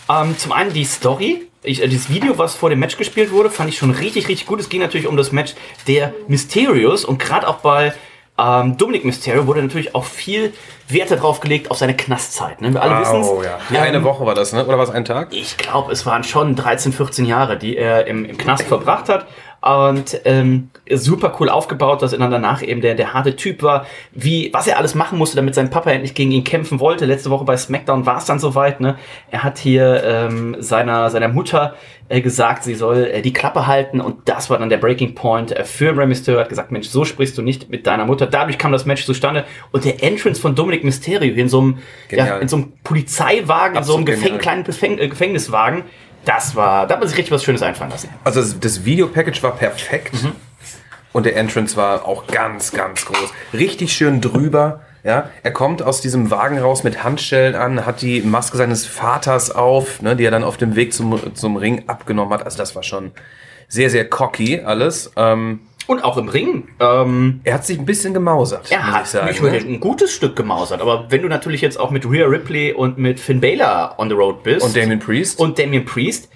Ähm, 0.10 0.38
zum 0.38 0.52
einen 0.52 0.74
die 0.74 0.86
Story. 0.86 1.48
Ich, 1.64 1.82
äh, 1.82 1.88
dieses 1.88 2.10
Video, 2.10 2.38
was 2.38 2.56
vor 2.56 2.70
dem 2.70 2.80
Match 2.80 2.98
gespielt 2.98 3.32
wurde, 3.32 3.50
fand 3.50 3.70
ich 3.70 3.78
schon 3.78 3.92
richtig, 3.92 4.28
richtig 4.28 4.48
gut. 4.48 4.60
Es 4.60 4.70
ging 4.70 4.82
natürlich 4.82 5.08
um 5.08 5.18
das 5.18 5.32
Match 5.32 5.54
der 5.88 6.14
Mysterios 6.28 7.06
und 7.06 7.20
gerade 7.20 7.48
auch 7.48 7.58
bei 7.58 7.94
ähm, 8.40 8.78
Dominic 8.78 9.04
Mysterio 9.04 9.48
wurde 9.48 9.64
natürlich 9.64 9.96
auch 9.96 10.06
viel 10.06 10.54
Wert 10.88 11.10
darauf 11.10 11.40
gelegt 11.40 11.72
auf 11.72 11.78
seine 11.78 11.96
Knastzeit. 11.96 12.62
Ne? 12.62 12.72
Wir 12.74 12.82
alle 12.82 13.02
wissen 13.02 13.24
Oh 13.24 13.42
ja. 13.42 13.58
ja. 13.72 13.82
Eine 13.82 14.04
Woche 14.04 14.26
war 14.26 14.36
das, 14.36 14.54
ne? 14.54 14.66
Oder 14.66 14.78
war 14.78 14.84
es 14.84 14.92
ein 14.92 15.06
Tag? 15.06 15.34
ich 15.34 15.58
glaube, 15.58 15.92
es 15.92 16.06
waren 16.06 16.24
schon 16.24 16.56
13, 16.56 16.94
14 16.94 17.26
Jahre, 17.26 17.58
die 17.58 17.76
er 17.76 18.06
im, 18.06 18.26
im 18.26 18.38
Knast 18.38 18.64
verbracht 18.64 19.10
hat. 19.10 19.26
Und 19.62 20.22
ähm, 20.26 20.70
super 20.94 21.36
cool 21.40 21.50
aufgebaut, 21.50 22.02
dass 22.02 22.14
er 22.14 22.20
dann 22.20 22.32
danach 22.32 22.62
eben 22.62 22.80
der, 22.80 22.94
der 22.96 23.14
harte 23.14 23.36
Typ 23.36 23.64
war, 23.64 23.86
wie, 24.12 24.52
was 24.54 24.68
er 24.68 24.78
alles 24.78 24.94
machen 24.94 25.18
musste, 25.18 25.36
damit 25.36 25.56
sein 25.56 25.70
Papa 25.70 25.90
endlich 25.92 26.14
gegen 26.14 26.32
ihn 26.32 26.44
kämpfen 26.44 26.80
wollte. 26.80 27.06
Letzte 27.06 27.32
Woche 27.32 27.44
bei 27.44 27.58
SmackDown 27.58 28.06
war 28.06 28.18
es 28.18 28.26
dann 28.26 28.40
soweit. 28.40 28.80
Ne? 28.80 28.98
Er 29.32 29.44
hat 29.44 29.58
hier 29.58 30.04
ähm, 30.04 30.56
seiner, 30.60 31.10
seiner 31.10 31.28
Mutter 31.28 31.76
äh, 32.10 32.22
gesagt, 32.22 32.64
sie 32.64 32.76
soll 32.76 33.06
äh, 33.06 33.22
die 33.22 33.34
Klappe 33.34 33.68
halten 33.68 34.00
und 34.00 34.30
das 34.30 34.50
war 34.50 34.60
dann 34.60 34.70
der 34.70 34.78
Breaking 34.78 35.16
Point 35.16 35.52
äh, 35.52 35.66
für 35.66 35.98
Rey 35.98 36.06
Mysterio. 36.06 36.40
Er 36.40 36.44
hat 36.44 36.50
gesagt, 36.50 36.72
Mensch, 36.72 36.88
so 36.88 37.04
sprichst 37.04 37.38
du 37.38 37.42
nicht 37.42 37.70
mit 37.70 37.86
deiner 37.88 38.06
Mutter. 38.06 38.28
Dadurch 38.28 38.58
kam 38.58 38.72
das 38.72 38.86
Match 38.86 39.06
zustande 39.06 39.44
und 39.72 39.84
der 39.84 40.04
Entrance 40.04 40.40
von 40.40 40.56
Dominic 40.56 40.84
Mysterio 40.84 41.34
in 41.34 41.50
so 41.50 41.60
einem, 41.60 41.78
ja, 42.10 42.38
in 42.38 42.48
so 42.48 42.58
einem 42.58 42.74
Polizeiwagen, 42.84 43.78
in 43.78 43.84
so 43.84 43.96
einem 43.96 44.04
Absolut 44.04 44.24
Gefäng 44.24 44.38
kleinen 44.38 44.64
Gefäng 44.64 44.98
äh, 45.00 45.08
Gefängniswagen. 45.08 45.84
Das 46.28 46.58
war, 46.58 46.86
da 46.88 46.96
hat 46.96 47.00
man 47.00 47.08
sich 47.08 47.18
richtig 47.18 47.32
was 47.32 47.44
Schönes 47.44 47.62
einfallen 47.62 47.90
lassen. 47.90 48.10
Also 48.26 48.42
das, 48.42 48.60
das 48.60 48.84
Videopackage 48.84 49.42
war 49.44 49.56
perfekt 49.56 50.14
und 51.14 51.26
der 51.26 51.38
Entrance 51.38 51.78
war 51.78 52.06
auch 52.06 52.28
ganz, 52.28 52.74
ganz 52.74 53.06
groß. 53.06 53.32
Richtig 53.54 53.94
schön 53.94 54.20
drüber. 54.20 54.82
Ja, 55.06 55.30
er 55.42 55.52
kommt 55.52 55.82
aus 55.82 56.02
diesem 56.02 56.30
Wagen 56.30 56.60
raus 56.60 56.84
mit 56.84 57.06
Handschellen 57.06 57.56
an, 57.56 57.86
hat 57.86 58.02
die 58.02 58.22
Maske 58.22 58.58
seines 58.58 58.86
Vaters 58.86 59.52
auf, 59.52 60.02
ne, 60.02 60.18
die 60.18 60.26
er 60.26 60.32
dann 60.32 60.44
auf 60.44 60.58
dem 60.58 60.76
Weg 60.76 60.94
zum, 60.94 61.34
zum 61.34 61.56
Ring 61.56 61.88
abgenommen 61.88 62.34
hat. 62.34 62.44
Also 62.44 62.58
das 62.58 62.76
war 62.76 62.84
schon 62.84 63.12
sehr, 63.70 63.90
sehr 63.90 64.10
cocky 64.10 64.60
alles. 64.60 65.14
Ähm, 65.16 65.62
Und 65.88 66.04
auch 66.04 66.18
im 66.18 66.28
Ring. 66.28 66.68
Ähm, 66.80 67.42
er 67.44 67.56
hat 67.56 67.66
sich 67.66 67.80
ein 67.80 67.86
bisschen 67.86 68.14
gemausert, 68.14 68.70
er 68.70 68.92
hat 68.92 69.06
ich 69.06 69.10
sagen. 69.10 69.36
nur 69.42 69.52
ne? 69.52 69.58
ein 69.58 69.80
gutes 69.80 70.14
Stück 70.14 70.36
gemausert, 70.36 70.82
aber 70.82 71.06
wenn 71.10 71.22
du 71.22 71.30
natürlich 71.30 71.62
jetzt 71.62 71.80
auch 71.80 71.92
mit 71.92 72.06
Rhea 72.10 72.26
Ripley 72.26 72.74
und 72.74 72.98
mit 72.98 73.20
Finn 73.20 73.40
Balor 73.40 73.96
on 73.98 74.10
the 74.10 74.16
road 74.16 74.44
bist 74.44 74.66
Und 74.66 74.76
Damien 74.76 75.00
Priest. 75.00 75.40
und 75.40 75.58
Damien 75.58 75.86
Priest, 75.86 76.30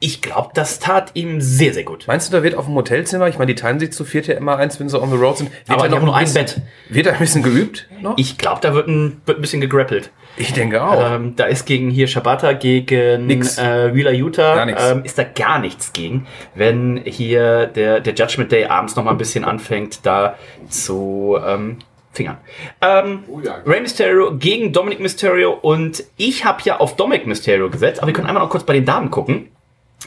ich 0.00 0.20
glaube, 0.20 0.50
das 0.54 0.80
tat 0.80 1.12
ihm 1.14 1.40
sehr, 1.40 1.72
sehr 1.72 1.84
gut. 1.84 2.04
Meinst 2.06 2.28
du, 2.28 2.36
da 2.36 2.42
wird 2.42 2.56
auf 2.56 2.66
dem 2.66 2.74
Hotelzimmer, 2.74 3.28
ich 3.28 3.38
meine, 3.38 3.54
die 3.54 3.60
teilen 3.60 3.80
sich 3.80 3.92
zu 3.92 4.04
viert 4.04 4.26
ja 4.26 4.34
immer 4.34 4.56
eins, 4.58 4.78
wenn 4.78 4.88
sie 4.88 5.00
on 5.00 5.10
the 5.10 5.16
road 5.16 5.38
sind, 5.38 5.50
wird 5.50 5.80
Aber 5.80 5.90
haben 5.90 6.04
nur 6.04 6.14
ein 6.14 6.24
bisschen, 6.24 6.44
Bett. 6.44 6.62
Wird 6.90 7.06
da 7.06 7.12
ein 7.12 7.18
bisschen 7.18 7.42
geübt? 7.42 7.88
Noch? 8.02 8.18
Ich 8.18 8.36
glaube, 8.36 8.60
da 8.60 8.74
wird 8.74 8.86
ein, 8.86 9.22
wird 9.24 9.38
ein 9.38 9.40
bisschen 9.40 9.60
gegrappelt. 9.60 10.10
Ich 10.36 10.52
denke 10.52 10.82
auch. 10.82 11.14
Ähm, 11.14 11.36
da 11.36 11.44
ist 11.44 11.64
gegen 11.66 11.90
hier 11.90 12.06
Shabata, 12.06 12.52
gegen 12.52 13.26
Nix. 13.26 13.58
äh, 13.58 13.94
Wheeler 13.94 14.12
Utah, 14.12 14.66
ähm, 14.66 15.04
ist 15.04 15.18
da 15.18 15.24
gar 15.24 15.58
nichts 15.58 15.92
gegen. 15.92 16.26
Wenn 16.54 17.02
hier 17.04 17.66
der, 17.66 18.00
der 18.00 18.14
Judgment 18.14 18.50
Day 18.50 18.64
abends 18.66 18.96
noch 18.96 19.04
mal 19.04 19.12
ein 19.12 19.18
bisschen 19.18 19.44
anfängt, 19.44 20.04
da 20.04 20.36
zu 20.68 21.38
ähm, 21.44 21.78
fingern. 22.12 22.38
Ähm, 22.80 23.24
Rey 23.66 23.80
Mysterio 23.80 24.36
gegen 24.36 24.72
Dominic 24.72 25.00
Mysterio 25.00 25.52
und 25.52 26.04
ich 26.16 26.44
habe 26.44 26.60
ja 26.64 26.78
auf 26.78 26.96
Dominic 26.96 27.26
Mysterio 27.26 27.70
gesetzt, 27.70 28.00
aber 28.00 28.08
wir 28.08 28.14
können 28.14 28.28
einmal 28.28 28.42
noch 28.42 28.50
kurz 28.50 28.64
bei 28.64 28.72
den 28.72 28.84
Damen 28.84 29.10
gucken, 29.10 29.48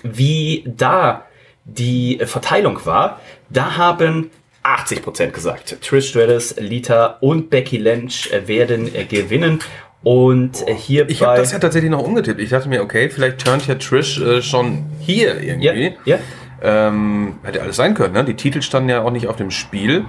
wie 0.04 0.63
da 0.66 1.26
die 1.66 2.20
Verteilung 2.24 2.86
war. 2.86 3.20
Da 3.50 3.78
haben 3.78 4.32
80% 4.63 5.32
gesagt. 5.32 5.82
Trish 5.82 6.10
Stratus, 6.10 6.56
Lita 6.58 7.18
und 7.22 7.50
Becky 7.50 7.78
Lynch 7.78 8.32
äh, 8.32 8.48
werden 8.48 8.94
äh, 8.94 9.06
gewinnen. 9.06 9.60
Und 10.04 10.64
hier 10.78 11.10
Ich 11.10 11.24
habe 11.24 11.38
das 11.38 11.52
ja 11.52 11.60
tatsächlich 11.60 11.92
noch 11.92 12.04
umgetippt. 12.04 12.40
Ich 12.40 12.50
dachte 12.50 12.70
mir, 12.70 12.82
okay, 12.82 13.10
vielleicht 13.10 13.44
turnt 13.44 13.68
ja 13.68 13.76
Trish 13.76 14.20
äh, 14.20 14.36
ja 14.36 14.42
schon 14.42 14.86
hier 15.00 15.44
ja, 15.44 15.74
irgendwie. 15.74 15.98
ja. 16.06 16.18
Ähm, 16.62 17.36
hätte 17.44 17.62
alles 17.62 17.76
sein 17.76 17.94
können, 17.94 18.14
ne? 18.14 18.24
Die 18.24 18.36
Titel 18.36 18.62
standen 18.62 18.90
ja 18.90 19.04
auch 19.04 19.12
nicht 19.12 19.28
auf 19.28 19.36
dem 19.36 19.52
Spiel. 19.52 20.06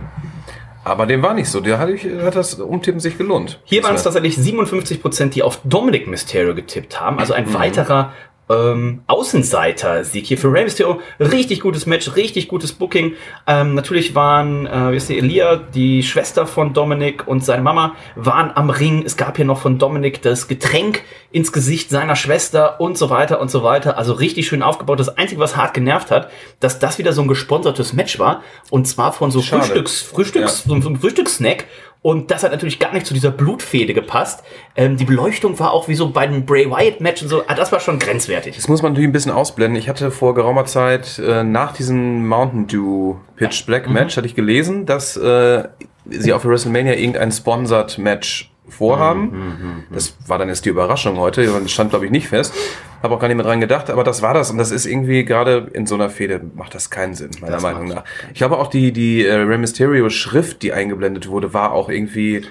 Aber 0.85 1.05
dem 1.05 1.23
war 1.23 1.35
nicht 1.35 1.51
so. 1.51 1.61
Der 1.61 1.79
hat, 1.79 1.91
hat 2.23 2.35
das 2.35 2.55
Umtippen 2.55 3.01
sich 3.01 3.19
gelohnt. 3.19 3.61
Hier 3.65 3.83
waren 3.83 3.95
es 3.95 4.05
tatsächlich 4.05 4.37
57 4.37 5.03
Prozent, 5.03 5.35
die 5.35 5.43
auf 5.43 5.61
Dominic 5.65 6.07
Mysterio 6.07 6.55
getippt 6.55 6.99
haben. 6.99 7.19
Also 7.19 7.35
ein 7.35 7.53
weiterer 7.53 8.15
ähm, 8.49 9.03
Außenseiter-Sieg 9.07 10.27
hier 10.27 10.39
für 10.39 10.53
Rey 10.53 10.65
Mysterio. 10.65 11.01
Richtig 11.21 11.61
gutes 11.61 11.87
Match, 11.87 12.17
richtig 12.17 12.49
gutes 12.49 12.73
Booking. 12.73 13.15
Ähm, 13.47 13.75
natürlich 13.75 14.15
waren, 14.15 14.67
äh, 14.67 14.93
wie 14.93 14.97
ist 14.97 15.09
die, 15.09 15.19
Elia, 15.19 15.57
die 15.57 16.03
Schwester 16.03 16.47
von 16.47 16.73
Dominic 16.73 17.27
und 17.27 17.45
seine 17.45 17.63
Mama, 17.63 17.95
waren 18.17 18.51
am 18.55 18.71
Ring. 18.71 19.03
Es 19.05 19.17
gab 19.17 19.37
hier 19.37 19.45
noch 19.45 19.61
von 19.61 19.79
Dominic 19.79 20.23
das 20.23 20.49
Getränk 20.49 21.03
ins 21.31 21.53
Gesicht 21.53 21.91
seiner 21.91 22.17
Schwester 22.17 22.81
und 22.81 22.97
so 22.97 23.11
weiter 23.11 23.41
und 23.41 23.51
so 23.51 23.63
weiter. 23.63 23.99
Also 23.99 24.15
richtig 24.15 24.49
schön 24.49 24.63
aufgebaut. 24.63 24.99
Das 24.99 25.17
Einzige, 25.17 25.41
was 25.41 25.57
hart 25.57 25.75
genervt 25.75 26.11
hat, 26.11 26.31
dass 26.61 26.79
das 26.79 26.99
wieder 26.99 27.13
so 27.13 27.23
ein 27.23 27.29
gesponsertes 27.29 27.93
Match 27.93 28.19
war. 28.19 28.43
Und 28.71 28.87
zwar 28.87 29.13
von 29.13 29.31
so 29.31 29.43
Schade. 29.43 29.65
Frühstücks, 29.65 30.03
Frühstücks, 30.03 30.65
so 30.65 30.75
ein 30.75 30.97
Frühstückssnack. 30.97 31.67
Und 32.01 32.31
das 32.31 32.45
hat 32.45 32.53
natürlich 32.53 32.79
gar 32.79 32.93
nicht 32.93 33.07
zu 33.07 33.15
dieser 33.15 33.31
Blutfehde 33.31 33.93
gepasst. 33.93 34.45
Ähm, 34.77 34.97
die 34.97 35.05
Beleuchtung 35.05 35.59
war 35.59 35.73
auch 35.73 35.89
wie 35.89 35.95
so 35.95 36.11
bei 36.11 36.27
den 36.27 36.47
Bray 36.47 36.71
Wyatt 36.71 37.01
Match 37.01 37.23
und 37.23 37.29
so. 37.29 37.43
Ah, 37.49 37.55
das 37.55 37.73
war 37.73 37.81
schon 37.81 37.99
grenzwertig. 37.99 38.55
Das 38.57 38.69
muss 38.69 38.83
man 38.83 38.93
natürlich 38.93 39.09
ein 39.09 39.13
bisschen 39.13 39.33
ausblenden. 39.33 39.79
Ich 39.79 39.89
hatte 39.89 40.11
vor 40.11 40.35
geraumer 40.35 40.65
Zeit 40.65 41.19
äh, 41.19 41.43
nach 41.43 41.73
diesem 41.73 42.29
Mountain 42.29 42.67
Dew 42.69 43.17
Pitch 43.37 43.67
Black 43.67 43.89
Match 43.91 44.17
hatte 44.17 44.27
ich 44.27 44.35
gelesen, 44.35 44.87
dass 44.87 45.17
äh, 45.17 45.65
sie 46.09 46.33
auf 46.33 46.45
WrestleMania 46.45 46.95
irgendein 46.95 47.33
Sponsored 47.33 47.99
Match 47.99 48.51
vorhaben. 48.71 49.85
Das 49.93 50.17
war 50.27 50.39
dann 50.39 50.49
jetzt 50.49 50.65
die 50.65 50.71
Überraschung 50.71 51.17
heute. 51.19 51.45
Das 51.47 51.71
stand, 51.71 51.91
glaube 51.91 52.05
ich, 52.07 52.11
nicht 52.11 52.29
fest. 52.29 52.53
Habe 53.01 53.15
auch 53.15 53.21
gar 53.21 53.29
nicht 53.29 53.37
mehr 53.37 53.47
dran 53.47 53.61
gedacht, 53.61 53.91
aber 53.91 54.03
das 54.03 54.23
war 54.23 54.35
das. 54.35 54.51
Und 54.51 54.59
das 54.59 54.73
ist 54.73 54.85
irgendwie 54.85 55.25
gerade 55.25 55.69
in 55.73 55.87
so 55.87 55.95
einer 55.95 56.11
Fehde 56.11 56.41
macht 56.57 56.75
das 56.75 56.91
keinen 56.91 57.15
Sinn, 57.15 57.31
meiner 57.41 57.53
Das 57.53 57.63
Meinung 57.63 57.87
nach. 57.87 58.03
Ich 58.33 58.39
glaube 58.39 58.59
auch 58.59 58.67
die, 58.67 58.93
die 58.93 59.25
äh, 59.25 59.35
Rey 59.35 59.57
Mysterio 59.57 60.11
Schrift, 60.11 60.63
die 60.63 60.73
eingeblendet 60.73 61.29
wurde, 61.29 61.55
war 61.55 61.73
auch 61.73 61.89
irgendwie 61.91 62.43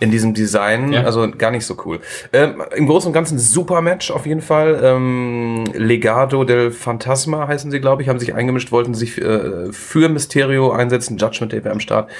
in 0.00 0.10
diesem 0.10 0.34
Design, 0.34 0.92
Ja. 0.92 1.02
also 1.04 1.30
gar 1.30 1.50
nicht 1.52 1.64
so 1.66 1.76
cool. 1.84 2.00
Ähm, 2.32 2.62
Im 2.74 2.86
Großen 2.86 3.06
und 3.08 3.12
Ganzen 3.12 3.38
super 3.38 3.80
Match 3.80 4.10
auf 4.10 4.26
jeden 4.26 4.40
Fall. 4.40 4.80
Ähm, 4.82 5.66
Legado 5.74 6.42
del 6.44 6.72
Fantasma 6.72 7.46
heißen 7.46 7.70
sie, 7.70 7.78
glaube 7.78 8.02
ich, 8.02 8.08
haben 8.08 8.18
sich 8.18 8.34
eingemischt, 8.34 8.72
wollten 8.72 8.94
sich 8.94 9.20
äh, 9.20 9.70
für 9.72 10.08
Mysterio 10.08 10.72
einsetzen. 10.72 11.16
Judgment 11.18 11.52
Day 11.52 11.62
wäre 11.62 11.74
am 11.74 11.80
Start. 11.80 12.10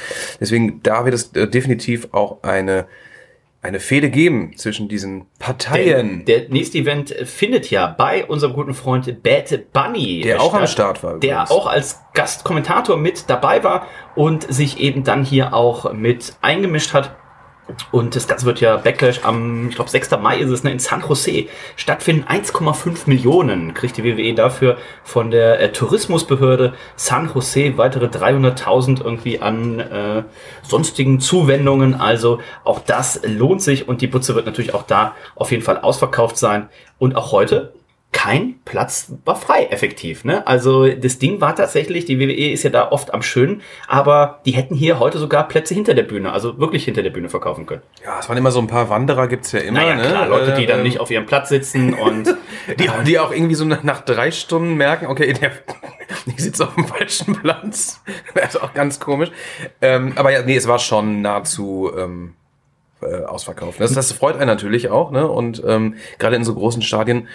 Deswegen 0.41 0.81
da 0.85 1.05
wird 1.05 1.15
es 1.15 1.33
äh, 1.33 1.49
definitiv 1.49 2.09
auch 2.13 2.43
eine 2.45 2.85
eine 3.63 3.79
Fehde 3.79 4.11
geben 4.11 4.57
zwischen 4.57 4.89
diesen 4.89 5.27
Parteien. 5.39 6.25
Der, 6.25 6.41
der 6.41 6.49
nächste 6.51 6.79
Event 6.79 7.11
findet 7.25 7.71
ja 7.71 7.87
bei 7.87 8.27
unserem 8.27 8.55
guten 8.55 8.75
Freund 8.75 9.23
Bad 9.23 9.73
Bunny 9.73 10.23
Der 10.23 10.43
auch 10.43 10.53
am 10.53 10.67
Start 10.67 11.03
war 11.05 11.19
Der 11.21 11.31
übrigens. 11.35 11.51
auch 11.53 11.67
als 11.69 12.01
Gastkommentator 12.13 12.97
mit 12.97 13.31
dabei 13.31 13.63
war 13.63 13.87
und 14.17 14.53
sich 14.53 14.81
eben 14.81 15.05
dann 15.05 15.25
hier 15.25 15.55
auch 15.55 15.93
mit 15.93 16.35
eingemischt 16.43 16.93
hat. 16.93 17.15
Und 17.91 18.17
das 18.17 18.27
Ganze 18.27 18.45
wird 18.45 18.61
ja 18.61 18.77
Backlash 18.77 19.21
am, 19.23 19.69
ich 19.69 19.77
glaube, 19.77 19.91
6. 19.91 20.11
Mai 20.21 20.39
ist 20.39 20.51
es, 20.51 20.65
ne, 20.65 20.73
in 20.73 20.79
San 20.79 21.03
Jose 21.07 21.47
stattfinden. 21.77 22.25
1,5 22.29 23.03
Millionen 23.07 23.73
kriegt 23.73 23.97
die 23.97 24.05
WWE 24.05 24.35
dafür 24.35 24.79
von 25.05 25.31
der 25.31 25.61
äh, 25.61 25.73
Tourismusbehörde 25.73 26.75
San 26.97 27.31
Jose. 27.33 27.79
Weitere 27.79 28.07
300.000 28.07 29.05
irgendwie 29.05 29.41
an 29.41 29.79
äh, 29.79 30.25
sonstigen 30.63 31.21
Zuwendungen. 31.21 31.95
Also 31.95 32.41
auch 32.65 32.81
das 32.81 33.21
lohnt 33.25 33.63
sich 33.63 33.89
und 33.89 34.01
die 34.01 34.09
Butze 34.09 34.35
wird 34.35 34.47
natürlich 34.47 34.75
auch 34.75 34.85
da 34.85 35.15
auf 35.37 35.51
jeden 35.51 35.63
Fall 35.63 35.79
ausverkauft 35.79 36.37
sein. 36.37 36.69
Und 36.99 37.17
auch 37.17 37.33
heute 37.33 37.73
kein 38.13 38.57
Platz 38.65 39.13
war 39.25 39.37
frei, 39.37 39.65
effektiv. 39.71 40.25
Ne? 40.25 40.47
Also 40.47 40.87
das 40.89 41.19
Ding 41.19 41.41
war 41.41 41.57
tatsächlich, 41.57 42.05
die 42.05 42.21
WWE 42.21 42.53
ist 42.53 42.63
ja 42.63 42.71
da 42.71 42.91
oft 42.91 43.13
am 43.15 43.23
Schönen, 43.23 43.63
aber 43.89 44.41
die 44.45 44.53
hätten 44.53 44.75
hier 44.75 44.99
heute 44.99 45.19
sogar 45.19 45.49
Plätze 45.49 45.75
hinter 45.75 45.95
der 45.95 46.03
Bühne, 46.03 46.33
also 46.33 46.59
wirklich 46.59 46.85
hinter 46.85 47.03
der 47.03 47.11
Bühne 47.11 47.31
verkaufen 47.31 47.67
können. 47.67 47.83
Ja, 48.05 48.21
es 48.21 48.29
waren 48.29 48.37
immer 48.37 48.51
so 48.51 48.61
ein 48.61 48.67
paar 48.67 48.91
Wanderer, 48.91 49.29
gibt's 49.29 49.53
ja 49.53 49.61
immer. 49.61 49.81
Naja, 49.81 49.97
ne? 49.97 50.03
klar, 50.03 50.29
Leute, 50.29 50.55
die 50.55 50.65
Äh, 50.65 50.67
dann 50.67 50.83
nicht 50.83 51.01
auf 51.01 51.11
ihrem 51.11 51.27
Platz 51.27 51.49
sitzen 51.49 51.95
und 51.95 52.37
Die, 52.79 52.89
die 53.07 53.19
auch 53.19 53.33
irgendwie 53.33 53.55
so 53.55 53.65
nach, 53.65 54.01
drei 54.03 54.31
Stunden 54.31 54.75
merken, 54.75 55.07
okay, 55.07 55.33
der, 55.33 55.53
ich 56.27 56.43
sitze 56.43 56.67
auf 56.67 56.75
dem 56.75 56.87
falschen 56.87 57.35
Platz. 57.35 58.01
Das 58.35 58.55
ist 58.55 58.63
auch 58.63 58.75
ganz 58.75 59.01
komisch. 59.01 59.31
Ähm, 59.81 60.13
aber 60.17 60.33
ja, 60.33 60.43
nee, 60.43 60.57
es 60.57 60.67
war 60.67 60.79
schon 60.79 61.23
nahezu 61.23 61.91
ähm, 61.97 62.35
äh, 63.01 63.25
ausverkauft. 63.25 63.81
Das, 63.81 63.93
das 63.93 64.13
freut 64.13 64.37
einen 64.37 64.47
natürlich 64.47 64.91
auch, 64.91 65.11
ne? 65.11 65.27
Und 65.29 65.63
ähm, 65.67 65.97
gerade 66.19 66.37
in 66.37 66.45
so 66.45 66.55
großen 66.55 66.83
Stadien 66.83 67.29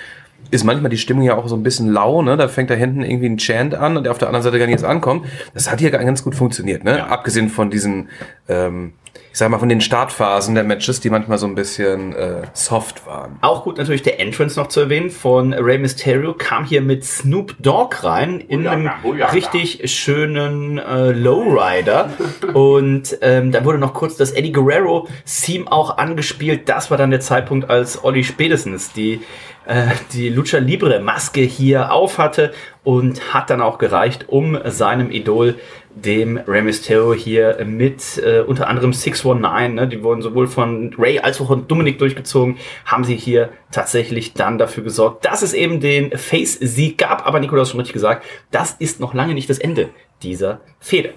ist 0.52 0.64
manchmal 0.64 0.90
die 0.90 0.98
Stimmung 0.98 1.24
ja 1.24 1.36
auch 1.36 1.48
so 1.48 1.56
ein 1.56 1.64
bisschen 1.64 1.92
lau, 1.92 2.22
ne? 2.22 2.38
Da 2.38 2.48
fängt 2.48 2.70
da 2.70 2.74
hinten 2.74 3.02
irgendwie 3.02 3.30
ein 3.30 3.38
Chant 3.38 3.76
an 3.76 3.98
und 3.98 4.04
der 4.04 4.12
auf 4.12 4.18
der 4.18 4.28
anderen 4.28 4.44
Seite 4.44 4.60
gar 4.60 4.66
nicht 4.66 4.74
erst 4.74 4.86
ankommt. 4.86 5.26
Das 5.54 5.72
hat 5.72 5.80
hier 5.80 5.92
ganz 5.92 6.24
gut 6.24 6.36
funktioniert, 6.36 6.84
ne? 6.84 7.00
Ja. 7.00 7.08
Abgesehen 7.08 7.50
von 7.50 7.70
diesen, 7.70 8.10
ähm, 8.48 8.94
ich 9.32 9.38
sag 9.38 9.50
mal, 9.50 9.60
von 9.60 9.70
den 9.70 9.82
Startphasen 9.82 10.56
der 10.56 10.64
Matches, 10.64 11.00
die 11.00 11.10
manchmal 11.10 11.38
so 11.38 11.46
ein 11.46 11.56
bisschen 11.56 12.14
äh, 12.14 12.42
soft 12.54 13.06
waren. 13.06 13.38
Auch 13.42 13.64
gut 13.64 13.78
natürlich 13.78 14.02
der 14.02 14.20
Entrance 14.20 14.60
noch 14.60 14.68
zu 14.68 14.80
erwähnen 14.80 15.10
von 15.10 15.54
Rey 15.54 15.78
Mysterio 15.78 16.34
kam 16.34 16.66
hier 16.66 16.82
mit 16.82 17.04
Snoop 17.04 17.56
Dogg 17.60 18.04
rein 18.04 18.40
in 18.40 18.68
einem 18.68 18.90
richtig 19.34 19.92
schönen 19.92 20.80
äh, 20.80 21.12
Lowrider 21.12 22.10
und 22.54 23.18
ähm, 23.22 23.52
dann 23.52 23.66
wurde 23.66 23.78
noch 23.78 23.94
kurz 23.94 24.18
das 24.18 24.32
Eddie 24.32 24.52
Guerrero 24.52 25.08
Theme 25.26 25.72
auch 25.72 25.98
angespielt. 25.98 26.68
Das 26.68 26.90
war 26.90 26.98
dann 26.98 27.12
der 27.12 27.20
Zeitpunkt, 27.20 27.70
als 27.70 28.04
Olli 28.04 28.24
spätestens 28.24 28.92
die 28.92 29.22
äh, 29.67 29.89
die 30.13 30.30
Lucha 30.30 30.58
Libre 30.58 30.99
Maske 30.99 31.41
hier 31.41 31.91
auf 31.91 32.17
hatte 32.17 32.53
und 32.84 33.34
hat 33.34 33.49
dann 33.49 33.62
auch 33.62 33.77
gereicht, 33.77 34.25
um 34.27 34.58
seinem 34.65 35.12
Idol 35.12 35.56
dem 36.03 36.38
Rey 36.38 36.62
Mysterio 36.62 37.13
hier 37.13 37.58
mit 37.65 38.17
äh, 38.23 38.41
unter 38.41 38.67
anderem 38.67 38.93
619, 38.93 39.75
ne, 39.75 39.88
die 39.88 40.03
wurden 40.03 40.21
sowohl 40.21 40.47
von 40.47 40.93
Ray 40.97 41.19
als 41.19 41.41
auch 41.41 41.47
von 41.47 41.67
Dominik 41.67 41.99
durchgezogen, 41.99 42.58
haben 42.86 43.03
sie 43.03 43.15
hier 43.15 43.49
tatsächlich 43.71 44.34
dann 44.34 44.58
dafür 44.58 44.84
gesorgt, 44.84 45.25
dass 45.25 45.41
es 45.41 45.53
eben 45.53 45.80
den 45.80 46.15
Face-Sieg 46.17 46.97
gab. 46.97 47.25
Aber 47.25 47.39
Nikolaus 47.39 47.71
schon 47.71 47.80
richtig 47.80 47.93
gesagt, 47.93 48.25
das 48.51 48.75
ist 48.80 48.99
noch 48.99 49.13
lange 49.13 49.34
nicht 49.34 49.49
das 49.49 49.60
Ende 49.60 49.89
dieser 50.21 50.62
Fehde. 50.80 51.13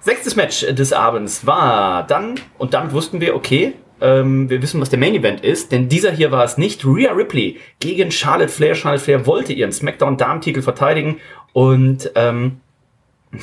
Sechstes 0.00 0.36
Match 0.36 0.60
des 0.66 0.92
Abends 0.92 1.46
war 1.46 2.06
dann, 2.06 2.36
und 2.58 2.74
damit 2.74 2.92
wussten 2.92 3.20
wir, 3.20 3.34
okay, 3.34 3.74
ähm, 4.00 4.48
wir 4.50 4.62
wissen, 4.62 4.80
was 4.80 4.90
der 4.90 4.98
Main 4.98 5.14
Event 5.14 5.42
ist, 5.42 5.72
denn 5.72 5.88
dieser 5.88 6.10
hier 6.10 6.30
war 6.30 6.44
es 6.44 6.58
nicht. 6.58 6.84
Rhea 6.84 7.12
Ripley 7.12 7.58
gegen 7.80 8.10
Charlotte 8.10 8.50
Flair. 8.50 8.74
Charlotte 8.74 9.02
Flair 9.02 9.26
wollte 9.26 9.52
ihren 9.52 9.72
SmackDown-Damentitel 9.72 10.62
verteidigen 10.62 11.18
und 11.52 12.10
ähm, 12.14 12.60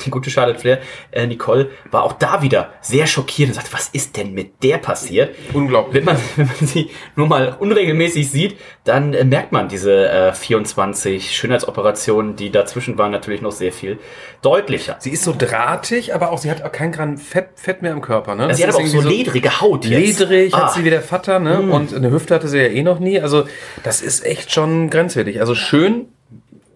die 0.04 0.10
gute 0.10 0.30
Charlotte 0.30 0.58
Flair, 0.58 0.80
äh, 1.10 1.26
Nicole, 1.26 1.70
war 1.90 2.04
auch 2.04 2.12
da 2.14 2.42
wieder 2.42 2.72
sehr 2.80 3.06
schockiert 3.06 3.48
und 3.50 3.54
sagte, 3.54 3.72
was 3.72 3.88
ist 3.88 4.16
denn 4.16 4.32
mit 4.32 4.62
der 4.62 4.78
passiert? 4.78 5.34
Unglaublich. 5.52 5.94
Wenn 5.94 6.04
man, 6.04 6.16
wenn 6.36 6.46
man 6.46 6.66
sie 6.66 6.90
nur 7.14 7.26
mal 7.26 7.56
unregelmäßig 7.58 8.30
sieht, 8.30 8.56
dann 8.84 9.14
äh, 9.14 9.24
merkt 9.24 9.52
man 9.52 9.68
diese 9.68 10.08
äh, 10.08 10.32
24 10.32 11.36
Schönheitsoperationen, 11.36 12.36
die 12.36 12.50
dazwischen 12.50 12.98
waren, 12.98 13.10
natürlich 13.12 13.42
noch 13.42 13.52
sehr 13.52 13.72
viel 13.72 13.98
deutlicher. 14.42 14.96
Sie 14.98 15.10
ist 15.10 15.24
so 15.24 15.34
drahtig, 15.36 16.14
aber 16.14 16.30
auch 16.32 16.38
sie 16.38 16.50
hat 16.50 16.62
auch 16.62 16.72
kein 16.72 16.92
Gramm 16.92 17.18
Fett, 17.18 17.48
Fett 17.56 17.82
mehr 17.82 17.92
im 17.92 18.00
Körper. 18.00 18.34
Ne? 18.34 18.54
sie 18.54 18.66
hat 18.66 18.74
auch 18.74 18.86
so 18.86 19.00
ledrige 19.00 19.60
Haut 19.60 19.84
jetzt. 19.84 20.18
Ledrig 20.20 20.54
Ah. 20.54 20.66
hat 20.66 20.74
sie 20.74 20.84
wie 20.84 20.90
der 20.90 21.02
Vater, 21.02 21.38
ne? 21.38 21.60
Und 21.60 21.94
eine 21.94 22.10
Hüfte 22.10 22.34
hatte 22.34 22.48
sie 22.48 22.58
ja 22.58 22.68
eh 22.68 22.82
noch 22.82 22.98
nie. 22.98 23.20
Also 23.20 23.44
das 23.82 24.02
ist 24.02 24.24
echt 24.24 24.52
schon 24.52 24.90
grenzwertig. 24.90 25.40
Also 25.40 25.54
schön, 25.54 26.06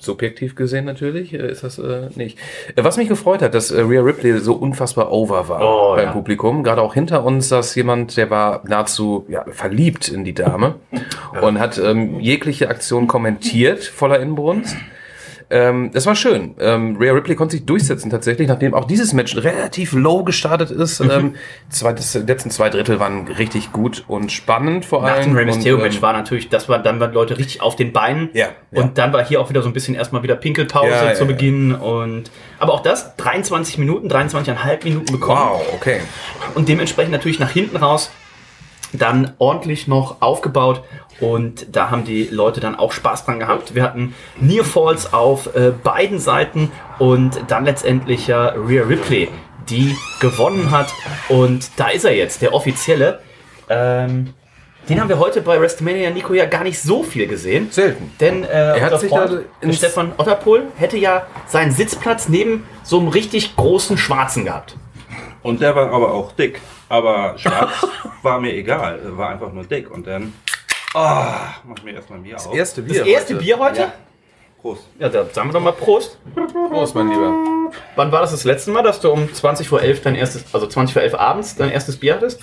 subjektiv 0.00 0.54
gesehen 0.56 0.84
natürlich, 0.84 1.32
äh, 1.34 1.50
ist 1.50 1.62
das 1.62 1.78
äh, 1.78 2.08
nicht. 2.14 2.38
Äh, 2.74 2.82
Was 2.84 2.96
mich 2.96 3.08
gefreut 3.08 3.42
hat, 3.42 3.54
dass 3.54 3.70
äh, 3.70 3.80
Rhea 3.80 4.00
Ripley 4.00 4.38
so 4.38 4.54
unfassbar 4.54 5.12
over 5.12 5.48
war 5.48 5.60
Oh, 5.62 5.94
beim 5.96 6.06
ja. 6.06 6.12
Publikum. 6.12 6.64
Gerade 6.64 6.82
auch 6.82 6.94
hinter 6.94 7.24
uns 7.24 7.48
saß 7.48 7.74
jemand, 7.74 8.16
der 8.16 8.30
war 8.30 8.62
nahezu 8.66 9.26
ja, 9.28 9.44
verliebt 9.50 10.08
in 10.08 10.24
die 10.24 10.34
Dame 10.34 10.76
und 11.42 11.58
hat 11.58 11.78
ähm, 11.78 12.18
jegliche 12.20 12.68
Aktion 12.68 13.06
kommentiert, 13.06 13.84
voller 13.84 14.20
Inbrunst. 14.20 14.76
Ähm, 15.50 15.90
das 15.92 16.06
war 16.06 16.14
schön. 16.14 16.54
Ähm, 16.60 16.96
Rhea 16.96 17.12
Ripley 17.12 17.34
konnte 17.34 17.56
sich 17.56 17.66
durchsetzen 17.66 18.08
tatsächlich, 18.08 18.46
nachdem 18.46 18.72
auch 18.72 18.84
dieses 18.84 19.12
Match 19.12 19.36
relativ 19.36 19.92
low 19.92 20.22
gestartet 20.22 20.70
ist. 20.70 21.00
Mhm. 21.00 21.10
Ähm, 21.10 21.34
zwei, 21.70 21.92
das 21.92 22.14
letzten 22.14 22.50
zwei 22.50 22.70
Drittel 22.70 23.00
waren 23.00 23.26
richtig 23.26 23.72
gut 23.72 24.04
und 24.06 24.30
spannend 24.30 24.84
vor 24.84 25.04
allem. 25.04 25.16
Nach 25.16 25.24
dem 25.24 25.36
Rey 25.36 25.46
Mysterio 25.46 25.76
Und, 25.76 25.82
Match 25.82 25.96
ähm, 25.96 26.02
war 26.02 26.12
natürlich, 26.12 26.48
das 26.48 26.68
war, 26.68 26.78
dann 26.78 27.00
waren 27.00 27.12
Leute 27.12 27.36
richtig 27.36 27.62
auf 27.62 27.74
den 27.74 27.92
Beinen. 27.92 28.30
Ja, 28.32 28.48
ja. 28.70 28.82
Und 28.82 28.96
dann 28.96 29.12
war 29.12 29.24
hier 29.24 29.40
auch 29.40 29.50
wieder 29.50 29.62
so 29.62 29.68
ein 29.68 29.72
bisschen 29.72 29.96
erstmal 29.96 30.22
wieder 30.22 30.36
Pinkelpause 30.36 30.88
Ja, 30.88 31.14
zu. 31.14 31.26
Beginn 31.26 31.74
und, 31.74 32.30
aber 32.58 32.72
auch 32.72 32.80
das 32.80 33.16
23 33.16 33.78
Minuten, 33.78 34.08
23,5 34.08 34.84
Minuten 34.84 35.12
bekommen. 35.12 35.40
Wow, 35.40 35.62
okay. 35.74 36.00
und 36.54 36.68
dementsprechend 36.68 37.12
natürlich 37.12 37.38
nach 37.38 37.50
hinten 37.50 37.76
raus 37.76 38.10
dann 38.92 39.34
ordentlich 39.38 39.86
noch 39.86 40.20
aufgebaut 40.20 40.82
und 41.20 41.66
da 41.74 41.90
haben 41.90 42.04
die 42.04 42.24
Leute 42.24 42.60
dann 42.60 42.76
auch 42.76 42.92
Spaß 42.92 43.24
dran 43.24 43.38
gehabt. 43.38 43.74
Wir 43.74 43.82
hatten 43.82 44.14
Near 44.40 44.64
Falls 44.64 45.12
auf 45.12 45.54
äh, 45.54 45.70
beiden 45.70 46.18
Seiten 46.18 46.72
und 46.98 47.40
dann 47.48 47.64
letztendlich 47.64 48.26
ja 48.26 48.48
Rhea 48.48 48.84
Ripley, 48.84 49.28
die 49.68 49.96
gewonnen 50.20 50.70
hat 50.70 50.92
und 51.28 51.70
da 51.76 51.88
ist 51.88 52.04
er 52.04 52.14
jetzt, 52.14 52.42
der 52.42 52.54
offizielle. 52.54 53.20
Ähm, 53.68 54.34
den 54.88 55.00
haben 55.00 55.08
wir 55.08 55.18
heute 55.18 55.40
bei 55.42 55.60
WrestleMania 55.60 56.10
Nico 56.10 56.34
ja 56.34 56.46
gar 56.46 56.64
nicht 56.64 56.80
so 56.80 57.02
viel 57.02 57.26
gesehen. 57.26 57.70
Selten. 57.70 58.10
Denn 58.18 58.42
äh, 58.44 58.80
hat 58.80 58.92
unser 58.92 58.98
sich 58.98 59.10
Freund, 59.10 59.44
Stefan 59.72 60.12
Otterpohl 60.16 60.64
hätte 60.76 60.96
ja 60.96 61.26
seinen 61.46 61.70
Sitzplatz 61.70 62.28
neben 62.28 62.64
so 62.82 62.98
einem 62.98 63.08
richtig 63.08 63.54
großen 63.54 63.96
Schwarzen 63.98 64.46
gehabt. 64.46 64.76
Und 65.42 65.60
der 65.60 65.74
war 65.76 65.92
aber 65.92 66.12
auch 66.12 66.32
dick. 66.32 66.60
Aber 66.88 67.38
schwarz 67.38 67.86
war 68.22 68.40
mir 68.40 68.52
egal. 68.52 68.98
Er 69.04 69.16
war 69.16 69.30
einfach 69.30 69.52
nur 69.52 69.64
dick. 69.64 69.90
Und 69.90 70.06
dann. 70.06 70.32
Ah, 70.94 71.54
mach 71.64 71.82
mir 71.82 71.94
erstmal 71.94 72.18
ein 72.18 72.22
Bier 72.22 72.36
auf. 72.36 72.54
Erste 72.54 72.82
Bier. 72.82 73.00
Das 73.00 73.08
erste 73.08 73.34
heute. 73.34 73.44
Bier 73.44 73.58
heute? 73.58 73.80
Ja. 73.80 73.92
Prost. 74.60 74.82
Ja, 74.98 75.08
da 75.08 75.24
sagen 75.26 75.48
wir 75.48 75.52
doch 75.54 75.60
mal 75.60 75.72
Prost. 75.72 76.18
Prost, 76.68 76.94
mein 76.94 77.08
Lieber. 77.08 77.70
Wann 77.96 78.12
war 78.12 78.20
das 78.20 78.32
das 78.32 78.44
letzte 78.44 78.70
Mal, 78.72 78.82
dass 78.82 79.00
du 79.00 79.10
um 79.10 79.32
20 79.32 79.68
vor 79.68 79.80
11 79.80 80.02
dein 80.02 80.14
erstes, 80.16 80.44
also 80.52 80.66
20 80.66 80.92
vor 80.92 81.02
11 81.02 81.14
abends 81.14 81.56
dein 81.56 81.70
erstes 81.70 81.96
Bier 81.96 82.14
hattest? 82.14 82.40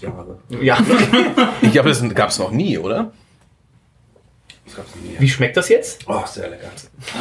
Jahre. 0.00 0.38
Ja. 0.48 0.78
Ich 1.62 1.72
glaube, 1.72 1.90
das 1.90 2.02
gab 2.14 2.30
es 2.30 2.38
noch 2.38 2.50
nie, 2.50 2.78
oder? 2.78 3.12
Das 4.64 4.76
gab's 4.76 4.94
nie. 4.96 5.16
Wie 5.18 5.28
schmeckt 5.28 5.56
das 5.56 5.68
jetzt? 5.68 6.08
Oh, 6.08 6.24
sehr 6.26 6.48
lecker. 6.48 6.68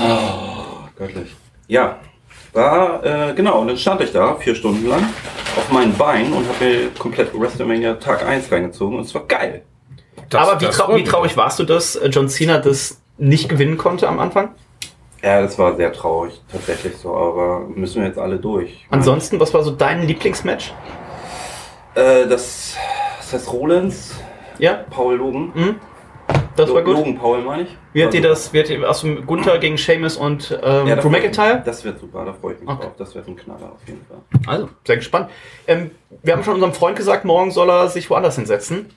Oh, 0.02 0.88
göttlich. 0.98 1.36
Ja, 1.68 2.00
war, 2.54 3.04
äh, 3.06 3.34
genau, 3.34 3.60
und 3.62 3.68
dann 3.68 3.78
stand 3.78 4.02
ich 4.02 4.12
da 4.12 4.36
vier 4.36 4.56
Stunden 4.56 4.88
lang 4.88 5.04
auf 5.56 5.70
meinen 5.72 5.96
Beinen 5.96 6.34
und 6.34 6.48
habe 6.48 6.66
mir 6.66 6.90
komplett 6.98 7.38
WrestleMania 7.38 7.96
Tag 7.96 8.26
1 8.26 8.52
reingezogen 8.52 8.98
und 8.98 9.06
es 9.06 9.14
war 9.14 9.26
geil. 9.28 9.64
Das- 10.30 10.48
Aber 10.48 10.62
wie, 10.62 10.66
trau 10.66 10.96
wie 10.96 11.04
traurig 11.04 11.36
warst 11.38 11.60
du, 11.60 11.64
dass 11.64 11.96
äh, 11.96 12.08
John 12.10 12.30
Cena 12.30 12.60
das 12.60 13.02
nicht 13.18 13.50
gewinnen 13.50 13.78
konnte 13.78 14.08
am 14.08 14.20
Anfang? 14.20 14.50
Ja, 15.22 15.42
das 15.42 15.58
war 15.60 15.76
sehr 15.76 15.92
traurig, 15.92 16.40
tatsächlich 16.50 16.96
so, 16.96 17.14
aber 17.14 17.62
müssen 17.76 18.02
wir 18.02 18.08
jetzt 18.08 18.18
alle 18.20 18.38
durch. 18.38 18.88
Ansonsten, 18.90 19.40
was 19.40 19.54
war 19.54 19.64
so 19.64 19.72
dein 19.72 20.04
Lieblingsmatch? 20.08 20.74
Äh, 21.96 22.28
das, 22.28 22.78
Seth 23.22 23.52
Rollins, 23.52 24.16
Ja, 24.60 24.86
Paul 24.90 25.16
Logan. 25.16 25.76
das 26.56 26.74
war 26.74 26.84
gut. 26.84 26.96
Logan 26.98 27.18
Paul, 27.18 27.42
meine 27.42 27.64
ich. 27.64 27.78
Wie 27.92 28.02
hat 28.04 28.14
War 28.14 28.22
dir 28.22 28.30
das, 28.30 28.54
wie 28.54 28.60
hat 28.60 28.70
dir, 28.70 28.80
dem 29.02 29.26
Gunther 29.26 29.58
gegen 29.58 29.78
Sheamus 29.78 30.16
und 30.16 30.58
ähm, 30.64 30.88
Ja, 30.88 30.96
Drew 30.96 31.10
McIntyre? 31.10 31.64
Das 31.66 31.84
wird 31.84 32.00
super, 32.00 32.24
da 32.24 32.32
freue 32.34 32.54
ich 32.54 32.60
mich 32.62 32.70
Okay. 32.70 32.84
drauf. 32.84 32.94
Das 32.98 33.14
wird 33.16 33.28
ein 33.28 33.36
Knaller 33.36 33.74
auf 33.74 33.88
jeden 33.88 34.06
Fall. 34.06 34.20
Also, 34.48 34.70
sehr 34.86 34.96
gespannt. 34.98 35.30
Ähm, 35.68 35.92
wir 36.24 36.34
haben 36.34 36.44
schon 36.46 36.54
unserem 36.54 36.74
Freund 36.74 36.96
gesagt, 36.96 37.26
morgen 37.26 37.52
soll 37.52 37.70
er 37.70 37.88
sich 37.90 38.10
woanders 38.10 38.36
hinsetzen. 38.36 38.90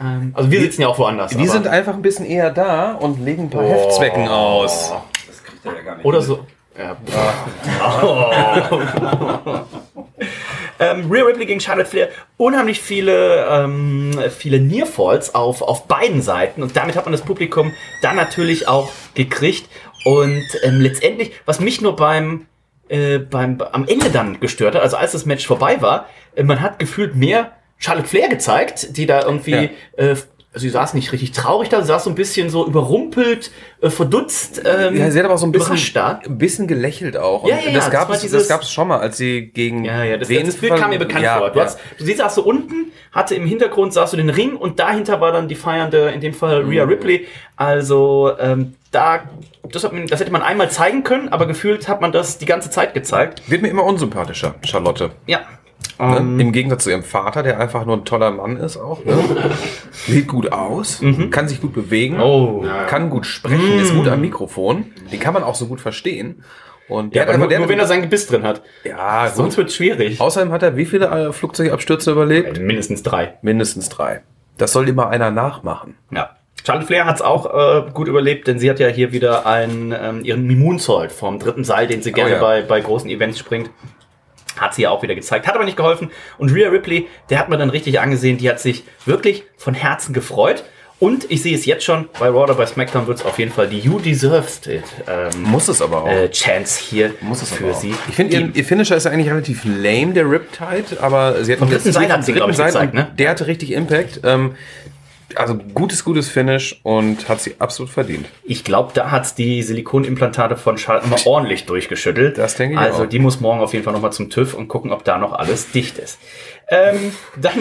Ähm, 0.00 0.32
also 0.34 0.50
wir 0.50 0.60
sitzen 0.60 0.82
ja 0.82 0.88
auch 0.88 0.98
woanders. 0.98 1.32
Wir 1.32 1.40
aber- 1.42 1.50
sind 1.52 1.66
einfach 1.66 1.94
ein 1.94 2.02
bisschen 2.02 2.26
eher 2.26 2.50
da 2.50 2.92
und 2.92 3.24
legen 3.24 3.44
ein 3.44 3.50
paar 3.50 3.64
Oh. 3.64 3.68
Heftzwecken 3.68 4.28
aus. 4.28 4.92
Das 5.26 5.42
kriegt 5.44 5.64
er 5.64 5.74
ja 5.76 5.82
gar 5.82 5.96
nicht. 5.96 6.04
Oder 6.04 6.18
hin. 6.18 6.26
so. 6.26 6.46
Ja. 6.78 6.96
ähm, 10.80 11.10
Rhea 11.10 11.24
Ripley 11.24 11.46
gegen 11.46 11.60
Charlotte 11.60 11.88
Flair. 11.88 12.08
Unheimlich 12.36 12.80
viele, 12.80 13.46
ähm, 13.48 14.18
viele 14.36 14.60
Nearfalls 14.60 15.34
auf, 15.34 15.62
auf 15.62 15.86
beiden 15.86 16.22
Seiten. 16.22 16.62
Und 16.62 16.76
damit 16.76 16.96
hat 16.96 17.04
man 17.04 17.12
das 17.12 17.22
Publikum 17.22 17.72
dann 18.00 18.16
natürlich 18.16 18.68
auch 18.68 18.90
gekriegt. 19.14 19.68
Und 20.04 20.42
ähm, 20.62 20.80
letztendlich, 20.80 21.32
was 21.46 21.60
mich 21.60 21.80
nur 21.80 21.94
beim, 21.94 22.46
äh, 22.88 23.18
beim 23.18 23.58
am 23.72 23.86
Ende 23.86 24.10
dann 24.10 24.40
gestört 24.40 24.74
hat, 24.74 24.82
also 24.82 24.96
als 24.96 25.12
das 25.12 25.26
Match 25.26 25.46
vorbei 25.46 25.80
war, 25.80 26.06
äh, 26.34 26.42
man 26.42 26.60
hat 26.60 26.78
gefühlt 26.78 27.14
mehr 27.14 27.52
Charlotte 27.82 28.08
Flair 28.08 28.28
gezeigt, 28.28 28.96
die 28.96 29.06
da 29.06 29.22
irgendwie, 29.24 29.50
Ja. 29.50 29.70
äh, 29.96 30.16
also 30.54 30.64
sie 30.64 30.68
saß 30.68 30.92
nicht 30.92 31.10
richtig 31.12 31.32
traurig 31.32 31.70
da, 31.70 31.80
sie 31.80 31.86
saß 31.86 32.04
so 32.04 32.10
ein 32.10 32.14
bisschen 32.14 32.50
so 32.50 32.66
überrumpelt, 32.66 33.50
äh, 33.80 33.88
verdutzt. 33.88 34.60
Ähm, 34.66 34.94
Ja, 34.96 35.10
sie 35.10 35.18
hat 35.18 35.24
aber 35.24 35.34
auch 35.34 35.38
so 35.38 35.46
ein 35.46 35.52
bisschen, 35.52 35.78
da. 35.94 36.20
ein 36.26 36.36
bisschen 36.36 36.66
gelächelt 36.66 37.16
auch. 37.16 37.44
Und 37.44 37.48
Ja, 37.48 37.56
ja, 37.56 37.68
ja, 37.70 37.72
das 37.72 37.90
gab 37.90 38.10
es 38.10 38.30
das 38.30 38.48
gab's 38.48 38.70
schon 38.70 38.88
mal, 38.88 38.98
als 39.00 39.16
sie 39.16 39.46
gegen 39.46 39.84
Ja, 39.86 40.04
ja, 40.04 40.18
das, 40.18 40.28
das 40.28 40.56
Bild 40.56 40.76
kam 40.76 40.90
mir 40.90 40.98
bekannt 40.98 41.24
ja, 41.24 41.38
vor. 41.38 41.50
Du, 41.50 41.58
ja. 41.58 41.64
hast, 41.64 41.78
du 41.96 42.04
siehst, 42.04 42.18
saß 42.18 42.34
so 42.34 42.42
unten, 42.42 42.92
hatte 43.12 43.34
im 43.34 43.46
Hintergrund 43.46 43.94
saß 43.94 44.10
du 44.10 44.18
den 44.18 44.28
Ring 44.28 44.54
und 44.56 44.78
dahinter 44.78 45.22
war 45.22 45.32
dann 45.32 45.48
die 45.48 45.54
feiernde, 45.54 46.10
in 46.10 46.20
dem 46.20 46.34
Fall 46.34 46.62
Mhm. 46.64 46.68
Rhea 46.70 46.84
Ripley. 46.84 47.26
Also 47.56 48.32
ähm, 48.38 48.74
da, 48.90 49.20
das, 49.70 49.84
hat 49.84 49.92
das 50.08 50.20
hätte 50.20 50.32
man 50.32 50.42
einmal 50.42 50.70
zeigen 50.70 51.02
können, 51.02 51.30
aber 51.30 51.46
gefühlt 51.46 51.88
hat 51.88 52.02
man 52.02 52.12
das 52.12 52.36
die 52.36 52.46
ganze 52.46 52.68
Zeit 52.68 52.92
gezeigt. 52.92 53.42
Wird 53.50 53.62
mir 53.62 53.68
immer 53.68 53.84
unsympathischer, 53.84 54.54
Charlotte. 54.66 55.12
Ja. 55.26 55.40
Ne? 55.98 56.16
Ähm, 56.18 56.40
Im 56.40 56.52
Gegensatz 56.52 56.84
zu 56.84 56.90
ihrem 56.90 57.04
Vater, 57.04 57.42
der 57.42 57.60
einfach 57.60 57.84
nur 57.84 57.96
ein 57.96 58.04
toller 58.04 58.30
Mann 58.30 58.56
ist 58.56 58.76
auch. 58.76 59.04
Ne? 59.04 59.14
Sieht 59.92 60.26
gut 60.28 60.52
aus, 60.52 61.00
kann 61.30 61.48
sich 61.48 61.60
gut 61.60 61.72
bewegen, 61.72 62.20
Oh. 62.20 62.64
kann 62.88 63.10
gut 63.10 63.26
sprechen, 63.26 63.78
ist 63.78 63.94
gut 63.94 64.08
am 64.08 64.20
Mikrofon. 64.20 64.86
Den 65.12 65.20
kann 65.20 65.34
man 65.34 65.42
auch 65.44 65.54
so 65.54 65.66
gut 65.66 65.80
verstehen. 65.80 66.42
Und 66.88 67.14
Ja, 67.14 67.24
der 67.24 67.34
aber 67.34 67.38
nur, 67.38 67.48
der 67.48 67.60
nur 67.60 67.68
wenn 67.68 67.78
er 67.78 67.86
sein 67.86 68.02
Gebiss 68.02 68.26
drin 68.26 68.42
hat. 68.42 68.62
ja. 68.84 69.28
Sonst 69.28 69.56
wird 69.56 69.68
es 69.68 69.76
schwierig. 69.76 70.20
Außerdem 70.20 70.50
hat 70.52 70.62
er 70.62 70.76
wie 70.76 70.84
viele 70.84 71.06
äh, 71.06 71.32
Flugzeugabstürze 71.32 72.10
überlebt? 72.10 72.60
Mindestens 72.60 73.02
drei. 73.02 73.34
Mindestens 73.42 73.88
drei. 73.88 74.22
Das 74.58 74.72
soll 74.72 74.88
immer 74.88 75.08
einer 75.08 75.30
nachmachen. 75.30 75.94
Ja. 76.10 76.30
Charlotte 76.64 76.86
Flair 76.86 77.06
hat 77.06 77.16
es 77.16 77.22
auch 77.22 77.46
äh, 77.86 77.90
gut 77.92 78.08
überlebt, 78.08 78.46
denn 78.46 78.58
sie 78.58 78.68
hat 78.70 78.78
ja 78.78 78.88
hier 78.88 79.12
wieder 79.12 79.46
einen, 79.46 79.92
ähm, 79.92 80.24
ihren 80.24 80.46
Mimmunzold 80.46 81.10
vom 81.10 81.38
dritten 81.38 81.64
Seil, 81.64 81.86
den 81.86 82.02
sie 82.02 82.12
gerne 82.12 82.32
ja. 82.34 82.40
bei, 82.40 82.62
bei 82.62 82.80
großen 82.80 83.08
Events 83.10 83.38
springt. 83.38 83.70
Hat 84.58 84.74
sie 84.74 84.82
ja 84.82 84.90
auch 84.90 85.02
wieder 85.02 85.14
gezeigt, 85.14 85.46
hat 85.46 85.54
aber 85.54 85.64
nicht 85.64 85.76
geholfen. 85.76 86.10
Und 86.38 86.50
Rhea 86.52 86.68
Ripley, 86.68 87.08
der 87.30 87.38
hat 87.38 87.48
man 87.48 87.58
dann 87.58 87.70
richtig 87.70 88.00
angesehen, 88.00 88.38
die 88.38 88.48
hat 88.48 88.60
sich 88.60 88.84
wirklich 89.06 89.44
von 89.56 89.74
Herzen 89.74 90.12
gefreut. 90.12 90.64
Und 91.00 91.28
ich 91.32 91.42
sehe 91.42 91.56
es 91.56 91.66
jetzt 91.66 91.82
schon, 91.84 92.08
bei 92.20 92.28
Raw 92.28 92.44
oder 92.44 92.54
bei 92.54 92.64
SmackDown 92.64 93.08
wird 93.08 93.18
es 93.18 93.24
auf 93.24 93.36
jeden 93.36 93.50
Fall 93.50 93.66
die 93.66 93.80
You 93.80 93.98
Deserved 93.98 94.68
It 94.68 94.84
ähm, 95.08 95.42
Muss 95.42 95.66
es 95.66 95.82
aber 95.82 96.04
auch. 96.04 96.08
äh, 96.08 96.30
Chance 96.30 96.80
hier 96.80 97.12
Muss 97.22 97.42
es 97.42 97.50
für 97.50 97.74
sie. 97.74 97.92
Ich 98.08 98.14
finde, 98.14 98.36
ihr, 98.36 98.50
ihr 98.54 98.64
Finisher 98.64 98.94
ist 98.94 99.04
ja 99.04 99.10
eigentlich 99.10 99.28
relativ 99.28 99.64
lame, 99.64 100.12
der 100.12 100.30
Riptide, 100.30 101.00
aber 101.00 101.42
sie 101.44 101.54
hat 101.54 101.60
jetzt- 101.60 101.72
dritten 101.72 101.92
Seil 101.92 102.12
hat 102.12 102.24
sie, 102.24 102.30
dritten 102.32 102.46
glaub 102.46 102.50
ich, 102.50 102.56
gezeigt, 102.64 102.94
ne? 102.94 103.10
Der 103.18 103.30
hatte 103.30 103.48
richtig 103.48 103.72
Impact. 103.72 104.20
Ähm, 104.22 104.54
also 105.38 105.54
gutes, 105.56 106.04
gutes 106.04 106.28
Finish 106.28 106.80
und 106.82 107.28
hat 107.28 107.40
sie 107.40 107.56
absolut 107.58 107.90
verdient. 107.90 108.26
Ich 108.44 108.64
glaube, 108.64 108.92
da 108.94 109.10
hat 109.10 109.38
die 109.38 109.62
Silikonimplantate 109.62 110.56
von 110.56 110.78
Charlotte 110.78 111.08
mal 111.08 111.20
ordentlich 111.24 111.66
durchgeschüttelt. 111.66 112.38
Das 112.38 112.56
denke 112.56 112.74
ich 112.74 112.80
Also 112.80 113.04
auch. 113.04 113.06
die 113.08 113.18
muss 113.18 113.40
morgen 113.40 113.60
auf 113.60 113.72
jeden 113.72 113.84
Fall 113.84 113.92
nochmal 113.92 114.12
zum 114.12 114.30
TÜV 114.30 114.54
und 114.54 114.68
gucken, 114.68 114.90
ob 114.92 115.04
da 115.04 115.18
noch 115.18 115.32
alles 115.32 115.70
dicht 115.72 115.98
ist. 115.98 116.18
Ähm, 116.68 117.12
dann 117.40 117.54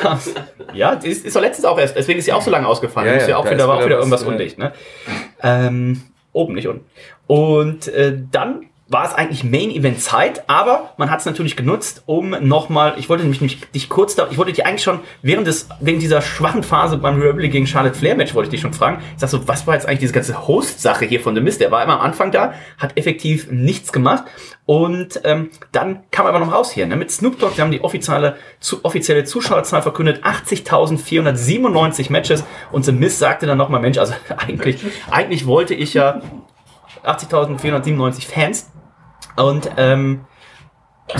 kam's. 0.00 0.32
Ja, 0.74 0.96
die 0.96 1.08
ist, 1.08 1.24
ist 1.24 1.36
doch 1.36 1.40
letztens 1.40 1.64
auch 1.64 1.78
erst, 1.78 1.96
deswegen 1.96 2.18
ist 2.18 2.26
sie 2.26 2.32
auch 2.32 2.42
so 2.42 2.50
lange 2.50 2.66
ausgefallen. 2.66 3.08
Ja, 3.08 3.14
Ja, 3.14 3.20
ja, 3.22 3.28
ja, 3.28 3.36
auch 3.36 3.44
da 3.44 3.50
wieder, 3.50 3.62
ist 3.64 3.68
war 3.68 3.74
auch 3.76 3.78
wieder 3.80 3.86
wieder 3.86 3.98
was, 3.98 4.04
irgendwas 4.04 4.22
undicht, 4.24 4.58
ne? 4.58 4.72
Ähm, 5.42 6.02
oben, 6.32 6.54
nicht 6.54 6.68
unten. 6.68 6.84
Und 7.26 7.88
äh, 7.88 8.16
dann 8.30 8.66
war 8.88 9.04
es 9.04 9.14
eigentlich 9.14 9.44
Main 9.44 9.70
Event 9.70 10.00
Zeit, 10.00 10.48
aber 10.48 10.94
man 10.96 11.10
hat 11.10 11.20
es 11.20 11.26
natürlich 11.26 11.56
genutzt, 11.56 12.02
um 12.06 12.30
nochmal, 12.30 12.94
ich 12.96 13.10
wollte 13.10 13.22
nämlich 13.22 13.42
nicht, 13.42 13.74
dich 13.74 13.90
kurz 13.90 14.14
da, 14.14 14.28
ich 14.30 14.38
wollte 14.38 14.52
dich 14.52 14.64
eigentlich 14.64 14.82
schon 14.82 15.00
während 15.20 15.46
des, 15.46 15.68
wegen 15.80 16.00
dieser 16.00 16.22
schwachen 16.22 16.62
Phase 16.62 16.96
beim 16.96 17.20
Rebel 17.20 17.48
gegen 17.48 17.66
Charlotte 17.66 17.94
Flair 17.94 18.16
Match 18.16 18.34
wollte 18.34 18.46
ich 18.46 18.52
dich 18.52 18.60
schon 18.62 18.72
fragen. 18.72 19.02
Ich 19.12 19.20
sag 19.20 19.28
so, 19.28 19.46
was 19.46 19.66
war 19.66 19.74
jetzt 19.74 19.86
eigentlich 19.86 20.00
diese 20.00 20.14
ganze 20.14 20.48
Host-Sache 20.48 21.04
hier 21.04 21.20
von 21.20 21.34
The 21.34 21.42
Mist? 21.42 21.60
Der 21.60 21.70
war 21.70 21.84
immer 21.84 22.00
am 22.00 22.00
Anfang 22.00 22.32
da, 22.32 22.54
hat 22.78 22.96
effektiv 22.96 23.50
nichts 23.50 23.92
gemacht 23.92 24.24
und 24.64 25.20
ähm, 25.24 25.50
dann 25.70 26.00
kam 26.10 26.24
er 26.24 26.30
aber 26.30 26.38
noch 26.38 26.52
raus 26.52 26.72
hier, 26.72 26.86
ne? 26.86 26.96
Mit 26.96 27.10
Snoop 27.10 27.38
Dogg, 27.38 27.56
die 27.56 27.60
haben 27.60 27.70
die 27.70 27.84
offizielle, 27.84 28.36
zu, 28.58 28.84
offizielle 28.86 29.24
Zuschauerzahl 29.24 29.82
verkündet, 29.82 30.24
80.497 30.24 32.10
Matches 32.10 32.42
und 32.72 32.86
The 32.86 32.92
Mist 32.92 33.18
sagte 33.18 33.46
dann 33.46 33.58
nochmal, 33.58 33.82
Mensch, 33.82 33.98
also 33.98 34.14
eigentlich, 34.38 34.78
eigentlich 35.10 35.46
wollte 35.46 35.74
ich 35.74 35.92
ja 35.92 36.22
80.497 37.04 38.26
Fans. 38.26 38.70
Und 39.38 39.70
ähm, 39.76 40.26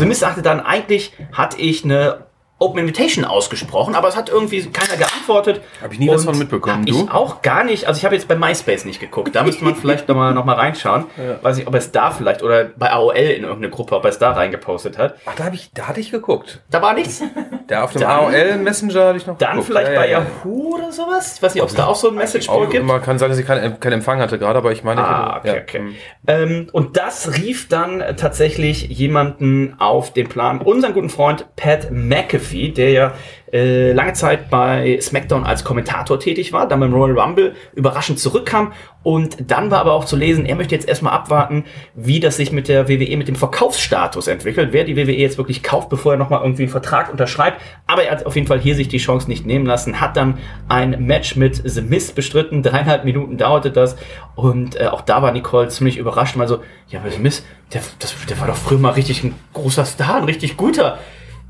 Mist 0.07 0.21
sagte 0.21 0.43
dann, 0.43 0.61
eigentlich 0.61 1.13
hatte 1.33 1.59
ich 1.59 1.85
eine 1.85 2.28
Open 2.61 2.81
Invitation 2.81 3.25
ausgesprochen, 3.25 3.95
aber 3.95 4.09
es 4.09 4.17
hat 4.17 4.29
irgendwie 4.31 4.61
keiner 4.67 4.97
geantwortet. 4.97 5.61
Hab 5.81 5.93
ich 5.93 6.01
nie 6.01 6.09
was 6.09 6.25
von 6.25 6.37
mitbekommen, 6.37 6.85
du? 6.87 7.05
Ich 7.05 7.11
auch 7.11 7.41
gar 7.43 7.63
nicht. 7.63 7.87
Also 7.87 7.99
ich 7.99 8.05
habe 8.05 8.17
jetzt 8.17 8.27
bei 8.27 8.35
MySpace 8.35 8.85
nicht 8.85 8.99
geguckt. 8.99 9.35
Da 9.37 9.45
müsste 9.45 9.63
man 9.65 9.75
vielleicht 9.81 10.09
nochmal 10.09 10.35
noch 10.35 10.45
mal 10.45 10.55
reinschauen. 10.57 11.05
Weiß 11.43 11.57
nicht, 11.57 11.69
ob 11.69 11.75
er 11.75 11.79
es 11.79 11.93
da 11.93 12.11
vielleicht 12.11 12.43
oder 12.43 12.65
bei 12.77 12.91
AOL 12.91 13.15
in 13.17 13.43
irgendeine 13.45 13.71
Gruppe, 13.71 13.95
ob 13.95 14.05
er 14.05 14.11
es 14.11 14.19
da 14.19 14.33
reingepostet 14.33 14.99
hat. 14.99 15.15
Ach, 15.27 15.35
da, 15.37 15.45
hab 15.45 15.55
ich, 15.55 15.71
da 15.73 15.87
hatte 15.89 16.01
ich 16.01 16.11
geguckt. 16.11 16.61
Da 16.71 16.83
war 16.83 16.95
nichts. 16.95 17.23
Da 17.69 17.85
auf 17.85 17.93
dem 17.93 18.01
Dann- 18.01 18.11
AOL 18.11 18.57
Messenger 18.57 19.07
hatte 19.09 19.19
ich 19.19 19.27
noch 19.29 19.39
Dann 19.39 19.51
geguckt. 19.51 19.67
vielleicht 19.69 19.93
Ja, 19.93 20.01
bei 20.01 20.07
ja, 20.11 20.19
ja. 20.19 20.25
Yahoo 20.25 20.75
oder 20.79 20.91
sowas. 20.91 21.37
Ich 21.37 21.43
weiß 21.43 21.55
nicht, 21.55 21.63
ob 21.63 21.69
es 21.69 21.77
da 21.77 21.87
auch 21.87 21.95
so 21.97 22.09
ein 22.09 22.15
Message 22.17 22.49
Board 22.49 22.71
gibt. 22.71 22.83
immer 22.83 22.99
kann 22.99 23.19
sein, 23.21 23.29
dass 23.29 23.39
ich 23.39 23.47
keinen 23.47 23.79
keinen 23.79 23.93
Empfang 23.93 24.19
hatte 24.21 24.37
gerade, 24.39 24.59
aber 24.59 24.73
ich 24.73 24.83
meine, 24.83 25.01
ich 25.01 25.07
Ah, 25.07 25.37
okay, 25.39 25.61
okay. 25.63 25.83
Ähm, 26.27 26.69
und 26.73 26.97
das 26.97 27.37
rief 27.37 27.69
dann 27.69 28.03
tatsächlich 28.17 28.89
jemanden 28.89 29.77
auf 29.79 30.13
den 30.13 30.29
Plan, 30.29 30.61
unseren 30.61 30.93
guten 30.95 31.09
Freund 31.11 31.47
Pat 31.57 31.91
McAfee, 31.93 32.48
der 32.53 32.91
ja 32.91 33.13
äh, 33.53 33.93
lange 33.93 34.13
Zeit 34.13 34.51
bei 34.51 34.99
SmackDown 35.01 35.45
als 35.45 35.65
Kommentator 35.65 36.21
tätig 36.21 36.53
war, 36.53 36.69
dann 36.69 36.81
beim 36.81 36.93
Royal 36.93 37.19
Rumble 37.19 37.55
überraschend 37.75 38.19
zurückkam 38.19 38.73
und 39.03 39.51
dann 39.51 39.71
war 39.71 39.81
aber 39.81 39.95
auch 39.95 40.05
zu 40.05 40.17
lesen, 40.17 40.45
er 40.45 40.55
möchte 40.55 40.75
jetzt 40.75 40.87
erstmal 40.87 41.15
abwarten, 41.15 41.65
wie 41.95 42.21
das 42.21 42.37
sich 42.37 42.53
mit 42.53 42.69
der 42.69 42.89
WWE, 42.89 43.17
mit 43.17 43.29
dem 43.29 43.37
Verkaufsstatus 43.37 44.27
entwickelt, 44.27 44.71
wer 44.73 44.85
die 44.85 44.97
WWE 44.97 45.13
jetzt 45.13 45.39
wirklich 45.39 45.63
kauft, 45.63 45.89
bevor 45.89 46.13
er 46.13 46.19
nochmal 46.19 46.43
irgendwie 46.43 46.65
einen 46.65 46.71
Vertrag 46.71 47.11
unterschreibt. 47.11 47.61
Aber 47.87 48.03
er 48.03 48.11
hat 48.11 48.27
auf 48.27 48.35
jeden 48.35 48.47
Fall 48.47 48.61
hier 48.61 48.75
sich 48.75 48.89
die 48.89 48.99
Chance 48.99 49.29
nicht 49.29 49.47
nehmen 49.47 49.65
lassen, 49.65 50.01
hat 50.01 50.17
dann 50.17 50.39
ein 50.69 51.07
Match 51.07 51.37
mit 51.37 51.63
The 51.65 51.81
Miz 51.81 52.13
bestritten, 52.13 52.63
dreieinhalb 52.63 53.05
Minuten 53.05 53.39
dauerte 53.39 53.71
das 53.71 53.97
und 54.35 54.79
äh, 54.79 54.89
auch 54.89 55.01
da 55.01 55.23
war 55.23 55.33
Nicole 55.33 55.69
ziemlich 55.69 55.97
überrascht, 55.97 56.37
mal 56.37 56.49
so, 56.49 56.59
ja, 56.89 57.01
aber 57.01 57.11
The 57.11 57.19
Miz, 57.19 57.45
der, 57.73 57.81
der 58.29 58.41
war 58.41 58.49
doch 58.49 58.57
früher 58.57 58.79
mal 58.79 58.91
richtig 58.91 59.25
ein 59.25 59.35
großer 59.55 59.85
Star, 59.85 60.17
ein 60.17 60.25
richtig 60.25 60.57
guter. 60.57 60.99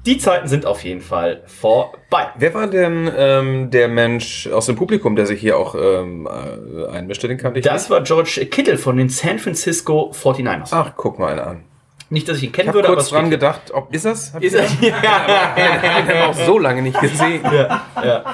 Die 0.06 0.18
Zeiten 0.18 0.48
sind 0.48 0.64
auf 0.64 0.84
jeden 0.84 1.00
Fall 1.00 1.42
vorbei. 1.46 2.28
Wer 2.36 2.54
war 2.54 2.66
denn 2.68 3.10
ähm, 3.14 3.70
der 3.70 3.88
Mensch 3.88 4.46
aus 4.46 4.66
dem 4.66 4.76
Publikum, 4.76 5.16
der 5.16 5.26
sich 5.26 5.40
hier 5.40 5.58
auch 5.58 5.74
ähm, 5.74 6.26
äh, 6.26 6.86
einmischte? 6.86 7.28
Den 7.28 7.36
kannte 7.36 7.58
ich 7.58 7.64
Das 7.64 7.90
war 7.90 8.02
George 8.02 8.46
Kittle 8.50 8.78
von 8.78 8.96
den 8.96 9.08
San 9.08 9.38
Francisco 9.38 10.12
49ers. 10.14 10.68
Ach, 10.70 10.92
guck 10.96 11.18
mal 11.18 11.32
einer 11.32 11.46
an. 11.46 11.64
Nicht, 12.10 12.26
dass 12.28 12.38
ich 12.38 12.44
ihn 12.44 12.46
Ich 12.46 12.52
kennen 12.54 12.68
habe 12.68 12.78
würde, 12.78 12.88
kurz 12.88 13.02
es 13.04 13.08
dran 13.10 13.28
gedacht, 13.28 13.70
ob 13.74 13.94
ist 13.94 14.04
das? 14.06 14.32
Hab 14.32 14.42
Ist 14.42 14.54
ich 14.54 14.60
er? 14.82 14.88
Ja, 14.88 15.54
den 15.82 15.92
hab 15.94 16.08
ich 16.08 16.22
auch 16.22 16.46
so 16.46 16.58
lange 16.58 16.80
nicht 16.82 16.98
gesehen. 17.00 17.42
ja, 17.44 17.82
ja. 18.02 18.24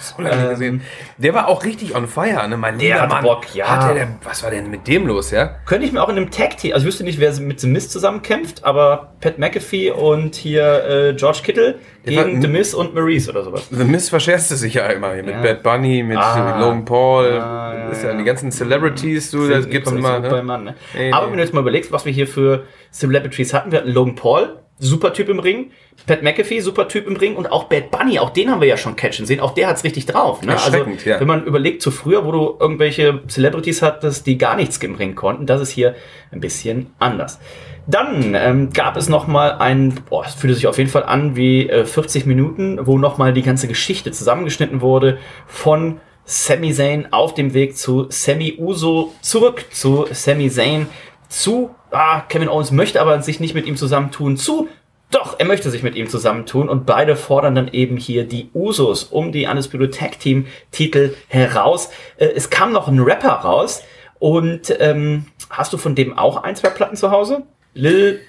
So 0.00 0.22
lange 0.22 0.36
nicht 0.42 0.50
gesehen. 0.50 0.82
Der 1.18 1.34
war 1.34 1.48
auch 1.48 1.64
richtig 1.64 1.96
on 1.96 2.06
fire, 2.06 2.46
ne? 2.48 2.56
Mein 2.56 2.78
Der 2.78 3.06
Mann. 3.08 3.24
Bock, 3.24 3.52
ja. 3.54 3.66
Hat 3.66 3.96
der, 3.96 4.06
was 4.22 4.42
war 4.44 4.50
denn 4.50 4.70
mit 4.70 4.86
dem 4.86 5.06
los, 5.08 5.30
ja? 5.32 5.56
Könnte 5.64 5.86
ich 5.86 5.92
mir 5.92 6.02
auch 6.02 6.08
in 6.08 6.16
einem 6.18 6.30
Tag 6.30 6.56
Team, 6.58 6.72
also 6.74 6.84
ich 6.84 6.88
wüsste 6.92 7.02
nicht, 7.04 7.18
wer 7.18 7.32
mit 7.40 7.58
The 7.58 7.66
Miz 7.66 7.88
zusammenkämpft, 7.88 8.62
aber 8.64 9.14
Pat 9.20 9.38
McAfee 9.38 9.90
und 9.90 10.36
hier 10.36 10.84
äh, 10.84 11.14
George 11.14 11.40
Kittle 11.42 11.80
Der 12.06 12.24
gegen 12.24 12.40
The 12.42 12.48
Miz 12.48 12.74
und 12.74 12.94
Maurice 12.94 13.30
oder 13.30 13.42
sowas. 13.42 13.66
The 13.70 13.82
Miz 13.84 14.08
verscherzt 14.08 14.52
es 14.52 14.60
sich 14.60 14.74
ja 14.74 14.86
immer 14.86 15.14
hier 15.14 15.24
mit 15.24 15.34
Ja. 15.34 15.42
Bad 15.42 15.62
Bunny, 15.64 16.02
mit 16.04 16.18
Ah. 16.18 16.60
Logan 16.60 16.84
Paul, 16.84 17.40
Ah, 17.40 17.74
ja, 17.74 17.88
ist 17.88 18.02
ja, 18.04 18.10
ja. 18.12 18.16
die 18.18 18.24
ganzen 18.24 18.52
Celebrities, 18.52 19.30
du, 19.32 19.48
das 19.48 19.68
gibt's 19.68 19.90
nicht 19.90 19.98
immer. 19.98 20.20
Ne? 20.20 20.42
Mann, 20.44 20.64
ne? 20.64 20.74
Nee, 20.96 21.10
Aber 21.12 21.26
wenn 21.28 21.38
du 21.38 21.42
jetzt 21.42 21.52
mal 21.54 21.60
überlegst, 21.60 21.90
was 21.90 22.04
wir 22.04 22.12
hier 22.12 22.28
für 22.28 22.64
Celebrities 22.92 23.15
hatten, 23.24 23.72
wir 23.72 23.78
hatten 23.78 23.90
Logan 23.90 24.14
Paul, 24.14 24.58
super 24.78 25.12
Typ 25.12 25.28
im 25.28 25.38
Ring, 25.38 25.70
Pat 26.06 26.22
McAfee, 26.22 26.60
super 26.60 26.88
Typ 26.88 27.06
im 27.06 27.16
Ring 27.16 27.36
und 27.36 27.50
auch 27.50 27.64
Bad 27.64 27.90
Bunny, 27.90 28.18
auch 28.18 28.30
den 28.30 28.50
haben 28.50 28.60
wir 28.60 28.68
ja 28.68 28.76
schon 28.76 28.96
catchen 28.96 29.26
sehen, 29.26 29.40
auch 29.40 29.52
der 29.52 29.68
hat's 29.68 29.84
richtig 29.84 30.06
drauf. 30.06 30.42
Ne? 30.42 30.52
Also 30.52 30.84
ja. 31.04 31.18
wenn 31.18 31.26
man 31.26 31.44
überlegt 31.44 31.82
zu 31.82 31.90
früher, 31.90 32.24
wo 32.24 32.32
du 32.32 32.56
irgendwelche 32.60 33.22
Celebrities 33.28 33.82
hattest, 33.82 34.26
die 34.26 34.38
gar 34.38 34.56
nichts 34.56 34.76
im 34.78 34.94
Ring 34.94 35.14
konnten, 35.14 35.46
das 35.46 35.60
ist 35.60 35.70
hier 35.70 35.94
ein 36.30 36.40
bisschen 36.40 36.90
anders. 36.98 37.40
Dann 37.86 38.34
ähm, 38.34 38.70
gab 38.72 38.96
es 38.96 39.08
noch 39.08 39.28
mal 39.28 39.52
ein, 39.52 39.94
boah, 40.08 40.24
es 40.26 40.34
fühlte 40.34 40.56
sich 40.56 40.66
auf 40.66 40.76
jeden 40.76 40.90
Fall 40.90 41.04
an 41.04 41.36
wie 41.36 41.68
äh, 41.68 41.84
40 41.84 42.26
Minuten, 42.26 42.80
wo 42.84 42.98
noch 42.98 43.16
mal 43.16 43.32
die 43.32 43.42
ganze 43.42 43.68
Geschichte 43.68 44.10
zusammengeschnitten 44.10 44.80
wurde 44.80 45.18
von 45.46 46.00
Sami 46.24 46.72
Zayn 46.72 47.12
auf 47.12 47.34
dem 47.34 47.54
Weg 47.54 47.76
zu 47.76 48.06
Sami 48.08 48.56
Uso 48.58 49.12
zurück 49.20 49.66
zu 49.70 50.06
Sami 50.10 50.50
Zayn 50.50 50.88
zu 51.28 51.70
ah, 51.96 52.20
Kevin 52.28 52.48
Owens 52.48 52.70
möchte 52.72 53.00
aber 53.00 53.20
sich 53.22 53.40
nicht 53.40 53.54
mit 53.54 53.66
ihm 53.66 53.76
zusammentun 53.76 54.36
zu 54.36 54.68
doch, 55.12 55.36
er 55.38 55.46
möchte 55.46 55.70
sich 55.70 55.84
mit 55.84 55.94
ihm 55.94 56.08
zusammentun 56.08 56.68
und 56.68 56.84
beide 56.84 57.14
fordern 57.14 57.54
dann 57.54 57.68
eben 57.68 57.96
hier 57.96 58.24
die 58.24 58.50
Usos 58.54 59.04
um 59.04 59.30
die 59.30 59.46
Undisputed 59.46 59.94
Tag 59.94 60.18
Team 60.18 60.46
Titel 60.72 61.14
heraus. 61.28 61.90
Äh, 62.16 62.26
es 62.34 62.50
kam 62.50 62.72
noch 62.72 62.88
ein 62.88 62.98
Rapper 62.98 63.28
raus 63.30 63.84
und 64.18 64.74
ähm, 64.80 65.26
hast 65.48 65.72
du 65.72 65.76
von 65.78 65.94
dem 65.94 66.18
auch 66.18 66.42
ein, 66.42 66.56
zwei 66.56 66.70
Platten 66.70 66.96
zu 66.96 67.12
Hause? 67.12 67.44
Lil 67.74 68.20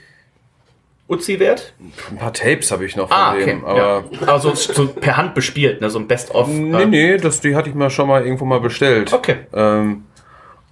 Uzi 1.09 1.39
Wert? 1.39 1.73
Ein 2.11 2.17
paar 2.17 2.33
Tapes 2.33 2.69
habe 2.71 2.85
ich 2.85 2.95
noch 2.95 3.07
von 3.07 3.17
Ah, 3.17 3.33
okay. 3.33 3.45
dem, 3.45 3.65
aber. 3.65 3.77
ja. 3.79 4.03
Also 4.27 4.53
so 4.53 4.87
per 4.87 5.17
Hand 5.17 5.33
bespielt, 5.33 5.81
ne? 5.81 5.89
so 5.89 5.97
ein 5.99 6.07
Best-of. 6.07 6.47
Nee, 6.47 6.83
äh, 6.83 6.85
nee, 6.85 7.17
das, 7.17 7.39
die 7.41 7.55
hatte 7.55 7.69
ich 7.69 7.75
mir 7.75 7.89
schon 7.89 8.07
mal 8.07 8.23
irgendwo 8.23 8.45
mal 8.45 8.59
bestellt. 8.59 9.13
Okay. 9.13 9.37
Ähm, 9.53 10.03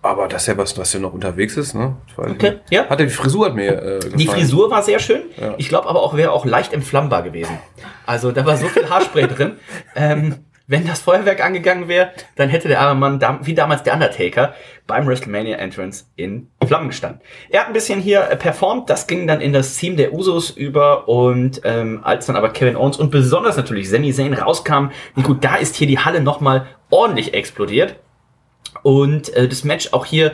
aber 0.05 0.27
das 0.27 0.43
ist 0.43 0.47
ja 0.47 0.57
was, 0.57 0.77
was 0.77 0.91
hier 0.91 1.01
noch 1.01 1.13
unterwegs 1.13 1.57
ist, 1.57 1.73
ne? 1.73 1.95
Okay, 2.17 2.51
nicht. 2.51 2.61
ja. 2.71 2.87
Hat 2.89 2.99
die 2.99 3.09
Frisur 3.09 3.47
hat 3.47 3.55
mir 3.55 3.71
äh, 3.73 3.99
gefallen. 3.99 4.17
Die 4.17 4.27
Frisur 4.27 4.69
war 4.71 4.83
sehr 4.83 4.99
schön. 4.99 5.23
Ich 5.57 5.69
glaube 5.69 5.89
aber 5.89 6.01
auch, 6.01 6.15
wäre 6.15 6.31
auch 6.31 6.45
leicht 6.45 6.73
entflammbar 6.73 7.23
gewesen. 7.23 7.57
Also 8.05 8.31
da 8.31 8.45
war 8.45 8.57
so 8.57 8.67
viel 8.67 8.89
Haarspray 8.89 9.27
drin. 9.27 9.53
Ähm, 9.95 10.35
wenn 10.67 10.87
das 10.87 10.99
Feuerwerk 10.99 11.45
angegangen 11.45 11.87
wäre, 11.87 12.09
dann 12.37 12.49
hätte 12.49 12.67
der 12.67 12.81
arme 12.81 12.99
Mann, 12.99 13.19
dam- 13.19 13.39
wie 13.43 13.53
damals 13.53 13.83
der 13.83 13.93
Undertaker, 13.93 14.55
beim 14.87 15.05
WrestleMania 15.05 15.57
Entrance 15.57 16.05
in 16.15 16.47
Flammen 16.65 16.87
gestanden. 16.87 17.21
Er 17.51 17.59
hat 17.61 17.67
ein 17.67 17.73
bisschen 17.73 17.99
hier 17.99 18.21
äh, 18.31 18.35
performt, 18.35 18.89
das 18.89 19.05
ging 19.05 19.27
dann 19.27 19.41
in 19.41 19.53
das 19.53 19.75
Team 19.77 19.95
der 19.95 20.11
Usos 20.11 20.49
über 20.49 21.07
und 21.07 21.61
ähm, 21.65 21.99
als 22.03 22.25
dann 22.25 22.35
aber 22.35 22.49
Kevin 22.49 22.77
Owens 22.77 22.97
und 22.97 23.11
besonders 23.11 23.57
natürlich 23.57 23.91
Sami 23.91 24.11
Zayn 24.11 24.33
rauskam, 24.33 24.87
gut, 25.21 25.43
da 25.45 25.55
ist 25.57 25.75
hier 25.75 25.85
die 25.85 25.99
Halle 25.99 26.19
nochmal 26.19 26.65
ordentlich 26.89 27.35
explodiert. 27.35 27.97
Und 28.83 29.33
äh, 29.33 29.47
das 29.47 29.63
Match 29.63 29.93
auch 29.93 30.05
hier 30.05 30.33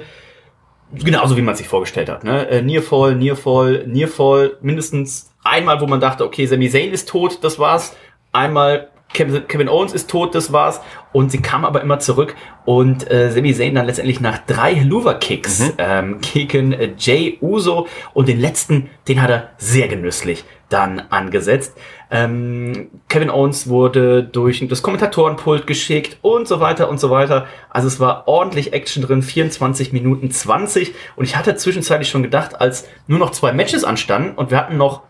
genauso 0.93 1.37
wie 1.37 1.41
man 1.41 1.55
sich 1.55 1.67
vorgestellt 1.67 2.09
hat. 2.09 2.23
Ne? 2.23 2.47
Äh, 2.49 2.61
Nearfall, 2.61 3.15
Nearfall, 3.15 3.85
Nearfall, 3.87 4.57
mindestens 4.61 5.33
einmal, 5.43 5.79
wo 5.81 5.87
man 5.87 5.99
dachte, 5.99 6.25
okay, 6.25 6.45
Sami 6.45 6.69
Zayn 6.69 6.91
ist 6.91 7.09
tot, 7.09 7.43
das 7.43 7.59
war's. 7.59 7.95
Einmal 8.31 8.89
Kevin, 9.13 9.47
Kevin 9.47 9.69
Owens 9.69 9.93
ist 9.93 10.09
tot, 10.09 10.35
das 10.35 10.51
war's. 10.51 10.81
Und 11.11 11.31
sie 11.31 11.41
kam 11.41 11.65
aber 11.65 11.81
immer 11.81 11.99
zurück 11.99 12.35
und 12.65 13.09
äh, 13.11 13.31
Sami 13.31 13.53
Zayn 13.53 13.75
dann 13.75 13.85
letztendlich 13.85 14.21
nach 14.21 14.37
drei 14.39 14.73
Helluva-Kicks 14.75 15.73
ähm, 15.77 16.19
gegen 16.21 16.71
äh, 16.71 16.93
Jay 16.97 17.37
Uso 17.41 17.87
und 18.13 18.29
den 18.29 18.39
letzten, 18.39 18.89
den 19.07 19.21
hat 19.21 19.29
er 19.29 19.49
sehr 19.57 19.87
genüsslich 19.87 20.45
dann 20.71 21.01
angesetzt. 21.09 21.77
Ähm, 22.09 22.89
Kevin 23.09 23.29
Owens 23.29 23.67
wurde 23.67 24.23
durch 24.23 24.65
das 24.67 24.81
Kommentatorenpult 24.81 25.67
geschickt 25.67 26.17
und 26.21 26.47
so 26.47 26.59
weiter 26.59 26.89
und 26.89 26.99
so 26.99 27.09
weiter. 27.09 27.45
Also 27.69 27.87
es 27.87 27.99
war 27.99 28.27
ordentlich 28.27 28.73
Action 28.73 29.03
drin, 29.03 29.21
24 29.21 29.93
Minuten 29.93 30.31
20. 30.31 30.93
Und 31.15 31.25
ich 31.25 31.35
hatte 31.35 31.55
zwischenzeitlich 31.55 32.09
schon 32.09 32.23
gedacht, 32.23 32.59
als 32.59 32.87
nur 33.07 33.19
noch 33.19 33.31
zwei 33.31 33.51
Matches 33.51 33.83
anstanden 33.83 34.37
und 34.37 34.51
wir 34.51 34.57
hatten 34.57 34.77
noch, 34.77 35.03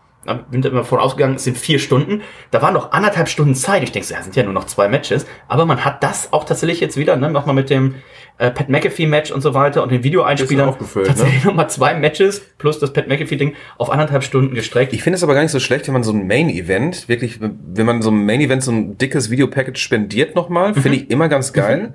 bin 0.50 0.62
immer 0.62 0.78
davon 0.78 1.00
ausgegangen, 1.00 1.36
es 1.36 1.44
sind 1.44 1.58
vier 1.58 1.78
Stunden, 1.78 2.22
da 2.50 2.62
waren 2.62 2.74
noch 2.74 2.92
anderthalb 2.92 3.28
Stunden 3.28 3.54
Zeit. 3.54 3.82
Ich 3.82 3.92
denke, 3.92 4.08
ja, 4.08 4.22
sind 4.22 4.36
ja 4.36 4.42
nur 4.44 4.52
noch 4.52 4.64
zwei 4.64 4.88
Matches. 4.88 5.26
Aber 5.48 5.66
man 5.66 5.84
hat 5.84 6.02
das 6.02 6.32
auch 6.32 6.44
tatsächlich 6.44 6.80
jetzt 6.80 6.96
wieder, 6.96 7.16
ne, 7.16 7.30
nochmal 7.30 7.54
mit 7.54 7.70
dem 7.70 7.96
äh, 8.38 8.50
Pat 8.50 8.68
McAfee-Match 8.68 9.30
und 9.30 9.40
so 9.40 9.54
weiter 9.54 9.82
und 9.82 9.90
den 9.90 10.04
Videoeinspielern 10.04 10.68
aufgefüllt, 10.68 11.08
tatsächlich 11.08 11.44
nochmal 11.44 11.68
zwei 11.70 11.94
Matches 11.94 12.40
plus 12.58 12.78
das 12.78 12.92
Pat 12.92 13.08
McAfee-Ding 13.08 13.54
auf 13.78 13.90
anderthalb 13.90 14.22
Stunden 14.22 14.54
gestreckt. 14.54 14.92
Ich 14.92 15.02
finde 15.02 15.16
es 15.16 15.22
aber 15.22 15.34
gar 15.34 15.42
nicht 15.42 15.50
so 15.50 15.60
schlecht, 15.60 15.86
wenn 15.86 15.94
man 15.94 16.02
so 16.02 16.12
ein 16.12 16.26
Main-Event, 16.26 17.08
wirklich, 17.08 17.40
wenn 17.40 17.86
man 17.86 18.02
so 18.02 18.10
ein 18.10 18.24
Main-Event 18.24 18.62
so 18.62 18.72
ein 18.72 18.98
dickes 18.98 19.30
Videopackage 19.30 19.78
spendiert 19.78 20.34
nochmal, 20.34 20.74
finde 20.74 20.98
ich 20.98 21.10
immer 21.10 21.28
ganz 21.28 21.52
geil. 21.52 21.94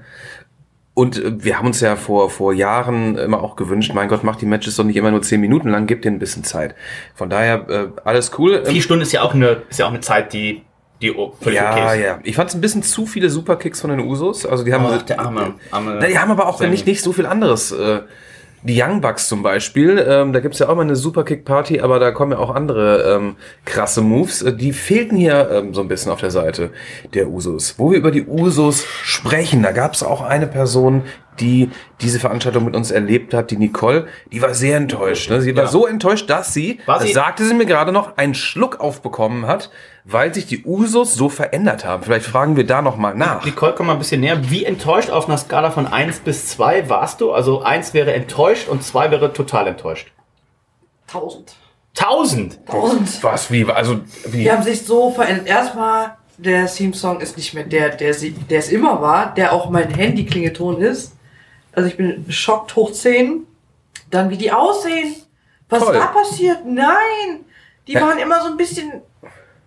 Und 0.98 1.24
äh, 1.24 1.44
wir 1.44 1.60
haben 1.60 1.68
uns 1.68 1.80
ja 1.80 1.96
vor, 1.96 2.32
vor 2.32 2.54
Jahren 2.54 3.20
immer 3.20 3.44
auch 3.44 3.56
gewünscht, 3.56 3.92
mein 3.94 4.08
Gott, 4.08 4.24
macht 4.24 4.42
die 4.42 4.48
Matches 4.48 4.78
doch 4.78 4.84
nicht 4.84 4.96
immer 4.96 5.12
nur 5.12 5.22
zehn 5.22 5.40
Minuten 5.40 5.70
lang, 5.70 5.86
gebt 5.86 6.06
denen 6.06 6.16
ein 6.16 6.20
bisschen 6.20 6.44
Zeit. 6.44 6.74
Von 7.14 7.30
daher, 7.30 7.70
äh, 7.70 7.88
alles 8.04 8.32
cool. 8.40 8.64
Ähm, 8.66 8.72
Vier 8.74 8.82
Stunden 8.82 9.04
ist 9.04 9.12
ja 9.12 9.22
auch 9.22 9.36
eine, 9.36 9.62
ist 9.70 9.78
ja 9.78 9.86
auch 9.86 9.92
eine 9.92 10.00
Zeit, 10.00 10.34
die, 10.34 10.64
die 11.04 11.14
völlig 11.40 11.60
ja, 11.60 11.72
okay 11.72 12.00
ist. 12.00 12.04
ja. 12.04 12.20
Ich 12.24 12.36
fand 12.36 12.50
es 12.50 12.56
ein 12.56 12.62
bisschen 12.62 12.82
zu 12.82 13.06
viele 13.06 13.30
Superkicks 13.30 13.80
von 13.80 13.92
den 13.92 14.00
Usos. 14.00 14.44
Also 14.48 14.64
die 14.64 14.74
haben, 14.74 14.88
Ach, 14.88 15.04
der 15.04 15.20
arme, 15.20 15.54
arme 15.70 15.98
Na, 16.02 16.08
die 16.08 16.18
haben 16.18 16.32
aber 16.32 16.48
auch 16.48 16.60
nicht, 16.62 16.88
nicht 16.88 17.04
so 17.04 17.14
viel 17.14 17.28
anderes. 17.28 17.72
Äh, 17.72 18.00
die 18.68 18.82
Young 18.82 19.02
Bucks 19.02 19.28
zum 19.28 19.44
Beispiel, 19.44 20.06
ähm, 20.08 20.34
da 20.34 20.40
gibt's 20.40 20.60
ja 20.60 20.70
auch 20.70 20.76
mal 20.76 20.82
eine 20.82 20.96
Superkick-Party, 20.96 21.80
aber 21.80 22.00
da 22.00 22.12
kommen 22.12 22.34
ja 22.34 22.38
auch 22.38 22.54
andere 22.54 23.16
ähm, 23.16 23.36
krasse 23.66 24.02
Moves. 24.02 24.42
Äh, 24.42 24.54
Die 24.54 24.74
fehlten 24.74 25.16
hier 25.18 25.50
ähm, 25.52 25.74
so 25.74 25.82
ein 25.82 25.88
bisschen 25.88 26.12
auf 26.12 26.20
der 26.20 26.32
Seite 26.32 26.72
der 27.14 27.30
Usos. 27.30 27.76
Wo 27.78 27.92
wir 27.92 27.98
über 27.98 28.12
die 28.12 28.26
Usos 28.26 28.84
sprechen, 29.04 29.64
da 29.64 29.72
gab's 29.72 30.04
auch 30.04 30.22
eine 30.22 30.48
Person, 30.48 31.04
die 31.40 31.70
diese 32.02 32.20
Veranstaltung 32.20 32.66
mit 32.66 32.76
uns 32.76 32.92
erlebt 32.92 33.34
hat, 33.34 33.52
die 33.52 33.58
Nicole, 33.58 34.08
die 34.32 34.42
war 34.42 34.54
sehr 34.54 34.78
enttäuscht. 34.78 35.30
Ne? 35.30 35.42
Sie 35.42 35.56
war 35.56 35.64
Ja. 35.66 35.70
so 35.70 35.86
enttäuscht, 35.88 36.30
dass 36.30 36.54
sie, 36.54 36.80
War 36.86 37.00
das 37.00 37.08
sie- 37.08 37.14
sagte 37.14 37.46
sie 37.46 37.54
mir 37.54 37.66
gerade 37.66 37.92
noch, 37.92 38.18
einen 38.18 38.34
Schluck 38.36 38.80
aufbekommen 38.80 39.48
hat, 39.48 39.70
weil 40.04 40.34
sich 40.34 40.46
die 40.46 40.64
Usos 40.64 41.14
so 41.16 41.30
verändert 41.30 41.84
haben. 41.86 42.04
Vielleicht 42.04 42.26
fragen 42.26 42.56
wir 42.56 42.66
da 42.66 42.82
noch 42.82 42.98
mal 42.98 43.14
nach. 43.16 43.44
Nicole, 43.46 43.74
komm 43.76 43.88
mal 43.88 43.94
ein 43.94 44.00
bisschen 44.00 44.22
näher. 44.22 44.50
Wie 44.50 44.64
enttäuscht 44.66 45.10
auf 45.10 45.28
einer 45.28 45.38
Skala 45.38 45.72
von 45.72 45.86
1 45.88 46.20
bis 46.20 46.48
2 46.48 46.90
warst 46.90 47.22
du? 47.22 47.32
Also 47.34 47.62
1 47.62 47.94
wäre 47.94 48.14
enttäuscht 48.14 48.68
und 48.68 48.84
2 48.84 49.12
wäre 49.12 49.34
total 49.34 49.68
enttäuscht. 49.68 50.12
1000. 51.08 51.56
1000! 51.98 52.60
1000. 52.68 53.24
Was, 53.24 53.52
wie, 53.52 53.66
also, 53.66 54.00
wie? 54.28 54.44
Die 54.44 54.52
haben 54.52 54.64
sich 54.64 54.86
so 54.86 55.12
verändert. 55.12 55.48
Erstmal, 55.48 56.18
der 56.38 56.68
Theme-Song 56.68 57.20
ist 57.22 57.36
nicht 57.38 57.54
mehr 57.56 57.64
der, 57.64 57.90
der, 57.90 58.14
sie, 58.14 58.32
der 58.32 58.60
es 58.60 58.70
immer 58.70 59.02
war, 59.02 59.34
der 59.34 59.52
auch 59.52 59.70
mein 59.72 59.90
Handy-Klingelton 59.90 60.80
ist. 60.82 61.14
Also 61.78 61.90
ich 61.90 61.96
bin 61.98 62.26
schockt 62.30 62.76
hoch 62.76 62.92
10. 62.92 63.46
Dann 64.10 64.32
wie 64.32 64.38
die 64.38 64.52
aussehen. 64.52 65.14
Was 65.70 65.84
Toll. 65.84 65.94
da 65.94 66.08
passiert? 66.08 66.66
Nein! 66.66 67.46
Die 67.88 67.94
waren 67.96 68.18
immer 68.18 68.42
so 68.42 68.48
ein 68.48 68.58
bisschen 68.58 69.02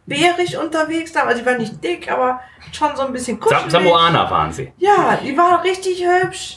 bärig 0.07 0.59
unterwegs. 0.59 1.13
da. 1.13 1.23
Also 1.23 1.41
die 1.41 1.47
waren 1.47 1.59
nicht 1.59 1.83
dick, 1.85 2.11
aber 2.11 2.41
schon 2.73 2.89
so 2.97 3.03
ein 3.03 3.13
bisschen 3.13 3.39
kuschelig. 3.39 3.71
Sam 3.71 3.85
Samoaner 3.85 4.29
waren 4.31 4.53
sie. 4.53 4.73
Ja, 4.79 5.19
die 5.23 5.37
waren 5.39 5.61
richtig 5.61 6.05
hübsch. 6.05 6.57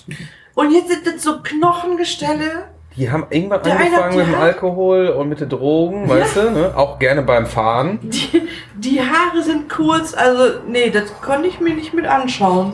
Und 0.56 0.72
jetzt 0.72 0.88
sind 0.90 1.06
das 1.06 1.22
so 1.22 1.42
Knochengestelle. 1.44 2.66
Die 2.96 3.10
haben 3.12 3.26
irgendwann 3.30 3.62
Der 3.64 3.74
eine 3.76 3.86
angefangen 3.86 4.12
die 4.12 4.18
mit 4.18 4.28
dem 4.28 4.36
Haare- 4.36 4.44
Alkohol 4.46 5.08
und 5.10 5.30
mit 5.30 5.40
den 5.40 5.50
Drogen, 5.50 6.08
weißt 6.10 6.36
du, 6.36 6.52
ne? 6.52 6.74
Auch 6.76 6.98
gerne 7.00 7.22
beim 7.24 7.46
Fahren. 7.48 8.00
Die, 8.02 8.48
die 8.76 9.02
Haare 9.02 9.44
sind 9.44 9.68
kurz, 9.70 10.14
also 10.14 10.60
nee, 10.68 10.90
das 10.92 11.12
konnte 11.22 11.48
ich 11.48 11.60
mir 11.60 11.74
nicht 11.74 11.94
mit 11.94 12.06
anschauen. 12.08 12.74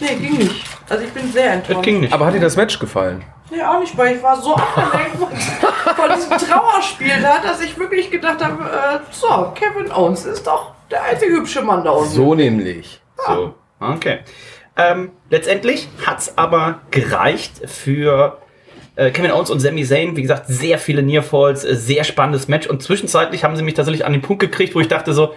Nee, 0.00 0.14
ging 0.16 0.38
nicht. 0.38 0.64
Also 0.88 1.04
ich 1.04 1.10
bin 1.10 1.30
sehr 1.32 1.52
enttäuscht. 1.52 1.78
Das 1.78 1.84
ging 1.84 2.00
nicht. 2.00 2.12
Aber 2.12 2.26
hat 2.26 2.34
dir 2.34 2.40
das 2.40 2.56
Match 2.56 2.78
gefallen? 2.78 3.24
Nee, 3.50 3.62
auch 3.62 3.80
nicht, 3.80 3.96
weil 3.96 4.16
ich 4.16 4.22
war 4.22 4.40
so 4.40 4.54
abgelenkt 4.54 5.16
von, 5.16 5.28
diesem 6.16 6.48
Trauerspiel 6.48 7.20
da, 7.20 7.38
dass 7.42 7.60
ich 7.60 7.78
wirklich 7.78 8.10
gedacht 8.10 8.42
habe, 8.42 8.62
äh, 8.64 8.98
so, 9.10 9.52
Kevin 9.54 9.92
Owens 9.92 10.24
ist 10.24 10.46
doch 10.46 10.72
der 10.90 11.02
einzige 11.04 11.34
hübsche 11.34 11.62
Mann 11.62 11.84
da 11.84 11.90
unten. 11.90 12.10
So 12.10 12.34
nämlich. 12.34 13.00
So, 13.26 13.54
okay. 13.80 14.20
Ähm, 14.76 15.10
letztendlich 15.28 15.88
hat's 16.06 16.36
aber 16.38 16.80
gereicht 16.90 17.60
für 17.68 18.38
Äh, 18.94 19.10
Kevin 19.10 19.30
Owens 19.32 19.48
und 19.50 19.60
Sami 19.60 19.84
Zayn, 19.86 20.16
wie 20.16 20.22
gesagt, 20.22 20.44
sehr 20.48 20.78
viele 20.78 21.02
Nearfalls, 21.02 21.64
äh, 21.64 21.74
sehr 21.74 22.04
spannendes 22.04 22.46
Match. 22.48 22.66
Und 22.66 22.82
zwischenzeitlich 22.82 23.42
haben 23.42 23.56
sie 23.56 23.62
mich 23.62 23.72
tatsächlich 23.72 24.04
an 24.04 24.12
den 24.12 24.20
Punkt 24.20 24.40
gekriegt, 24.40 24.74
wo 24.74 24.80
ich 24.80 24.88
dachte 24.88 25.14
so, 25.14 25.34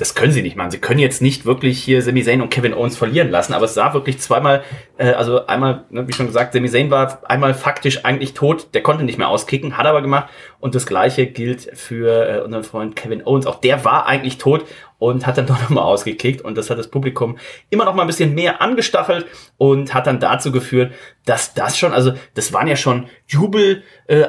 das 0.00 0.14
können 0.14 0.32
sie 0.32 0.42
nicht 0.42 0.56
machen. 0.56 0.70
Sie 0.70 0.78
können 0.78 0.98
jetzt 0.98 1.20
nicht 1.20 1.44
wirklich 1.44 1.82
hier 1.82 2.00
Sami 2.00 2.22
Zayn 2.22 2.40
und 2.40 2.50
Kevin 2.50 2.72
Owens 2.72 2.96
verlieren 2.96 3.30
lassen, 3.30 3.52
aber 3.52 3.66
es 3.66 3.74
sah 3.74 3.92
wirklich 3.92 4.18
zweimal, 4.18 4.62
äh, 4.96 5.10
also 5.10 5.46
einmal, 5.46 5.84
ne, 5.90 6.08
wie 6.08 6.12
schon 6.12 6.26
gesagt, 6.26 6.54
Sami 6.54 6.68
Zayn 6.68 6.90
war 6.90 7.20
einmal 7.28 7.52
faktisch 7.52 8.04
eigentlich 8.04 8.32
tot, 8.32 8.68
der 8.72 8.82
konnte 8.82 9.04
nicht 9.04 9.18
mehr 9.18 9.28
auskicken, 9.28 9.76
hat 9.76 9.86
aber 9.86 10.00
gemacht 10.00 10.30
und 10.58 10.74
das 10.74 10.86
gleiche 10.86 11.26
gilt 11.26 11.70
für 11.74 12.28
äh, 12.28 12.40
unseren 12.40 12.64
Freund 12.64 12.96
Kevin 12.96 13.26
Owens, 13.26 13.46
auch 13.46 13.60
der 13.60 13.84
war 13.84 14.06
eigentlich 14.06 14.38
tot 14.38 14.64
und 15.00 15.26
hat 15.26 15.38
dann 15.38 15.46
doch 15.48 15.60
nochmal 15.60 15.82
ausgekickt. 15.82 16.42
Und 16.42 16.56
das 16.56 16.70
hat 16.70 16.78
das 16.78 16.86
Publikum 16.88 17.38
immer 17.70 17.84
noch 17.84 17.94
mal 17.94 18.02
ein 18.02 18.06
bisschen 18.06 18.34
mehr 18.34 18.62
angestachelt 18.62 19.26
und 19.58 19.92
hat 19.92 20.06
dann 20.06 20.20
dazu 20.20 20.52
geführt, 20.52 20.92
dass 21.26 21.54
das 21.54 21.76
schon, 21.76 21.92
also 21.92 22.12
das 22.34 22.52
waren 22.52 22.66
ja 22.66 22.76
schon 22.76 23.06
Jubel, 23.26 23.82
äh, 24.06 24.24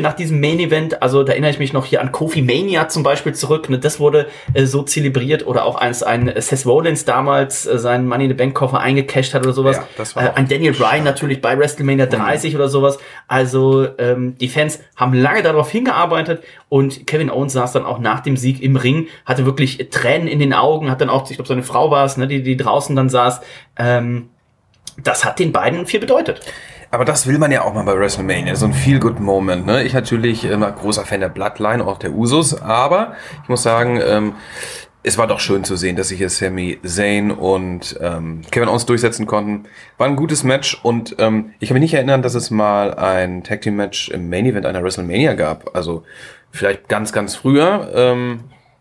nach 0.00 0.14
diesem 0.14 0.40
Main 0.40 0.60
Event, 0.60 1.02
also 1.02 1.22
da 1.22 1.32
erinnere 1.32 1.50
ich 1.50 1.58
mich 1.58 1.72
noch 1.72 1.84
hier 1.84 2.00
an 2.00 2.12
Kofi 2.12 2.42
Mania 2.42 2.88
zum 2.88 3.02
Beispiel 3.02 3.34
zurück, 3.34 3.68
ne, 3.68 3.78
das 3.78 4.00
wurde 4.00 4.26
äh, 4.54 4.64
so 4.64 4.82
zelebriert 4.82 5.46
oder 5.46 5.64
auch 5.64 5.80
als 5.80 6.02
ein 6.02 6.32
Seth 6.36 6.64
Rollins 6.64 7.04
damals 7.04 7.66
äh, 7.66 7.78
seinen 7.78 8.06
Money 8.06 8.24
in 8.24 8.30
the 8.30 8.34
Bank 8.34 8.54
Koffer 8.54 8.80
eingecasht 8.80 9.34
hat 9.34 9.44
oder 9.44 9.52
sowas, 9.52 9.76
Ja, 9.76 9.88
das 9.96 10.16
war 10.16 10.24
äh, 10.24 10.30
ein 10.34 10.48
Daniel 10.48 10.72
Bryan 10.72 11.04
natürlich 11.04 11.40
bei 11.40 11.58
WrestleMania 11.58 12.06
30 12.06 12.54
oder 12.54 12.68
sowas, 12.68 12.98
also 13.26 13.86
ähm, 13.98 14.36
die 14.38 14.48
Fans 14.48 14.80
haben 14.96 15.12
lange 15.12 15.42
darauf 15.42 15.70
hingearbeitet 15.70 16.42
und 16.68 17.06
Kevin 17.06 17.30
Owens 17.30 17.52
saß 17.52 17.72
dann 17.72 17.84
auch 17.84 17.98
nach 17.98 18.20
dem 18.20 18.36
Sieg 18.36 18.62
im 18.62 18.76
Ring, 18.76 19.08
hatte 19.26 19.44
wirklich 19.44 19.88
Tränen 19.90 20.07
in 20.16 20.38
den 20.38 20.54
Augen, 20.54 20.90
hat 20.90 21.00
dann 21.00 21.10
auch, 21.10 21.28
ich 21.30 21.36
glaube, 21.36 21.48
seine 21.48 21.62
Frau 21.62 21.90
war 21.90 22.04
es, 22.04 22.16
ne, 22.16 22.26
die, 22.26 22.42
die 22.42 22.56
draußen 22.56 22.96
dann 22.96 23.08
saß. 23.08 23.40
Ähm, 23.76 24.30
das 25.02 25.24
hat 25.24 25.38
den 25.38 25.52
beiden 25.52 25.86
viel 25.86 26.00
bedeutet. 26.00 26.40
Aber 26.90 27.04
das 27.04 27.26
will 27.26 27.38
man 27.38 27.52
ja 27.52 27.62
auch 27.62 27.74
mal 27.74 27.84
bei 27.84 27.98
WrestleMania, 27.98 28.56
so 28.56 28.66
ein 28.66 28.72
Feel-Good-Moment. 28.72 29.66
Ne? 29.66 29.84
Ich 29.84 29.92
natürlich 29.92 30.44
immer 30.44 30.72
großer 30.72 31.04
Fan 31.04 31.20
der 31.20 31.28
Bloodline, 31.28 31.86
auch 31.86 31.98
der 31.98 32.12
Usos, 32.12 32.60
aber 32.62 33.14
ich 33.42 33.48
muss 33.48 33.62
sagen, 33.62 34.00
ähm, 34.02 34.34
es 35.02 35.16
war 35.18 35.26
doch 35.26 35.38
schön 35.38 35.64
zu 35.64 35.76
sehen, 35.76 35.96
dass 35.96 36.08
sich 36.08 36.18
hier 36.18 36.30
Sami 36.30 36.78
Zayn 36.82 37.30
und 37.30 37.98
ähm, 38.00 38.42
Kevin 38.50 38.68
Owens 38.68 38.86
durchsetzen 38.86 39.26
konnten. 39.26 39.64
War 39.96 40.06
ein 40.06 40.16
gutes 40.16 40.44
Match 40.44 40.80
und 40.82 41.16
ähm, 41.18 41.52
ich 41.60 41.68
kann 41.68 41.74
mich 41.74 41.82
nicht 41.82 41.94
erinnern, 41.94 42.22
dass 42.22 42.34
es 42.34 42.50
mal 42.50 42.94
ein 42.94 43.44
Tag 43.44 43.60
Team 43.60 43.76
Match 43.76 44.08
im 44.08 44.28
Main 44.28 44.46
Event 44.46 44.66
einer 44.66 44.82
WrestleMania 44.82 45.34
gab. 45.34 45.76
Also 45.76 46.04
vielleicht 46.50 46.88
ganz, 46.88 47.12
ganz 47.12 47.36
früher. 47.36 47.90
Ähm, 47.94 48.40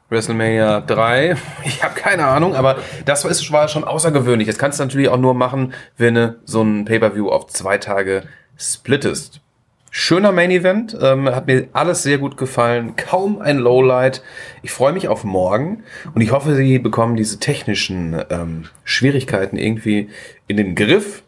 WrestleMania 0.10 0.82
3, 0.82 1.36
ich 1.66 1.84
habe 1.84 1.96
keine 1.96 2.26
Ahnung, 2.26 2.56
aber 2.56 2.78
das 3.06 3.26
ist, 3.26 3.52
war 3.52 3.68
schon 3.68 3.84
außergewöhnlich. 3.84 4.48
Das 4.48 4.58
kannst 4.58 4.80
du 4.80 4.84
natürlich 4.84 5.10
auch 5.10 5.18
nur 5.18 5.34
machen, 5.34 5.74
wenn 5.98 6.16
du 6.16 6.36
so 6.46 6.62
ein 6.62 6.86
Pay-Per-View 6.86 7.30
auf 7.30 7.48
zwei 7.48 7.78
Tage 7.78 8.24
splittest. 8.58 9.42
Schöner 9.90 10.32
Main 10.32 10.52
Event, 10.52 10.98
ähm, 11.02 11.28
hat 11.34 11.48
mir 11.48 11.70
alles 11.74 12.04
sehr 12.04 12.18
gut 12.18 12.38
gefallen, 12.38 12.96
kaum 12.98 13.42
ein 13.42 13.58
Lowlight. 13.58 14.22
Ich 14.62 14.72
freue 14.72 14.94
mich 14.94 15.08
auf 15.08 15.24
morgen 15.24 15.84
und 16.14 16.22
ich 16.22 16.32
hoffe, 16.32 16.56
sie 16.56 16.78
bekommen 16.78 17.16
diese 17.16 17.40
technischen 17.40 18.22
ähm, 18.30 18.66
Schwierigkeiten 18.84 19.58
irgendwie 19.58 20.10
in 20.48 20.58
den 20.58 20.76
Griff. 20.76 21.24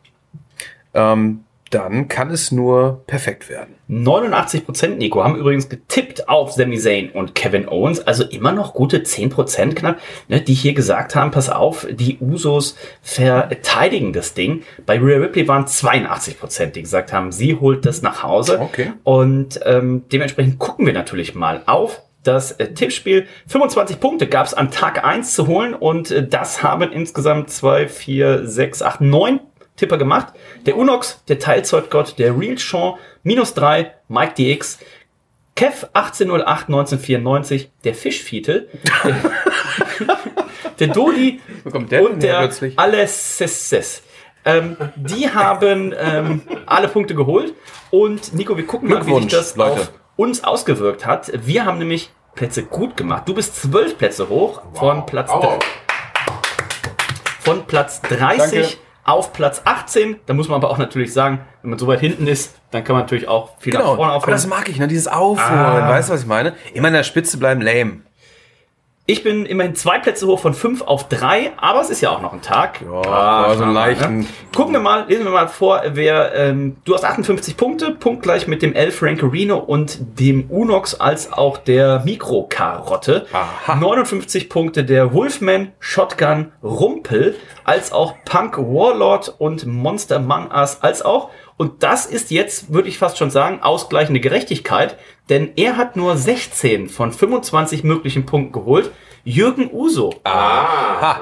Ähm, 0.93 1.45
dann 1.69 2.07
kann 2.07 2.31
es 2.31 2.51
nur 2.51 3.03
perfekt 3.07 3.49
werden. 3.49 3.75
89% 3.89 4.87
Nico 4.95 5.23
haben 5.23 5.35
übrigens 5.35 5.69
getippt 5.69 6.29
auf 6.29 6.51
Sami 6.51 6.77
Zayn 6.77 7.09
und 7.09 7.35
Kevin 7.35 7.67
Owens, 7.67 7.99
also 7.99 8.23
immer 8.23 8.51
noch 8.51 8.73
gute 8.73 8.99
10% 8.99 9.73
knapp, 9.73 9.99
ne, 10.27 10.41
die 10.41 10.53
hier 10.53 10.73
gesagt 10.73 11.15
haben, 11.15 11.31
pass 11.31 11.49
auf, 11.49 11.87
die 11.89 12.17
Usos 12.19 12.75
verteidigen 13.01 14.13
das 14.13 14.33
Ding. 14.33 14.63
Bei 14.85 14.99
Rhea 14.99 15.17
Ripley 15.17 15.47
waren 15.47 15.65
82%, 15.65 16.67
die 16.67 16.81
gesagt 16.81 17.13
haben, 17.13 17.31
sie 17.31 17.55
holt 17.55 17.85
das 17.85 18.01
nach 18.01 18.23
Hause. 18.23 18.59
Okay. 18.59 18.93
Und 19.03 19.59
ähm, 19.65 20.03
dementsprechend 20.11 20.59
gucken 20.59 20.85
wir 20.85 20.93
natürlich 20.93 21.35
mal 21.35 21.63
auf 21.65 22.01
das 22.23 22.51
äh, 22.53 22.73
Tippspiel. 22.73 23.27
25 23.47 23.99
Punkte 23.99 24.27
gab 24.27 24.45
es 24.45 24.53
an 24.53 24.71
Tag 24.71 25.03
1 25.03 25.33
zu 25.33 25.47
holen 25.47 25.73
und 25.73 26.11
äh, 26.11 26.27
das 26.27 26.63
haben 26.63 26.91
insgesamt 26.91 27.49
2, 27.49 27.87
4, 27.87 28.47
6, 28.47 28.81
8, 28.81 29.01
9 29.01 29.39
Tipper 29.79 29.97
gemacht. 29.97 30.33
Der 30.65 30.77
Unox, 30.77 31.23
der 31.27 31.39
Teilzeitgott, 31.39 32.19
der 32.19 32.37
Real 32.37 32.57
Sean, 32.57 32.95
minus 33.23 33.53
3, 33.53 33.93
Mike 34.07 34.33
DX, 34.37 34.79
Kev 35.55 35.87
1808 35.93 36.67
1994, 36.67 37.71
der 37.83 37.93
Fischfietel, 37.93 38.69
der, 39.03 39.15
der 40.79 40.87
Dodi 40.87 41.41
der 41.89 42.03
und 42.03 42.23
der? 42.23 42.49
Alesses. 42.77 44.03
Ähm, 44.45 44.77
die 44.95 45.29
haben 45.29 45.93
ähm, 45.97 46.41
alle 46.65 46.87
Punkte 46.87 47.13
geholt. 47.13 47.53
Und 47.91 48.33
Nico, 48.33 48.55
wir 48.55 48.65
gucken 48.65 48.89
mal, 48.89 49.05
wie 49.05 49.15
sich 49.15 49.27
das 49.27 49.55
Leute. 49.57 49.81
auf 49.81 49.91
uns 50.15 50.43
ausgewirkt 50.43 51.05
hat. 51.05 51.31
Wir 51.45 51.65
haben 51.65 51.77
nämlich 51.77 52.11
Plätze 52.35 52.63
gut 52.63 52.95
gemacht. 52.95 53.23
Du 53.27 53.33
bist 53.33 53.61
zwölf 53.61 53.97
Plätze 53.97 54.29
hoch 54.29 54.61
von 54.73 55.05
Platz 55.05 55.29
Aua. 55.29 55.59
von 57.41 57.65
Platz 57.65 58.01
30 58.01 58.77
auf 59.09 59.33
Platz 59.33 59.61
18. 59.65 60.17
Da 60.25 60.33
muss 60.33 60.47
man 60.47 60.55
aber 60.57 60.69
auch 60.69 60.77
natürlich 60.77 61.13
sagen, 61.13 61.39
wenn 61.61 61.71
man 61.71 61.79
so 61.79 61.87
weit 61.87 61.99
hinten 61.99 62.27
ist, 62.27 62.55
dann 62.71 62.83
kann 62.83 62.95
man 62.95 63.03
natürlich 63.03 63.27
auch 63.27 63.51
viel 63.59 63.73
nach 63.73 63.79
Genau, 63.81 63.95
vorne 63.95 64.11
aber 64.11 64.17
aufholen. 64.17 64.35
das 64.35 64.47
mag 64.47 64.69
ich, 64.69 64.77
ne? 64.79 64.87
dieses 64.87 65.07
Aufholen, 65.07 65.59
Ah. 65.59 65.89
weißt 65.89 66.09
du, 66.09 66.13
was 66.13 66.21
ich 66.21 66.27
meine? 66.27 66.53
Immer 66.73 66.87
in 66.89 66.93
der 66.93 67.03
Spitze 67.03 67.37
bleiben 67.37 67.61
lame. 67.61 68.01
Ich 69.09 69.23
bin 69.23 69.47
immerhin 69.47 69.73
zwei 69.73 69.97
Plätze 69.97 70.27
hoch 70.27 70.37
von 70.37 70.53
fünf 70.53 70.83
auf 70.83 71.07
drei, 71.09 71.51
aber 71.57 71.81
es 71.81 71.89
ist 71.89 71.99
ja 72.01 72.11
auch 72.11 72.21
noch 72.21 72.31
ein 72.31 72.43
Tag. 72.43 72.79
Ja, 72.81 73.09
aber 73.09 73.57
so 73.57 73.63
einen 73.63 73.73
leichten- 73.73 74.27
Gucken 74.55 74.71
wir 74.73 74.81
mal, 74.81 75.05
lesen 75.07 75.23
wir 75.25 75.31
mal 75.31 75.47
vor, 75.47 75.81
wer, 75.93 76.35
ähm, 76.35 76.75
du 76.85 76.93
hast 76.93 77.03
58 77.03 77.57
Punkte, 77.57 77.89
punktgleich 77.89 78.47
mit 78.47 78.61
dem 78.61 78.73
Elf 78.75 79.01
Rankerino 79.01 79.57
und 79.57 79.97
dem 80.19 80.47
Unox 80.51 80.93
als 80.93 81.33
auch 81.33 81.57
der 81.57 82.03
Mikrokarotte. 82.05 83.25
Aha. 83.33 83.73
59 83.75 84.47
Punkte 84.47 84.83
der 84.83 85.11
Wolfman, 85.11 85.71
Shotgun, 85.79 86.51
Rumpel, 86.61 87.35
als 87.63 87.91
auch 87.91 88.13
Punk 88.25 88.59
Warlord 88.59 89.33
und 89.39 89.65
Monster 89.65 90.17
Among 90.17 90.51
Us, 90.51 90.83
als 90.83 91.01
auch, 91.03 91.31
und 91.59 91.83
das 91.83 92.05
ist 92.05 92.31
jetzt, 92.31 92.71
würde 92.71 92.87
ich 92.87 92.97
fast 92.97 93.17
schon 93.17 93.31
sagen, 93.31 93.61
ausgleichende 93.61 94.21
Gerechtigkeit, 94.21 94.95
denn 95.27 95.51
er 95.57 95.75
hat 95.75 95.97
nur 95.97 96.15
16 96.15 96.87
von 96.87 97.11
25 97.11 97.83
möglichen 97.83 98.25
Punkten 98.25 98.53
geholt. 98.53 98.91
Jürgen 99.25 99.69
Uso. 99.69 100.13
Ha. 100.25 101.19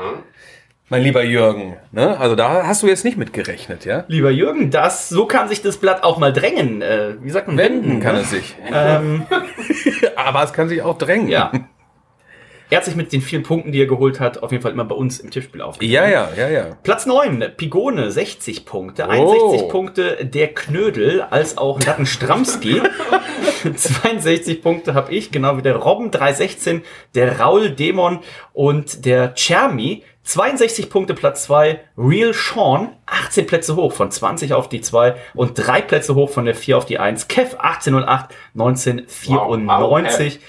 Mein 0.90 1.02
lieber 1.02 1.24
Jürgen, 1.24 1.78
ne? 1.92 2.20
Also 2.20 2.36
da 2.36 2.68
hast 2.68 2.84
du 2.84 2.88
jetzt 2.88 3.04
nicht 3.04 3.18
mit 3.18 3.34
gerechnet, 3.34 3.84
ja? 3.84 4.06
Lieber 4.10 4.30
Jürgen, 4.30 4.70
das, 4.70 5.10
so 5.10 5.26
kann 5.26 5.50
sich 5.50 5.64
das 5.64 5.78
Blatt 5.78 6.04
auch 6.04 6.20
mal 6.20 6.32
drängen. 6.32 6.84
Äh, 6.84 7.16
wie 7.20 7.32
sagt 7.32 7.48
man? 7.48 7.58
Wenden 7.58 8.00
kann 8.00 8.14
ne? 8.14 8.22
es 8.22 8.30
sich. 8.30 8.56
Ähm, 8.72 9.26
Aber 10.16 10.44
es 10.44 10.54
kann 10.54 10.70
sich 10.70 10.84
auch 10.84 11.00
drängen. 11.00 11.30
ja. 11.30 11.52
Er 12.70 12.78
hat 12.78 12.86
sich 12.86 12.96
mit 12.96 13.14
den 13.14 13.22
vielen 13.22 13.44
Punkten, 13.44 13.72
die 13.72 13.82
er 13.82 13.86
geholt 13.86 14.20
hat, 14.20 14.44
auf 14.44 14.52
jeden 14.52 14.62
Fall 14.62 14.74
immer 14.74 14.84
bei 14.84 14.96
uns 14.96 15.20
im 15.20 15.32
Tippspiel 15.32 15.62
aufgenommen. 15.62 15.94
Ja, 15.94 16.08
ja, 16.08 16.30
ja, 16.36 16.50
ja. 16.50 16.78
Platz 16.84 17.06
9, 17.06 17.54
Pigone, 17.56 18.12
60 18.12 18.66
Punkte. 18.66 19.06
Oh. 19.08 19.12
61 19.12 19.70
Punkte 19.70 20.26
der 20.26 20.54
Knödel, 20.54 21.22
als 21.22 21.58
auch 21.58 21.82
Latten 21.82 22.06
Stramski. 22.06 22.82
62 23.76 24.62
Punkte 24.62 24.94
habe 24.94 25.14
ich, 25.14 25.32
genau 25.32 25.58
wie 25.58 25.62
der 25.62 25.78
Robben, 25.78 26.12
316, 26.12 26.84
der 27.16 27.40
Raul 27.40 27.72
Dämon 27.72 28.20
und 28.54 29.06
der 29.06 29.34
Chermi. 29.34 30.04
62 30.24 30.90
Punkte 30.90 31.14
Platz 31.14 31.44
2, 31.44 31.80
Real 31.98 32.34
Sean, 32.34 32.90
18 33.06 33.48
Plätze 33.48 33.78
hoch 33.78 33.94
von 33.94 34.12
20 34.12 34.54
auf 34.54 34.68
die 34.68 34.82
2 34.82 35.16
und 35.34 35.54
3 35.54 35.82
Plätze 35.82 36.16
hoch 36.16 36.30
von 36.30 36.44
der 36.44 36.54
4 36.54 36.78
auf 36.78 36.86
die 36.86 37.00
1. 37.00 37.30
Kev 37.30 37.56
1808, 37.58 38.36
1994. 38.56 40.42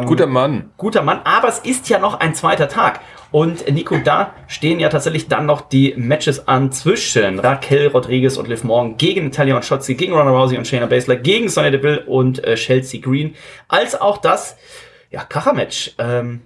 Ähm, 0.00 0.06
Guter 0.06 0.26
Mann. 0.26 0.70
guter 0.76 1.02
Mann, 1.02 1.20
aber 1.24 1.48
es 1.48 1.58
ist 1.60 1.88
ja 1.88 1.98
noch 1.98 2.20
ein 2.20 2.34
zweiter 2.34 2.68
Tag. 2.68 3.00
Und 3.30 3.66
Nico, 3.72 3.96
da 4.04 4.34
stehen 4.46 4.78
ja 4.78 4.90
tatsächlich 4.90 5.26
dann 5.28 5.46
noch 5.46 5.62
die 5.62 5.94
Matches 5.96 6.46
an 6.48 6.70
zwischen 6.70 7.38
Raquel 7.38 7.86
Rodriguez 7.88 8.36
und 8.36 8.46
Liv 8.46 8.62
Morgan 8.62 8.98
gegen 8.98 9.24
Natalia 9.24 9.56
und 9.56 9.64
Shotzi, 9.64 9.94
gegen 9.94 10.12
Ronda 10.12 10.32
Rousey 10.32 10.58
und 10.58 10.66
Shayna 10.66 10.84
Baszler, 10.84 11.16
gegen 11.16 11.48
Sonya 11.48 11.70
Deville 11.70 12.04
und 12.04 12.44
äh, 12.44 12.56
Chelsea 12.56 13.00
Green, 13.00 13.34
als 13.68 13.98
auch 13.98 14.18
das, 14.18 14.56
ja, 15.10 15.24
Kracher-Match. 15.24 15.94
Ähm, 15.98 16.42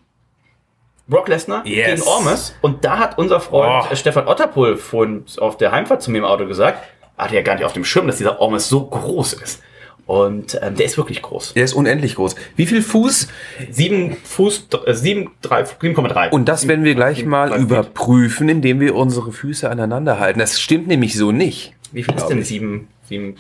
Brock 1.09 1.29
Lesnar 1.29 1.65
Yes. 1.67 2.01
gegen 2.01 2.03
Ormes. 2.09 2.55
Und 2.63 2.85
da 2.85 2.99
hat 2.99 3.19
unser 3.19 3.41
Freund 3.41 3.87
Oh. 3.89 3.93
äh, 3.93 3.97
Stefan 3.97 4.27
Otterpohl 4.29 4.77
von, 4.77 5.25
auf 5.41 5.57
der 5.57 5.73
Heimfahrt 5.73 6.03
zu 6.03 6.11
mir 6.13 6.19
im 6.19 6.25
Auto 6.25 6.47
gesagt, 6.47 6.85
hatte 7.19 7.35
ja 7.35 7.43
gar 7.43 7.55
nicht 7.55 7.65
auf 7.65 7.73
dem 7.73 7.85
Schirm, 7.85 8.07
dass 8.07 8.19
dieser 8.19 8.41
Ormes 8.41 8.69
so 8.69 8.85
groß 8.87 9.33
ist. 9.35 9.63
Und 10.07 10.59
ähm, 10.63 10.77
der 10.77 10.87
ist 10.87 10.97
wirklich 10.97 11.21
groß. 11.21 11.55
Der 11.55 11.65
ist 11.65 11.73
unendlich 11.75 12.15
groß. 12.15 12.37
Wie 12.55 12.67
viel 12.67 12.81
Fuß? 12.81 13.27
Sieben 13.71 14.17
Fuß, 14.23 14.69
äh, 14.87 14.95
sieben, 14.95 15.33
drei, 15.43 15.63
7,3. 15.65 16.31
Und 16.31 16.49
das 16.49 16.69
werden 16.69 16.85
wir 16.85 16.95
gleich 16.95 17.25
mal 17.25 17.49
Drei 17.49 17.57
Feet. 17.57 17.65
überprüfen, 17.65 18.49
indem 18.49 18.79
wir 18.79 18.95
unsere 18.95 19.33
Füße 19.33 19.69
aneinander 19.69 20.21
halten. 20.21 20.39
Das 20.39 20.61
stimmt 20.61 20.87
nämlich 20.87 21.17
so 21.17 21.33
nicht. 21.33 21.73
Wie 21.91 22.05
viel 22.05 22.15
ist 22.15 22.27
denn 22.29 22.39
ich. 22.41 22.47
sieben, 22.49 22.89
sieben, 23.09 23.35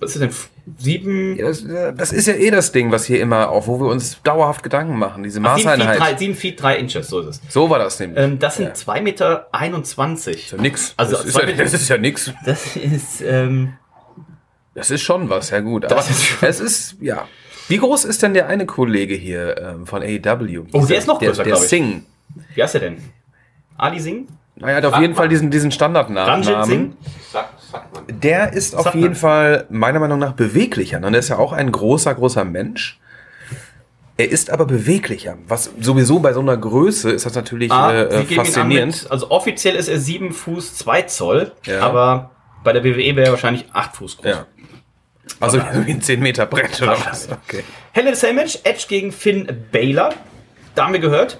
was 0.00 0.16
ist 0.16 0.22
denn 0.22 0.30
sieben? 0.78 1.36
Ja, 1.36 1.46
das, 1.46 1.64
das 1.96 2.12
ist 2.12 2.26
ja 2.26 2.34
eh 2.34 2.50
das 2.50 2.72
Ding, 2.72 2.90
was 2.90 3.04
hier 3.04 3.20
immer 3.20 3.50
auf, 3.50 3.66
wo 3.68 3.78
wir 3.80 3.86
uns 3.88 4.20
dauerhaft 4.22 4.62
Gedanken 4.62 4.96
machen, 4.98 5.22
diese 5.22 5.40
Ach, 5.44 5.56
sieben, 5.56 5.68
Feet, 5.70 5.80
drei, 5.80 5.86
Maßeinheit. 5.98 6.18
sieben 6.18 6.34
Feet, 6.34 6.62
drei 6.62 6.76
Inches, 6.78 7.08
so 7.08 7.20
ist 7.20 7.28
es. 7.28 7.52
So 7.52 7.68
war 7.70 7.78
das 7.78 7.98
nämlich. 8.00 8.18
Ähm, 8.24 8.38
das 8.38 8.56
sind 8.56 8.66
Ja. 8.66 8.74
zwei 8.74 9.00
Meter. 9.00 9.48
einundzwanzig. 9.52 10.50
ja 10.52 10.58
nix. 10.60 10.94
Also 10.96 11.16
das, 11.16 11.26
ist 11.26 11.36
ja, 11.36 11.46
das 11.56 11.74
ist 11.74 11.88
ja 11.88 11.98
nix. 11.98 12.32
Das 12.44 12.76
ist, 12.76 13.20
ähm, 13.20 13.74
Das 14.78 14.90
ist 14.90 15.02
schon 15.02 15.28
was, 15.28 15.50
ja 15.50 15.60
gut. 15.60 15.84
Aber 15.84 15.94
Das 15.96 16.10
ist 16.10 16.22
schon- 16.24 16.48
es 16.48 16.60
ist, 16.60 16.96
ja. 17.00 17.26
Wie 17.68 17.76
groß 17.76 18.04
ist 18.06 18.22
denn 18.22 18.32
der 18.32 18.46
eine 18.48 18.64
Kollege 18.66 19.14
hier 19.14 19.58
ähm, 19.60 19.86
von 19.86 20.02
AEW? 20.02 20.64
Oh, 20.72 20.86
der 20.86 20.98
ist 20.98 21.06
noch 21.06 21.18
der, 21.18 21.28
größer, 21.30 21.44
Der 21.44 21.54
ich. 21.54 21.60
Singh. 21.60 22.02
Wie 22.54 22.62
heißt 22.62 22.74
er 22.76 22.80
denn? 22.80 22.96
Ali 23.76 24.00
Singh? 24.00 24.26
Er 24.60 24.76
hat 24.76 24.84
auf 24.86 24.94
Ah, 24.94 25.00
jeden 25.00 25.14
Fall 25.14 25.28
diesen, 25.28 25.50
diesen 25.50 25.70
Standardnamen. 25.70 26.28
Ranjit 26.30 26.64
Singh? 26.64 26.92
Sag, 27.32 27.50
sag 27.70 27.92
mal. 27.94 28.02
Der 28.08 28.52
ist 28.54 28.74
auf 28.74 28.94
jeden 28.94 29.08
man. 29.08 29.14
Fall 29.14 29.66
meiner 29.70 30.00
Meinung 30.00 30.18
nach 30.18 30.32
beweglicher. 30.32 30.98
Ne? 30.98 31.10
Der 31.10 31.20
ist 31.20 31.28
ja 31.28 31.38
auch 31.38 31.52
ein 31.52 31.70
großer, 31.70 32.14
großer 32.14 32.44
Mensch. 32.44 32.98
Er 34.16 34.28
ist 34.30 34.50
aber 34.50 34.64
beweglicher. 34.64 35.36
Was 35.46 35.70
sowieso 35.78 36.18
bei 36.18 36.32
so 36.32 36.40
einer 36.40 36.56
Größe 36.56 37.10
ist 37.12 37.24
das 37.24 37.34
natürlich 37.36 37.70
Ah, 37.70 37.92
äh, 38.02 38.24
faszinierend. 38.24 39.02
Mit, 39.04 39.12
also 39.12 39.30
offiziell 39.30 39.76
ist 39.76 39.86
er 39.88 40.00
7 40.00 40.32
Fuß 40.32 40.74
2 40.74 41.02
Zoll, 41.02 41.52
Ja. 41.66 41.82
aber 41.82 42.30
bei 42.68 42.74
der 42.74 42.84
WWE 42.84 43.16
wäre 43.16 43.28
er 43.28 43.30
wahrscheinlich 43.30 43.64
8 43.72 43.96
Fuß 43.96 44.16
groß. 44.18 44.26
Ja. 44.26 44.46
Also 45.40 45.58
wie 45.58 45.90
ein 45.90 46.02
10 46.02 46.20
Meter 46.20 46.44
Brett 46.44 46.82
oder 46.82 46.98
was? 47.06 47.30
Okay. 47.30 47.64
Hell 47.92 48.06
in 48.06 48.12
a 48.12 48.14
Cell 48.14 48.34
Match, 48.34 48.58
Edge 48.64 48.84
gegen 48.88 49.10
Finn 49.10 49.64
Baylor. 49.72 50.12
Da 50.74 50.84
haben 50.84 50.92
wir 50.92 51.00
gehört, 51.00 51.38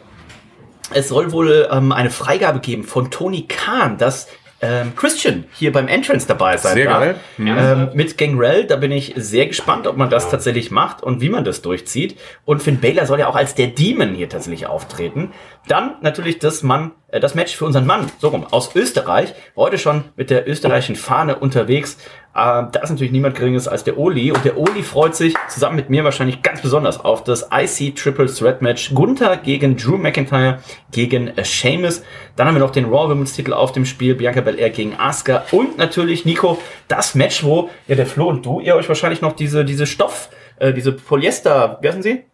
es 0.94 1.08
soll 1.08 1.30
wohl 1.32 1.68
ähm, 1.70 1.92
eine 1.92 2.08
Freigabe 2.08 2.60
geben 2.60 2.84
von 2.84 3.10
Tony 3.10 3.46
Khan, 3.46 3.98
dass 3.98 4.28
ähm, 4.60 4.94
Christian 4.96 5.44
hier 5.52 5.70
beim 5.72 5.86
Entrance 5.86 6.26
dabei 6.26 6.56
sein 6.56 6.74
Sehr 6.74 6.86
darf. 6.86 7.00
geil. 7.00 7.16
Ähm, 7.38 7.90
mit 7.94 8.18
Gangrel, 8.18 8.64
da 8.64 8.76
bin 8.76 8.90
ich 8.90 9.12
sehr 9.16 9.46
gespannt, 9.46 9.86
ob 9.86 9.96
man 9.96 10.10
das 10.10 10.30
tatsächlich 10.30 10.70
macht 10.70 11.02
und 11.02 11.20
wie 11.20 11.28
man 11.28 11.44
das 11.44 11.62
durchzieht. 11.62 12.18
Und 12.44 12.62
Finn 12.62 12.80
Baylor 12.80 13.06
soll 13.06 13.20
ja 13.20 13.28
auch 13.28 13.36
als 13.36 13.54
der 13.54 13.68
Demon 13.68 14.14
hier 14.14 14.28
tatsächlich 14.28 14.66
auftreten. 14.66 15.32
Dann 15.68 15.96
natürlich 16.00 16.40
das 16.40 16.62
Mann, 16.64 16.90
äh, 17.08 17.20
das 17.20 17.36
Match 17.36 17.54
für 17.54 17.66
unseren 17.66 17.86
Mann, 17.86 18.10
so 18.18 18.28
rum, 18.28 18.46
aus 18.50 18.74
Österreich. 18.74 19.34
Heute 19.54 19.78
schon 19.78 20.04
mit 20.16 20.30
der 20.30 20.48
österreichischen 20.48 20.96
Fahne 20.96 21.36
unterwegs. 21.36 21.98
Äh, 22.38 22.66
da 22.70 22.80
ist 22.82 22.90
natürlich 22.90 23.10
niemand 23.10 23.34
geringeres 23.34 23.66
als 23.66 23.82
der 23.82 23.98
Oli. 23.98 24.30
Und 24.30 24.44
der 24.44 24.56
Oli 24.56 24.82
freut 24.84 25.16
sich 25.16 25.34
zusammen 25.48 25.74
mit 25.74 25.90
mir 25.90 26.04
wahrscheinlich 26.04 26.42
ganz 26.42 26.62
besonders 26.62 27.00
auf 27.04 27.24
das 27.24 27.48
IC 27.52 27.96
Triple 27.96 28.32
Threat 28.32 28.62
Match. 28.62 28.94
Gunther 28.94 29.36
gegen 29.36 29.76
Drew 29.76 29.96
McIntyre 29.96 30.60
gegen 30.92 31.36
äh, 31.36 31.44
Sheamus. 31.44 32.02
Dann 32.36 32.46
haben 32.46 32.54
wir 32.54 32.60
noch 32.60 32.70
den 32.70 32.84
Raw 32.84 33.10
Women's 33.10 33.32
Titel 33.32 33.52
auf 33.52 33.72
dem 33.72 33.84
Spiel. 33.84 34.14
Bianca 34.14 34.40
Belair 34.40 34.70
gegen 34.70 34.94
Asuka. 34.96 35.44
Und 35.50 35.78
natürlich, 35.78 36.24
Nico, 36.24 36.58
das 36.86 37.16
Match, 37.16 37.42
wo 37.42 37.70
ja 37.88 37.96
der 37.96 38.06
Flo 38.06 38.28
und 38.28 38.46
du, 38.46 38.60
ihr 38.60 38.76
euch 38.76 38.88
wahrscheinlich 38.88 39.20
noch 39.20 39.32
diese, 39.32 39.64
diese 39.64 39.86
Stoff, 39.86 40.28
äh, 40.58 40.72
diese 40.72 40.92
Polyester, 40.92 41.78
wie 41.80 41.88
heißen 41.88 42.02
sie? 42.02 42.24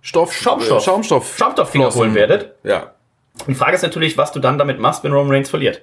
Stoff, 0.00 0.32
Schaumstoff. 0.32 0.84
Schaumstoff. 0.84 1.36
Schaumstofffinger 1.36 1.92
holen 1.94 2.14
werdet. 2.14 2.54
Ja. 2.62 2.92
Die 3.46 3.54
Frage 3.54 3.74
ist 3.74 3.82
natürlich, 3.82 4.16
was 4.16 4.32
du 4.32 4.38
dann 4.38 4.58
damit 4.58 4.78
machst, 4.78 5.02
wenn 5.02 5.12
Roman 5.12 5.32
Reigns 5.32 5.50
verliert. 5.50 5.82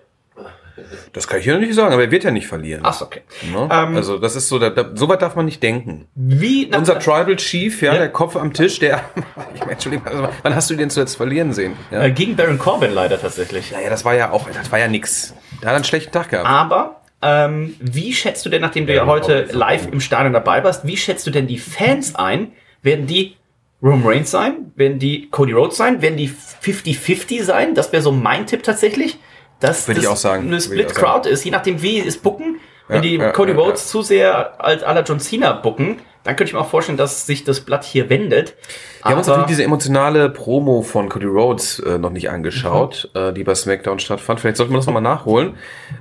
Das 1.13 1.28
kann 1.28 1.39
ich 1.39 1.45
ja 1.45 1.53
noch 1.53 1.61
nicht 1.61 1.73
sagen, 1.73 1.93
aber 1.93 2.03
er 2.03 2.11
wird 2.11 2.23
ja 2.23 2.32
nicht 2.32 2.47
verlieren. 2.47 2.82
Ach 2.84 2.93
so, 2.93 3.05
okay. 3.05 3.21
Ne? 3.51 3.69
Ähm, 3.71 3.95
also 3.95 4.17
das 4.17 4.36
ist 4.36 4.47
so, 4.47 4.59
da, 4.59 4.69
da, 4.69 4.91
so 4.93 5.09
weit 5.09 5.21
darf 5.21 5.36
man 5.36 5.45
nicht 5.45 5.61
denken. 5.63 6.07
Wie 6.15 6.67
nach, 6.67 6.80
Unser 6.80 6.99
Tribal 6.99 7.36
Chief, 7.36 7.82
ja, 7.82 7.93
Ja. 7.93 7.99
der 7.99 8.09
Kopf 8.09 8.36
am 8.36 8.53
Tisch, 8.53 8.80
der. 8.80 9.01
ich 9.53 9.59
meine, 9.61 9.71
Entschuldigung, 9.73 10.07
also, 10.07 10.30
wann 10.43 10.55
hast 10.55 10.69
du 10.69 10.75
den 10.75 10.89
zuletzt 10.89 11.17
verlieren 11.17 11.53
sehen? 11.53 11.73
Ja? 11.91 12.03
äh, 12.03 12.11
gegen 12.11 12.36
Baron 12.36 12.59
Corbin 12.59 12.91
leider 12.91 13.19
tatsächlich. 13.19 13.71
Naja, 13.71 13.89
das 13.89 14.05
war 14.05 14.15
ja 14.15 14.32
auch, 14.32 14.49
das 14.49 14.71
war 14.71 14.80
ja 14.80 14.88
nix. 14.88 15.34
Der 15.61 15.69
hat 15.69 15.75
einen 15.75 15.86
schlechten 15.86 16.11
Tag 16.11 16.30
gehabt. 16.30 16.47
Aber 16.47 17.01
ähm, 17.21 17.75
wie 17.80 18.13
schätzt 18.13 18.45
du 18.45 18.49
denn, 18.49 18.61
nachdem 18.61 18.86
du 18.86 18.93
ja 18.93 19.05
heute 19.05 19.47
live 19.51 19.88
im 19.91 19.99
Stadion 20.01 20.34
dabei 20.34 20.63
warst, 20.63 20.86
wie 20.86 20.97
schätzt 20.97 21.25
du 21.25 21.32
denn 21.32 21.47
die 21.47 21.57
Fans 21.57 22.15
ein? 22.15 22.51
Werden 22.84 23.07
die 23.07 23.36
Roman 23.82 24.07
Reigns 24.07 24.32
sein? 24.32 24.71
Werden 24.75 24.99
die 24.99 25.30
Cody 25.30 25.53
Rhodes 25.53 25.78
sein? 25.78 26.01
Werden 26.01 26.17
die 26.17 26.30
50-50 26.30 27.43
sein? 27.43 27.73
Das 27.75 27.91
wäre 27.91 28.03
so 28.03 28.11
mein 28.11 28.45
Tipp 28.45 28.63
tatsächlich. 28.63 29.17
Dass 29.60 29.88
Würde 29.88 29.99
ich 29.99 30.05
das 30.05 30.14
auch 30.14 30.18
sagen. 30.18 30.47
eine 30.47 30.58
ich 30.58 30.64
Split. 30.64 30.93
Crowd 30.93 31.28
ist, 31.28 31.43
je 31.43 31.51
nachdem 31.51 31.82
wie 31.82 31.99
es 31.99 32.18
bucken. 32.18 32.60
Wenn 32.88 33.03
Ja, 33.03 33.10
die 33.10 33.18
Cody 33.34 33.51
Rhodes 33.51 33.88
zu 33.88 34.01
sehr 34.01 34.64
als 34.64 34.84
à 34.84 34.93
la 34.93 35.01
John 35.01 35.20
Cena 35.20 35.51
bucken, 35.53 35.99
dann 36.28 36.36
könnte 36.36 36.49
ich 36.49 36.53
mir 36.53 36.59
auch 36.59 36.69
vorstellen, 36.69 36.97
dass 36.97 37.25
sich 37.25 37.45
das 37.45 37.61
Blatt 37.61 37.86
hier 37.86 38.09
wendet. 38.09 38.53
Wir 39.01 39.11
haben 39.11 39.19
uns 39.19 39.28
natürlich 39.28 39.47
diese 39.47 39.63
emotionale 39.63 40.30
Promo 40.30 40.82
von 40.82 41.07
Cody 41.07 41.28
Rhodes 41.28 41.80
äh, 41.80 41.97
noch 41.97 42.09
nicht 42.09 42.30
angeschaut, 42.30 43.09
Mhm. 43.15 43.21
äh, 43.21 43.32
die 43.34 43.45
bei 43.45 43.55
SmackDown 43.55 43.99
stattfand. 43.99 44.41
Vielleicht 44.41 44.57
sollten 44.57 44.73
wir 44.73 44.78
das 44.78 44.86
nochmal 44.88 45.01
nachholen. 45.01 45.53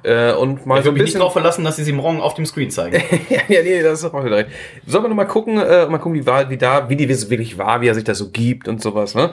Äh, 0.03 0.33
und 0.33 0.66
mal 0.66 0.79
ich 0.81 0.85
so 0.85 0.91
mich 0.91 1.03
nicht 1.03 1.14
darauf 1.14 1.33
verlassen, 1.33 1.62
dass 1.62 1.77
sie 1.77 1.85
sie 1.85 1.93
morgen 1.93 2.20
auf 2.20 2.35
dem 2.35 2.45
Screen 2.47 2.70
zeigen. 2.70 2.97
ja, 3.31 3.39
ja, 3.47 3.62
nee, 3.62 3.81
das 3.83 4.01
ist 4.03 4.12
auch 4.12 4.24
wieder 4.24 4.39
recht. 4.39 4.51
Sollen 4.87 5.05
wir 5.05 5.09
nochmal 5.09 5.29
gucken, 5.29 5.59
äh, 5.59 5.87
mal 5.87 5.99
gucken, 5.99 6.14
wie 6.18 6.27
war, 6.27 6.51
wie 6.51 6.57
da, 6.57 6.89
wie 6.89 6.97
die 6.97 7.09
wirklich 7.09 7.59
war, 7.59 7.81
wie 7.81 7.87
er 7.87 7.95
sich 7.95 8.03
das 8.03 8.18
so 8.18 8.31
gibt 8.31 8.66
und 8.66 8.83
sowas, 8.83 9.14
ne? 9.14 9.31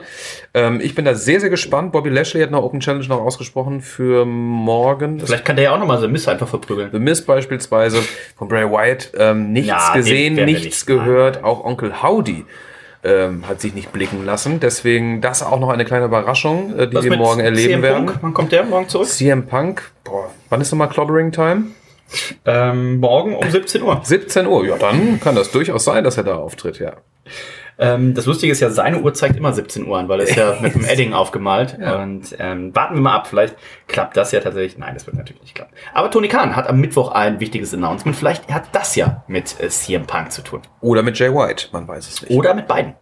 Ähm, 0.52 0.80
ich 0.80 0.94
bin 0.94 1.04
da 1.04 1.14
sehr, 1.16 1.40
sehr 1.40 1.50
gespannt. 1.50 1.90
Bobby 1.90 2.10
Lashley 2.10 2.42
hat 2.42 2.52
noch 2.52 2.62
Open 2.62 2.78
Challenge 2.78 3.08
noch 3.08 3.20
ausgesprochen 3.20 3.80
für 3.80 4.24
morgen. 4.24 5.18
Das 5.18 5.28
Vielleicht 5.30 5.44
kann 5.46 5.56
der 5.56 5.64
ja 5.64 5.74
auch 5.74 5.78
nochmal 5.80 6.00
so 6.00 6.06
Miss 6.06 6.28
einfach 6.28 6.46
verprügeln. 6.48 6.90
The 6.92 7.00
Miz 7.00 7.22
beispielsweise 7.22 7.98
von 8.38 8.46
Bray 8.46 8.70
Wyatt 8.70 9.10
ähm, 9.18 9.52
nichts 9.52 9.68
Ja, 9.68 9.94
gesehen, 9.94 10.36
wir 10.36 10.46
nichts 10.84 10.86
gehört. 10.86 11.44
Auch 11.44 11.64
Onkel 11.64 12.02
Howdy 12.02 12.44
ähm, 13.02 13.46
hat 13.48 13.60
sich 13.60 13.74
nicht 13.74 13.92
blicken 13.92 14.24
lassen. 14.24 14.60
Deswegen 14.60 15.20
das 15.20 15.42
auch 15.42 15.58
noch 15.58 15.70
eine 15.70 15.84
kleine 15.84 16.06
Überraschung, 16.06 16.78
äh, 16.78 16.88
die 16.88 16.96
Was 16.96 17.04
wir 17.04 17.16
morgen 17.16 17.40
erleben 17.40 17.68
CM 17.68 17.82
werden. 17.82 18.06
Punk? 18.06 18.18
Wann 18.22 18.34
kommt 18.34 18.52
der 18.52 18.64
morgen 18.64 18.88
zurück? 18.88 19.08
CM 19.08 19.46
Punk, 19.46 19.90
boah, 20.04 20.30
wann 20.48 20.60
ist 20.60 20.70
nochmal 20.70 20.88
Clobbering 20.88 21.32
Time? 21.32 21.64
Ähm, 22.44 23.00
morgen 23.00 23.34
um 23.34 23.50
17 23.50 23.82
Uhr. 23.82 24.00
17 24.02 24.46
Uhr. 24.46 24.66
Ja, 24.66 24.76
dann 24.76 25.20
kann 25.20 25.34
das 25.34 25.50
durchaus 25.50 25.84
sein, 25.84 26.04
dass 26.04 26.16
er 26.16 26.24
da 26.24 26.36
auftritt, 26.36 26.78
ja. 26.78 26.92
Ähm, 27.78 28.14
das 28.14 28.26
Lustige 28.26 28.52
ist 28.52 28.60
ja, 28.60 28.70
seine 28.70 29.00
Uhr 29.00 29.14
zeigt 29.14 29.36
immer 29.36 29.52
17 29.52 29.86
Uhr 29.86 29.98
an, 29.98 30.08
weil 30.08 30.20
er 30.20 30.26
ist 30.26 30.36
ja 30.36 30.58
mit 30.62 30.74
dem 30.74 30.84
Edding 30.84 31.12
aufgemalt. 31.12 31.78
Und 31.78 32.36
ähm, 32.38 32.74
warten 32.74 32.94
wir 32.94 33.02
mal 33.02 33.14
ab. 33.14 33.26
Vielleicht 33.26 33.56
klappt 33.88 34.16
das 34.16 34.32
ja 34.32 34.40
tatsächlich. 34.40 34.78
Nein, 34.78 34.94
das 34.94 35.06
wird 35.06 35.16
natürlich 35.16 35.42
nicht 35.42 35.54
klappen. 35.54 35.74
Aber 35.92 36.10
Tony 36.10 36.28
Khan 36.28 36.56
hat 36.56 36.68
am 36.68 36.80
Mittwoch 36.80 37.12
ein 37.12 37.40
wichtiges 37.40 37.74
Announcement. 37.74 38.16
Vielleicht 38.16 38.48
hat 38.52 38.64
das 38.72 38.96
ja 38.96 39.24
mit 39.26 39.60
äh, 39.60 39.68
CM 39.68 40.06
Punk 40.06 40.32
zu 40.32 40.42
tun. 40.42 40.62
Oder 40.80 41.02
mit 41.02 41.18
Jay 41.18 41.32
White, 41.32 41.68
man 41.72 41.88
weiß 41.88 42.08
es 42.08 42.22
nicht. 42.22 42.30
Oder 42.30 42.54
mit 42.54 42.66
beiden. 42.66 42.94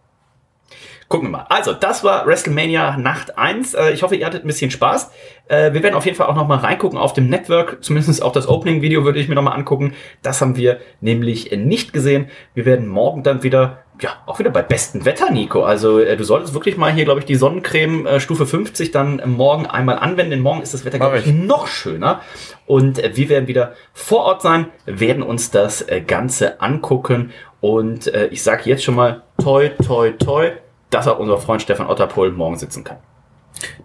Gucken 1.13 1.27
wir 1.27 1.37
mal. 1.37 1.45
Also, 1.49 1.73
das 1.73 2.03
war 2.03 2.25
WrestleMania 2.25 2.97
Nacht 2.97 3.37
1. 3.37 3.75
Äh, 3.75 3.91
Ich 3.91 4.01
hoffe, 4.01 4.15
ihr 4.15 4.25
hattet 4.25 4.43
ein 4.43 4.47
bisschen 4.47 4.71
Spaß. 4.71 5.11
Äh, 5.47 5.71
Wir 5.71 5.83
werden 5.83 5.93
auf 5.93 6.05
jeden 6.05 6.17
Fall 6.17 6.25
auch 6.25 6.33
noch 6.33 6.47
mal 6.47 6.57
reingucken 6.57 6.97
auf 6.97 7.13
dem 7.13 7.29
Network. 7.29 7.83
Zumindest 7.83 8.23
auch 8.23 8.31
das 8.31 8.47
Opening-Video 8.49 9.05
würde 9.05 9.19
ich 9.19 9.27
mir 9.27 9.35
noch 9.35 9.43
mal 9.43 9.51
angucken. 9.51 9.93
Das 10.23 10.41
haben 10.41 10.55
wir 10.57 10.79
nämlich 11.01 11.51
äh, 11.51 11.57
nicht 11.57 11.93
gesehen. 11.93 12.31
Wir 12.55 12.65
werden 12.65 12.87
morgen 12.87 13.21
dann 13.21 13.43
wieder, 13.43 13.83
ja, 14.01 14.09
auch 14.25 14.39
wieder 14.39 14.49
bei 14.49 14.63
bestem 14.63 15.05
Wetter, 15.05 15.29
Nico. 15.29 15.61
Also, 15.63 15.99
du 16.03 16.23
solltest 16.23 16.55
wirklich 16.55 16.77
mal 16.77 16.91
hier, 16.91 17.05
glaube 17.05 17.19
ich, 17.19 17.27
die 17.27 17.35
Sonnencreme 17.35 18.07
äh, 18.07 18.19
Stufe 18.19 18.47
50 18.47 18.89
dann 18.89 19.21
morgen 19.27 19.67
einmal 19.67 19.99
anwenden. 19.99 20.31
Denn 20.31 20.39
morgen 20.41 20.63
ist 20.63 20.73
das 20.73 20.83
Wetter, 20.83 20.97
glaube 20.97 21.19
ich, 21.19 21.27
noch 21.27 21.67
schöner. 21.67 22.21
Und 22.65 22.97
wir 22.97 23.29
werden 23.29 23.47
wieder 23.47 23.73
vor 23.93 24.21
Ort 24.23 24.41
sein, 24.41 24.65
werden 24.87 25.21
uns 25.21 25.51
das 25.51 25.85
Ganze 26.07 26.59
angucken. 26.59 27.33
Und 27.61 28.11
ich 28.31 28.41
sage 28.41 28.63
jetzt 28.65 28.83
schon 28.83 28.95
mal, 28.95 29.21
toi, 29.41 29.69
toi, 29.69 30.11
toi, 30.11 30.51
dass 30.93 31.07
auch 31.07 31.19
unser 31.19 31.37
Freund 31.37 31.61
Stefan 31.61 31.87
Otterpohl 31.87 32.31
morgen 32.31 32.57
sitzen 32.57 32.83
kann. 32.83 32.97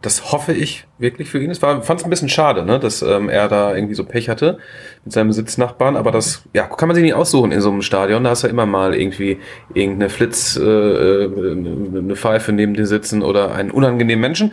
Das 0.03 0.33
hoffe 0.33 0.53
ich 0.53 0.87
wirklich 0.99 1.29
für 1.31 1.41
ihn. 1.41 1.51
Es 1.51 1.63
war, 1.63 1.83
fand 1.83 2.01
es 2.01 2.05
ein 2.05 2.11
bisschen 2.11 2.29
schade, 2.29 2.65
ne, 2.65 2.79
dass 2.79 3.03
ähm, 3.03 3.29
er 3.29 3.49
da 3.49 3.75
irgendwie 3.75 3.95
so 3.95 4.05
Pech 4.05 4.29
hatte 4.29 4.59
mit 5.05 5.13
seinem 5.13 5.33
Sitznachbarn. 5.33 5.97
Aber 5.97 6.11
das 6.11 6.45
ja, 6.53 6.65
kann 6.65 6.89
man 6.89 6.95
sich 6.95 7.05
nicht 7.05 7.15
aussuchen 7.15 7.53
in 7.53 7.61
so 7.61 7.71
einem 7.71 7.83
Stadion. 7.83 8.25
Da 8.25 8.31
hast 8.31 8.45
du 8.45 8.49
immer 8.49 8.67
mal 8.67 8.95
irgendwie 8.95 9.39
irgendeine 9.75 10.11
Flitz, 10.11 10.57
äh, 10.57 10.63
äh, 10.63 11.53
eine 11.53 12.17
Pfeife 12.17 12.53
neben 12.53 12.75
dir 12.75 12.87
sitzen 12.87 13.23
oder 13.23 13.55
einen 13.55 13.71
unangenehmen 13.71 14.21
Menschen. 14.21 14.53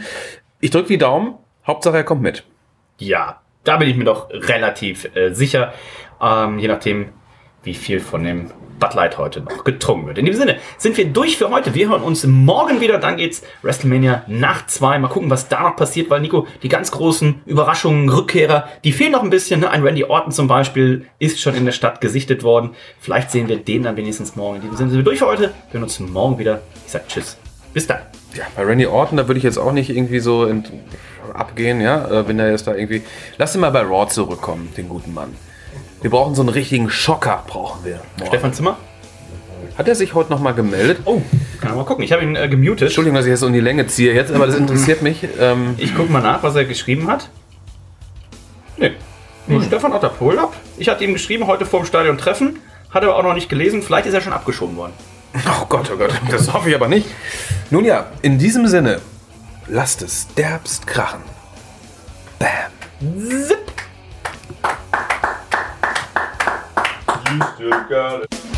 Ich 0.59 0.71
drücke 0.71 0.89
die 0.89 0.97
Daumen. 0.97 1.35
Hauptsache, 1.65 1.97
er 1.97 2.03
kommt 2.03 2.21
mit. 2.21 2.43
Ja, 2.99 3.41
da 3.63 3.77
bin 3.77 3.89
ich 3.89 3.97
mir 3.97 4.05
doch 4.05 4.29
relativ 4.29 5.15
äh, 5.15 5.33
sicher. 5.33 5.73
Ähm, 6.21 6.59
je 6.59 6.67
nachdem, 6.67 7.09
wie 7.63 7.73
viel 7.73 7.99
von 7.99 8.23
dem 8.23 8.51
Bud 8.79 8.93
Light 8.93 9.17
heute 9.17 9.41
noch 9.41 9.63
getrunken 9.63 10.07
wird. 10.07 10.17
In 10.17 10.25
diesem 10.25 10.41
Sinne 10.41 10.57
sind 10.77 10.97
wir 10.97 11.05
durch 11.05 11.37
für 11.37 11.49
heute. 11.49 11.73
Wir 11.73 11.89
hören 11.89 12.01
uns 12.01 12.25
morgen 12.25 12.81
wieder. 12.81 12.97
Dann 12.97 13.17
geht's 13.17 13.41
WrestleMania 13.61 14.23
Nacht 14.27 14.69
2. 14.69 14.99
Mal 14.99 15.07
gucken, 15.07 15.29
was 15.29 15.47
da 15.47 15.63
noch 15.63 15.75
passiert, 15.75 16.09
weil 16.09 16.21
Nico, 16.21 16.47
die 16.63 16.69
ganz 16.69 16.91
großen 16.91 17.41
Überraschungen, 17.45 18.09
Rückkehrer, 18.09 18.67
die 18.83 18.91
fehlen 18.91 19.13
noch 19.13 19.23
ein 19.23 19.29
bisschen. 19.29 19.61
Ne? 19.61 19.69
Ein 19.69 19.83
Randy 19.83 20.03
Orton 20.03 20.31
zum 20.31 20.47
Beispiel 20.47 21.05
ist 21.19 21.39
schon 21.39 21.55
in 21.55 21.65
der 21.65 21.71
Stadt 21.71 22.01
gesichtet 22.01 22.43
worden. 22.43 22.71
Vielleicht 22.99 23.31
sehen 23.31 23.47
wir 23.47 23.57
den 23.57 23.83
dann 23.83 23.95
wenigstens 23.97 24.35
morgen. 24.35 24.57
In 24.57 24.61
diesem 24.61 24.77
Sinne 24.77 24.89
sind 24.89 24.99
wir 24.99 25.05
durch 25.05 25.19
für 25.19 25.27
heute. 25.27 25.53
Wir 25.71 25.73
hören 25.73 25.83
uns 25.83 25.99
morgen 25.99 26.37
wieder. 26.37 26.61
Ich 26.85 26.91
sag 26.91 27.07
Tschüss. 27.07 27.37
Bis 27.73 27.87
dann. 27.87 27.99
Ja, 28.35 28.43
bei 28.55 28.63
Randy 28.63 28.85
Orton, 28.85 29.17
da 29.17 29.27
würde 29.27 29.37
ich 29.37 29.43
jetzt 29.43 29.57
auch 29.57 29.71
nicht 29.71 29.89
irgendwie 29.89 30.19
so 30.19 30.45
in, 30.45 30.65
abgehen, 31.33 31.79
ja, 31.79 32.05
äh, 32.05 32.27
wenn 32.27 32.37
er 32.39 32.51
jetzt 32.51 32.67
da 32.67 32.75
irgendwie. 32.75 33.01
Lass 33.37 33.55
ihn 33.55 33.61
mal 33.61 33.69
bei 33.69 33.81
Raw 33.81 34.07
zurückkommen, 34.07 34.73
den 34.75 34.89
guten 34.89 35.13
Mann. 35.13 35.35
Wir 36.01 36.09
brauchen 36.09 36.35
so 36.35 36.41
einen 36.41 36.49
richtigen 36.49 36.89
Schocker, 36.89 37.43
brauchen 37.47 37.83
wir. 37.83 37.99
morgen. 38.17 38.27
Stefan 38.27 38.53
Zimmer? 38.53 38.77
Hat 39.77 39.87
er 39.87 39.95
sich 39.95 40.13
heute 40.13 40.29
nochmal 40.29 40.53
gemeldet? 40.53 40.99
Oh, 41.05 41.21
kann 41.59 41.69
man 41.71 41.79
mal 41.79 41.83
gucken. 41.85 42.03
Ich 42.03 42.11
habe 42.11 42.23
ihn 42.23 42.35
äh, 42.35 42.47
gemutet. 42.47 42.83
Entschuldigung, 42.83 43.15
dass 43.15 43.25
ich 43.25 43.31
jetzt 43.31 43.43
um 43.43 43.51
die 43.51 43.59
Länge 43.59 43.87
ziehe 43.87 44.13
jetzt, 44.13 44.31
aber 44.31 44.47
das 44.47 44.55
interessiert 44.55 45.01
mich. 45.01 45.27
Ähm, 45.39 45.75
Ich 45.77 45.95
gucke 45.95 46.11
mal 46.11 46.21
nach, 46.21 46.43
was 46.43 46.55
er 46.55 46.65
geschrieben 46.65 47.07
hat. 47.09 47.29
Nee. 48.77 48.91
Nur 49.47 49.61
Stefan 49.63 49.93
Otterpohl 49.93 50.39
ab. 50.39 50.53
Ich 50.77 50.87
hatte 50.89 51.03
ihm 51.03 51.13
geschrieben, 51.13 51.47
heute 51.47 51.65
vor 51.65 51.81
dem 51.81 51.85
Stadion 51.85 52.17
treffen. 52.17 52.59
Hat 52.89 53.03
er 53.03 53.09
aber 53.09 53.19
auch 53.19 53.23
noch 53.23 53.33
nicht 53.33 53.49
gelesen. 53.49 53.81
Vielleicht 53.81 54.05
ist 54.07 54.13
er 54.13 54.21
schon 54.21 54.33
abgeschoben 54.33 54.77
worden. 54.77 54.93
oh 55.61 55.65
Gott, 55.67 55.91
oh 55.93 55.97
Gott, 55.97 56.13
das 56.31 56.53
hoffe 56.53 56.69
ich 56.69 56.75
aber 56.75 56.87
nicht. 56.87 57.07
Nun 57.69 57.83
ja, 57.83 58.07
in 58.21 58.37
diesem 58.37 58.67
Sinne, 58.67 59.01
lasst 59.67 60.01
es 60.01 60.27
derbst 60.35 60.87
krachen. 60.87 61.19
Bam. 62.39 62.49
Zip. 63.45 63.64
You 67.35 67.41
still 67.57 67.83
got 67.89 68.21
it. 68.31 68.54